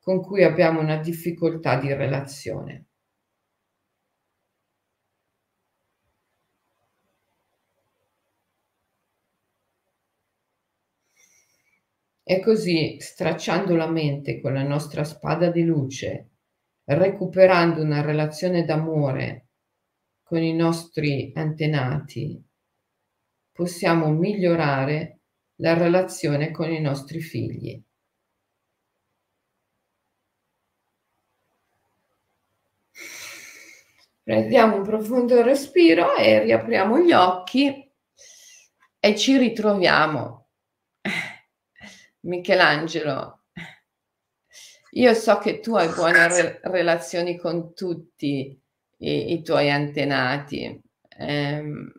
con 0.00 0.22
cui 0.22 0.42
abbiamo 0.42 0.80
una 0.80 0.96
difficoltà 0.96 1.78
di 1.78 1.92
relazione. 1.92 2.87
E 12.30 12.40
così, 12.40 13.00
stracciando 13.00 13.74
la 13.74 13.88
mente 13.88 14.42
con 14.42 14.52
la 14.52 14.62
nostra 14.62 15.02
spada 15.02 15.50
di 15.50 15.62
luce, 15.62 16.28
recuperando 16.84 17.80
una 17.80 18.02
relazione 18.02 18.66
d'amore 18.66 19.46
con 20.22 20.42
i 20.42 20.52
nostri 20.52 21.32
antenati, 21.34 22.38
possiamo 23.50 24.10
migliorare 24.10 25.20
la 25.60 25.72
relazione 25.72 26.50
con 26.50 26.70
i 26.70 26.82
nostri 26.82 27.22
figli. 27.22 27.82
Prendiamo 34.22 34.76
un 34.76 34.82
profondo 34.82 35.40
respiro 35.40 36.14
e 36.14 36.42
riapriamo 36.42 36.98
gli 36.98 37.12
occhi 37.12 37.90
e 39.00 39.16
ci 39.16 39.38
ritroviamo 39.38 40.47
Michelangelo, 42.30 43.18
io 44.92 45.14
so 45.14 45.38
che 45.38 45.60
tu 45.60 45.74
hai 45.76 45.88
buone 45.88 46.28
re- 46.28 46.60
relazioni 46.64 47.36
con 47.38 47.74
tutti 47.74 48.58
i, 48.98 49.32
i 49.32 49.42
tuoi 49.42 49.70
antenati, 49.70 50.80
ehm, 51.18 51.92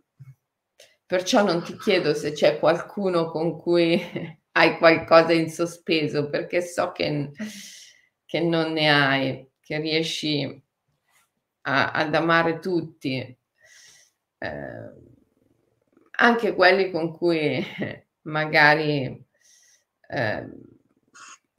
perciò 1.06 1.44
non 1.44 1.64
ti 1.64 1.76
chiedo 1.78 2.14
se 2.14 2.32
c'è 2.32 2.60
qualcuno 2.60 3.30
con 3.32 3.58
cui 3.60 4.00
hai 4.54 4.78
qualcosa 4.78 5.34
in 5.34 5.50
sospeso, 5.50 6.30
perché 6.30 6.62
so 6.62 6.92
che, 6.92 7.32
che 8.26 8.40
non 8.42 8.74
ne 8.74 8.90
hai, 8.90 9.50
che 9.62 9.80
riesci 9.80 10.64
a, 11.64 11.92
ad 11.92 12.14
amare 12.16 12.60
tutti, 12.60 13.38
eh, 14.40 14.94
anche 16.18 16.54
quelli 16.54 16.92
con 16.92 17.12
cui 17.16 17.64
magari 18.24 19.26
eh, 20.12 20.50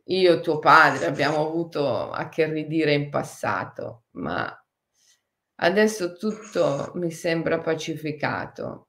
io, 0.04 0.40
tuo 0.40 0.58
padre, 0.58 1.06
abbiamo 1.06 1.46
avuto 1.46 2.10
a 2.10 2.28
che 2.28 2.46
ridire 2.46 2.92
in 2.92 3.10
passato, 3.10 4.06
ma 4.12 4.52
adesso 5.60 6.16
tutto 6.16 6.90
mi 6.94 7.12
sembra 7.12 7.60
pacificato. 7.60 8.88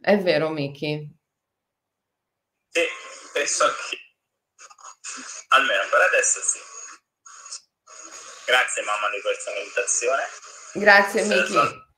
È 0.00 0.16
vero, 0.18 0.50
Miki? 0.50 1.18
Sì, 2.68 2.82
penso 3.32 3.64
che 3.66 3.98
almeno 5.48 5.82
per 5.90 6.00
adesso 6.02 6.40
sì. 6.40 6.58
Grazie 8.46 8.82
mamma 8.84 9.10
di 9.10 9.20
questa 9.20 9.50
meditazione. 9.52 10.22
Grazie 10.74 11.24
Miki. 11.24 11.88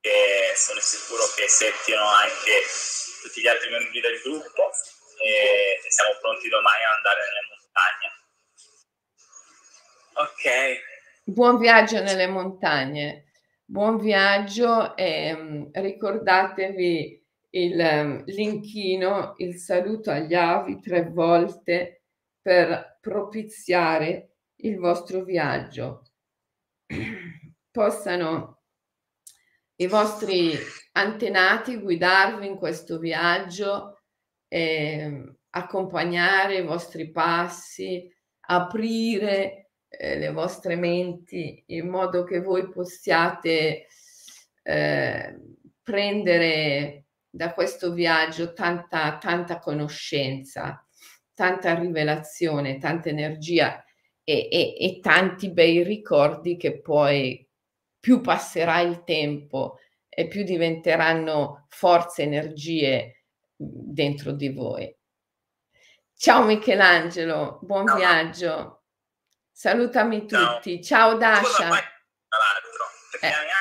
E 0.00 0.52
sono 0.56 0.80
sicuro 0.80 1.24
che 1.36 1.48
sentino 1.48 2.06
anche 2.06 2.62
tutti 3.22 3.40
gli 3.40 3.46
altri 3.46 3.70
membri 3.70 4.00
del 4.00 4.20
gruppo 4.22 4.70
e 5.24 5.80
siamo 5.88 6.10
pronti 6.20 6.48
domani 6.48 6.82
ad 6.84 6.96
andare 6.96 7.20
nelle 7.24 7.46
montagne. 7.48 8.08
Ok. 10.16 10.82
Buon 11.24 11.58
viaggio 11.58 12.02
nelle 12.02 12.26
montagne, 12.26 13.32
buon 13.64 13.98
viaggio 13.98 14.94
e 14.94 15.32
um, 15.32 15.70
ricordatevi 15.72 17.26
il 17.50 17.78
um, 17.78 18.24
l'inchino, 18.26 19.32
il 19.38 19.56
saluto 19.56 20.10
agli 20.10 20.34
avi 20.34 20.78
tre 20.80 21.08
volte 21.08 22.02
per 22.42 22.98
propiziare 23.00 24.34
il 24.56 24.76
vostro 24.76 25.24
viaggio. 25.24 26.10
Possano 27.70 28.60
i 29.76 29.86
vostri 29.86 30.54
antenati 30.92 31.78
guidarvi 31.78 32.46
in 32.46 32.56
questo 32.56 32.98
viaggio 32.98 33.93
eh, 34.54 35.34
accompagnare 35.50 36.58
i 36.58 36.62
vostri 36.62 37.10
passi, 37.10 38.08
aprire 38.46 39.70
eh, 39.88 40.16
le 40.16 40.30
vostre 40.30 40.76
menti 40.76 41.64
in 41.68 41.88
modo 41.88 42.22
che 42.22 42.40
voi 42.40 42.68
possiate 42.68 43.88
eh, 44.62 45.40
prendere 45.82 47.06
da 47.28 47.52
questo 47.52 47.92
viaggio 47.92 48.52
tanta, 48.52 49.18
tanta 49.18 49.58
conoscenza, 49.58 50.86
tanta 51.34 51.74
rivelazione, 51.74 52.78
tanta 52.78 53.08
energia 53.08 53.84
e, 54.22 54.48
e, 54.48 54.76
e 54.78 55.00
tanti 55.00 55.50
bei 55.50 55.82
ricordi 55.82 56.56
che 56.56 56.80
poi 56.80 57.44
più 57.98 58.20
passerà 58.20 58.78
il 58.78 59.02
tempo 59.02 59.78
e 60.08 60.28
più 60.28 60.44
diventeranno 60.44 61.66
forze, 61.70 62.22
energie 62.22 63.23
dentro 63.56 64.32
di 64.32 64.52
voi. 64.52 64.94
Ciao 66.16 66.44
Michelangelo, 66.44 67.58
buon 67.62 67.86
Ciao. 67.86 67.96
viaggio. 67.96 68.82
Salutami 69.50 70.28
Ciao. 70.28 70.54
tutti. 70.56 70.82
Ciao 70.82 71.16
Dasha. 71.16 71.70
Che 73.10 73.18
piani 73.20 73.46
eh. 73.46 73.54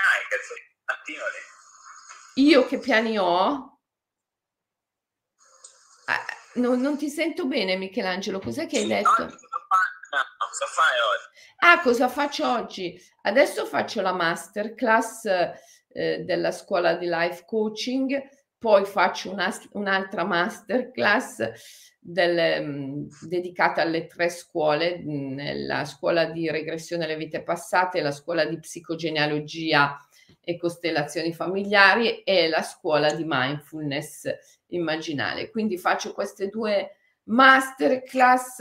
Io 2.36 2.66
che 2.66 2.80
piani 2.80 3.18
ho? 3.18 3.80
Ah, 6.06 6.26
no, 6.56 6.76
non 6.76 6.98
ti 6.98 7.10
sento 7.10 7.46
bene 7.46 7.76
Michelangelo, 7.76 8.40
cos'è 8.40 8.66
che 8.66 8.80
hai 8.80 8.88
detto? 8.88 9.26
cosa 9.28 10.66
fai 10.68 11.00
oggi? 11.00 11.32
Ah, 11.58 11.82
cosa 11.82 12.10
faccio 12.10 12.52
oggi? 12.52 13.00
Adesso 13.22 13.66
faccio 13.66 14.02
la 14.02 14.14
masterclass 14.14 15.26
eh, 15.90 16.20
della 16.20 16.52
scuola 16.52 16.96
di 16.96 17.08
life 17.08 17.46
coaching 17.46 18.22
poi 18.64 18.86
faccio 18.86 19.30
una, 19.30 19.54
un'altra 19.72 20.24
masterclass 20.24 21.52
del, 22.00 22.64
um, 22.66 23.08
dedicata 23.28 23.82
alle 23.82 24.06
tre 24.06 24.30
scuole, 24.30 25.04
la 25.66 25.84
scuola 25.84 26.24
di 26.32 26.50
regressione 26.50 27.04
alle 27.04 27.18
vite 27.18 27.44
passate, 27.44 28.00
la 28.00 28.12
scuola 28.12 28.46
di 28.46 28.58
psicogenealogia 28.58 30.00
e 30.40 30.56
costellazioni 30.56 31.34
familiari 31.34 32.24
e 32.24 32.48
la 32.48 32.62
scuola 32.62 33.14
di 33.14 33.26
mindfulness 33.28 34.34
immaginale. 34.68 35.50
Quindi 35.50 35.78
faccio 35.78 36.14
queste 36.14 36.48
due 36.48 36.96
masterclass 37.24 38.60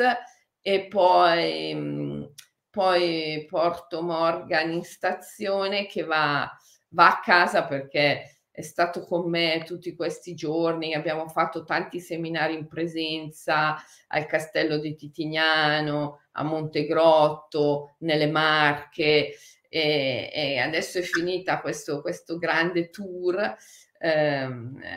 e 0.61 0.89
poi, 0.89 2.29
poi 2.69 3.47
porto 3.49 4.03
Morgan 4.03 4.73
in 4.73 4.83
stazione 4.83 5.87
che 5.87 6.03
va, 6.03 6.51
va 6.89 7.07
a 7.07 7.21
casa 7.21 7.67
perché 7.67 8.42
è 8.53 8.61
stato 8.61 9.01
con 9.01 9.31
me 9.31 9.63
tutti 9.65 9.95
questi 9.97 10.35
giorni, 10.35 10.93
abbiamo 10.93 11.27
fatto 11.27 11.65
tanti 11.65 12.01
seminari 12.01 12.55
in 12.55 12.69
presenza 12.69 13.77
al 14.09 14.27
Castello 14.27 14.77
di 14.77 14.95
Titignano, 14.95 16.21
a 16.33 16.45
Montegrotto, 16.45 17.95
nelle 18.01 18.27
Marche 18.27 19.35
e, 19.71 20.31
e 20.31 20.59
adesso 20.59 20.99
è 20.99 21.03
finita 21.03 21.63
questo, 21.63 22.03
questo 22.03 22.37
grande 22.37 22.91
tour. 22.91 23.57
Eh, 23.99 24.49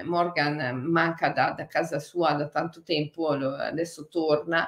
Morgan 0.03 0.81
manca 0.81 1.29
da, 1.29 1.51
da, 1.51 1.65
casa 1.65 1.99
sua 1.99 2.33
da 2.33 2.49
tanto 2.49 2.83
tempo, 2.83 3.29
adesso 3.29 4.07
torna 4.09 4.67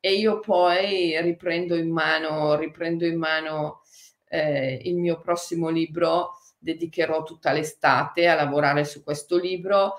e 0.00 0.14
io 0.14 0.40
poi 0.40 1.18
riprendo 1.22 1.76
in 1.76 1.90
mano, 1.90 2.56
riprendo 2.56 3.06
in 3.06 3.16
mano 3.16 3.82
eh, 4.28 4.80
il 4.82 4.96
mio 4.96 5.18
prossimo 5.18 5.70
libro 5.70 6.37
dedicherò 6.58 7.22
tutta 7.22 7.52
l'estate 7.52 8.28
a 8.28 8.34
lavorare 8.34 8.84
su 8.84 9.02
questo 9.02 9.38
libro 9.38 9.94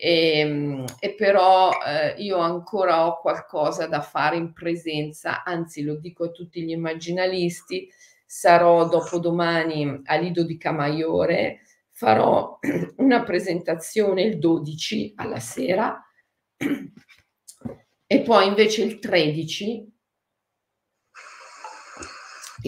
e, 0.00 0.38
ehm, 0.38 0.84
e 1.00 1.14
però 1.14 1.72
eh, 1.84 2.14
io 2.22 2.38
ancora 2.38 3.06
ho 3.06 3.20
qualcosa 3.20 3.88
da 3.88 4.00
fare 4.00 4.36
in 4.36 4.52
presenza, 4.52 5.42
anzi 5.42 5.82
lo 5.82 5.96
dico 5.96 6.24
a 6.26 6.30
tutti 6.30 6.62
gli 6.62 6.70
immaginalisti, 6.70 7.90
sarò 8.24 8.88
dopodomani 8.88 10.02
a 10.04 10.16
Lido 10.16 10.44
di 10.44 10.56
Camaiore, 10.56 11.62
farò 11.90 12.60
una 12.98 13.24
presentazione 13.24 14.22
il 14.22 14.38
12 14.38 15.14
alla 15.16 15.40
sera 15.40 16.00
e 18.06 18.20
poi 18.20 18.46
invece 18.46 18.84
il 18.84 19.00
13 19.00 19.97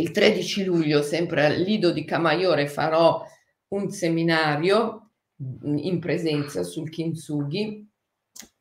il 0.00 0.10
13 0.10 0.64
luglio, 0.64 1.02
sempre 1.02 1.44
al 1.44 1.56
Lido 1.56 1.90
di 1.92 2.04
Camaiore, 2.04 2.66
farò 2.66 3.24
un 3.68 3.90
seminario 3.90 5.10
mm, 5.42 5.76
in 5.78 5.98
presenza 6.00 6.62
sul 6.62 6.88
Kintsugi. 6.88 7.88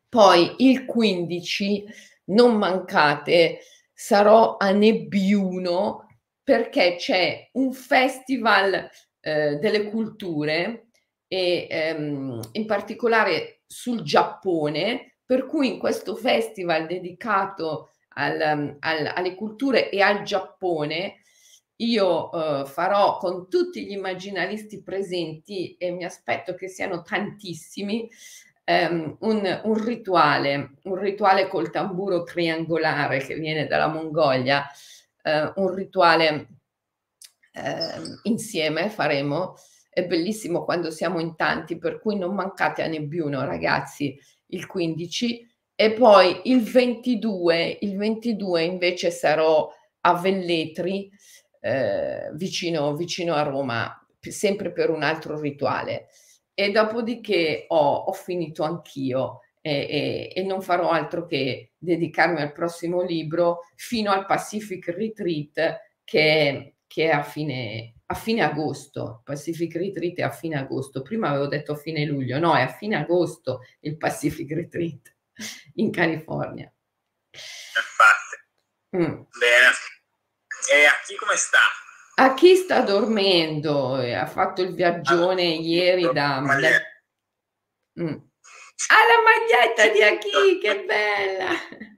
Poi 0.08 0.56
il 0.58 0.86
15, 0.86 1.86
non 2.26 2.58
mancate, 2.58 3.60
sarò 3.94 4.58
a 4.58 4.72
Nebbiuno 4.72 6.08
perché 6.44 6.96
c'è 6.98 7.50
un 7.54 7.72
festival 7.74 8.90
eh, 9.22 9.56
delle 9.58 9.90
culture 9.90 10.88
e 11.28 11.68
ehm, 11.70 12.40
in 12.54 12.66
particolare 12.66 13.62
sul 13.68 14.02
Giappone, 14.02 15.18
per 15.24 15.46
cui 15.46 15.68
in 15.68 15.78
questo 15.78 16.16
festival 16.16 16.88
dedicato 16.88 17.92
al, 18.16 18.78
al, 18.80 19.12
alle 19.14 19.36
culture 19.36 19.90
e 19.90 20.02
al 20.02 20.24
Giappone, 20.24 21.19
io 21.82 22.30
uh, 22.30 22.66
farò 22.66 23.18
con 23.18 23.48
tutti 23.50 23.86
gli 23.86 23.92
immaginalisti 23.92 24.82
presenti 24.82 25.76
e 25.78 25.92
mi 25.92 26.04
aspetto 26.04 26.54
che 26.56 26.68
siano 26.68 27.02
tantissimi 27.02 28.10
um, 28.66 29.16
un, 29.20 29.62
un, 29.64 29.84
rituale, 29.86 30.74
un 30.84 30.96
rituale 30.96 31.48
col 31.48 31.72
tamburo 31.72 32.24
triangolare 32.24 33.20
che 33.20 33.36
viene 33.36 33.68
dalla 33.68 33.88
Mongolia, 33.88 34.66
uh, 35.24 35.62
un 35.62 35.74
rituale 35.74 36.48
uh, 37.54 38.20
insieme 38.24 38.90
faremo. 38.90 39.56
È 39.90 40.06
bellissimo 40.06 40.66
quando 40.66 40.92
siamo 40.92 41.20
in 41.20 41.36
tanti, 41.36 41.78
per 41.78 42.00
cui 42.00 42.18
non 42.18 42.36
mancate 42.36 42.84
a 42.84 42.88
Nebbiuno, 42.88 43.44
ragazzi, 43.46 44.18
il 44.48 44.66
15 44.66 45.48
e 45.76 45.94
poi 45.94 46.42
il 46.44 46.62
22, 46.62 47.78
il 47.82 47.96
22 47.96 48.64
invece 48.64 49.12
sarò 49.12 49.72
a 50.02 50.14
Velletri, 50.16 51.10
eh, 51.60 52.30
vicino, 52.34 52.96
vicino 52.96 53.34
a 53.34 53.44
Roma, 53.44 54.08
sempre 54.20 54.72
per 54.72 54.90
un 54.90 55.04
altro 55.04 55.40
rituale. 55.40 56.08
E 56.54 56.72
dopodiché 56.72 57.66
ho, 57.68 57.96
ho 57.96 58.12
finito 58.12 58.64
anch'io 58.64 59.42
e, 59.62 59.72
e, 59.72 60.34
e, 60.36 60.44
non 60.44 60.62
farò 60.62 60.90
altro 60.90 61.26
che 61.26 61.72
dedicarmi 61.78 62.42
al 62.42 62.52
prossimo 62.52 63.02
libro 63.02 63.62
fino 63.76 64.12
al 64.12 64.26
Pacific 64.26 64.88
Retreat 64.88 65.80
che, 66.04 66.76
che 66.88 67.10
è 67.10 67.14
a 67.14 67.24
fine, 67.24 67.96
a 68.08 68.14
fine 68.14 68.42
agosto. 68.42 69.22
Pacific 69.24 69.76
Retreat 69.76 70.18
è 70.18 70.24
a 70.24 70.32
fine 70.32 70.58
agosto. 70.58 71.02
Prima 71.02 71.30
avevo 71.30 71.48
detto 71.48 71.74
a 71.74 71.78
fine 71.78 72.06
luglio, 72.06 72.40
no, 72.40 72.56
è 72.56 72.62
a 72.62 72.68
fine 72.68 72.96
agosto 72.96 73.62
il 73.82 73.98
Pacific 73.98 74.52
Retreat 74.52 75.16
in 75.76 75.92
California. 75.92 76.72
Infatti. 77.32 78.98
Mm. 78.98 79.24
Bene. 79.40 79.99
E 80.72 80.86
a 80.86 80.94
chi 81.06 81.16
come 81.16 81.36
sta? 81.36 81.58
A 82.16 82.34
chi 82.34 82.56
sta 82.56 82.82
dormendo? 82.82 83.96
Ha 83.96 84.28
fatto 84.28 84.62
il 84.62 84.74
viaggione 84.74 85.44
ah, 85.44 85.60
ieri 85.60 86.04
da... 86.04 86.42
da... 86.42 86.70
Mm. 88.02 88.18
Ah, 88.88 89.06
la 89.06 89.22
maglietta 89.24 89.88
di 89.90 90.02
Aki, 90.02 90.60
che 90.60 90.84
bella! 90.86 91.50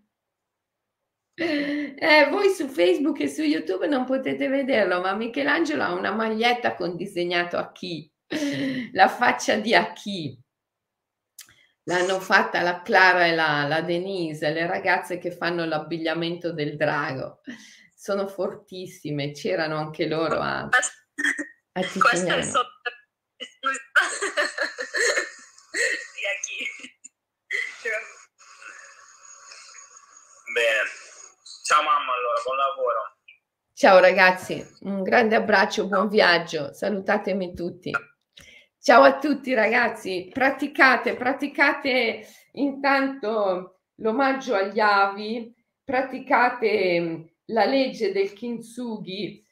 Eh, 1.44 2.28
voi 2.30 2.50
su 2.50 2.68
Facebook 2.68 3.20
e 3.22 3.28
su 3.28 3.42
YouTube 3.42 3.88
non 3.88 4.06
potete 4.06 4.48
vederlo, 4.48 5.02
ma 5.02 5.16
Michelangelo 5.16 5.82
ha 5.82 5.94
una 5.94 6.12
maglietta 6.12 6.76
con 6.76 6.96
disegnato 6.96 7.58
Aki, 7.58 8.14
la 8.94 9.08
faccia 9.08 9.56
di 9.56 9.74
Aki. 9.74 10.40
L'hanno 11.86 12.20
fatta 12.20 12.62
la 12.62 12.84
Clara 12.84 13.26
e 13.26 13.34
la, 13.34 13.66
la 13.68 13.82
Denise, 13.82 14.52
le 14.52 14.68
ragazze 14.68 15.18
che 15.18 15.32
fanno 15.32 15.66
l'abbigliamento 15.66 16.54
del 16.54 16.76
drago. 16.76 17.42
Sono 18.02 18.28
fortissime, 18.28 19.30
c'erano 19.30 19.78
anche 19.78 20.08
loro 20.08 20.40
a, 20.40 20.62
a 20.62 20.70
Questo 22.00 22.34
è 22.34 22.42
sotto... 22.42 22.68
Bene. 30.52 30.90
Ciao 31.64 31.84
mamma 31.84 32.14
allora, 32.16 32.42
buon 32.44 32.58
lavoro. 32.58 33.18
Ciao 33.72 34.00
ragazzi, 34.00 34.66
un 34.80 35.04
grande 35.04 35.36
abbraccio, 35.36 35.86
buon 35.86 36.08
viaggio, 36.08 36.74
salutatemi 36.74 37.54
tutti. 37.54 37.92
Ciao 38.80 39.04
a 39.04 39.20
tutti 39.20 39.54
ragazzi, 39.54 40.28
praticate, 40.34 41.14
praticate 41.14 42.26
intanto 42.54 43.82
l'omaggio 43.98 44.56
agli 44.56 44.80
avi, 44.80 45.54
praticate 45.84 47.28
la 47.52 47.66
legge 47.66 48.12
del 48.12 48.34
kintsugi 48.34 49.46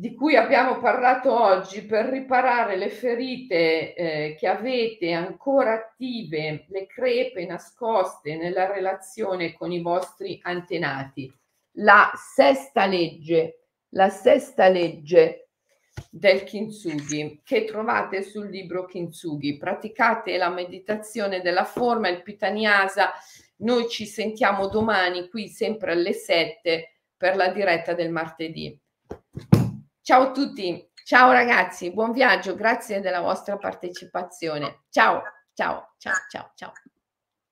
di 0.00 0.14
cui 0.14 0.34
abbiamo 0.34 0.78
parlato 0.78 1.38
oggi 1.38 1.84
per 1.84 2.06
riparare 2.06 2.76
le 2.76 2.88
ferite 2.88 3.94
eh, 3.94 4.34
che 4.38 4.46
avete 4.46 5.12
ancora 5.12 5.74
attive, 5.74 6.64
le 6.68 6.86
crepe 6.86 7.44
nascoste 7.44 8.34
nella 8.36 8.72
relazione 8.72 9.52
con 9.52 9.70
i 9.72 9.82
vostri 9.82 10.40
antenati. 10.42 11.30
La 11.72 12.10
sesta 12.14 12.86
legge, 12.86 13.66
la 13.90 14.08
sesta 14.08 14.68
legge 14.68 15.48
del 16.08 16.44
Kintsugi 16.44 17.42
che 17.44 17.64
trovate 17.64 18.22
sul 18.22 18.48
libro 18.48 18.86
Kintsugi. 18.86 19.58
Praticate 19.58 20.38
la 20.38 20.48
meditazione 20.48 21.42
della 21.42 21.64
forma, 21.64 22.08
il 22.08 22.22
Pitaniasa. 22.22 23.12
Noi 23.58 23.86
ci 23.90 24.06
sentiamo 24.06 24.68
domani 24.68 25.28
qui 25.28 25.48
sempre 25.48 25.92
alle 25.92 26.14
7 26.14 26.99
per 27.20 27.36
la 27.36 27.48
diretta 27.48 27.92
del 27.92 28.10
martedì. 28.10 28.80
Ciao 30.00 30.28
a 30.28 30.30
tutti, 30.32 30.90
ciao 31.04 31.32
ragazzi, 31.32 31.92
buon 31.92 32.12
viaggio, 32.12 32.54
grazie 32.54 33.00
della 33.00 33.20
vostra 33.20 33.58
partecipazione. 33.58 34.84
Ciao, 34.88 35.22
ciao, 35.52 35.92
ciao, 35.98 36.14
ciao, 36.30 36.50
ciao. 36.54 36.72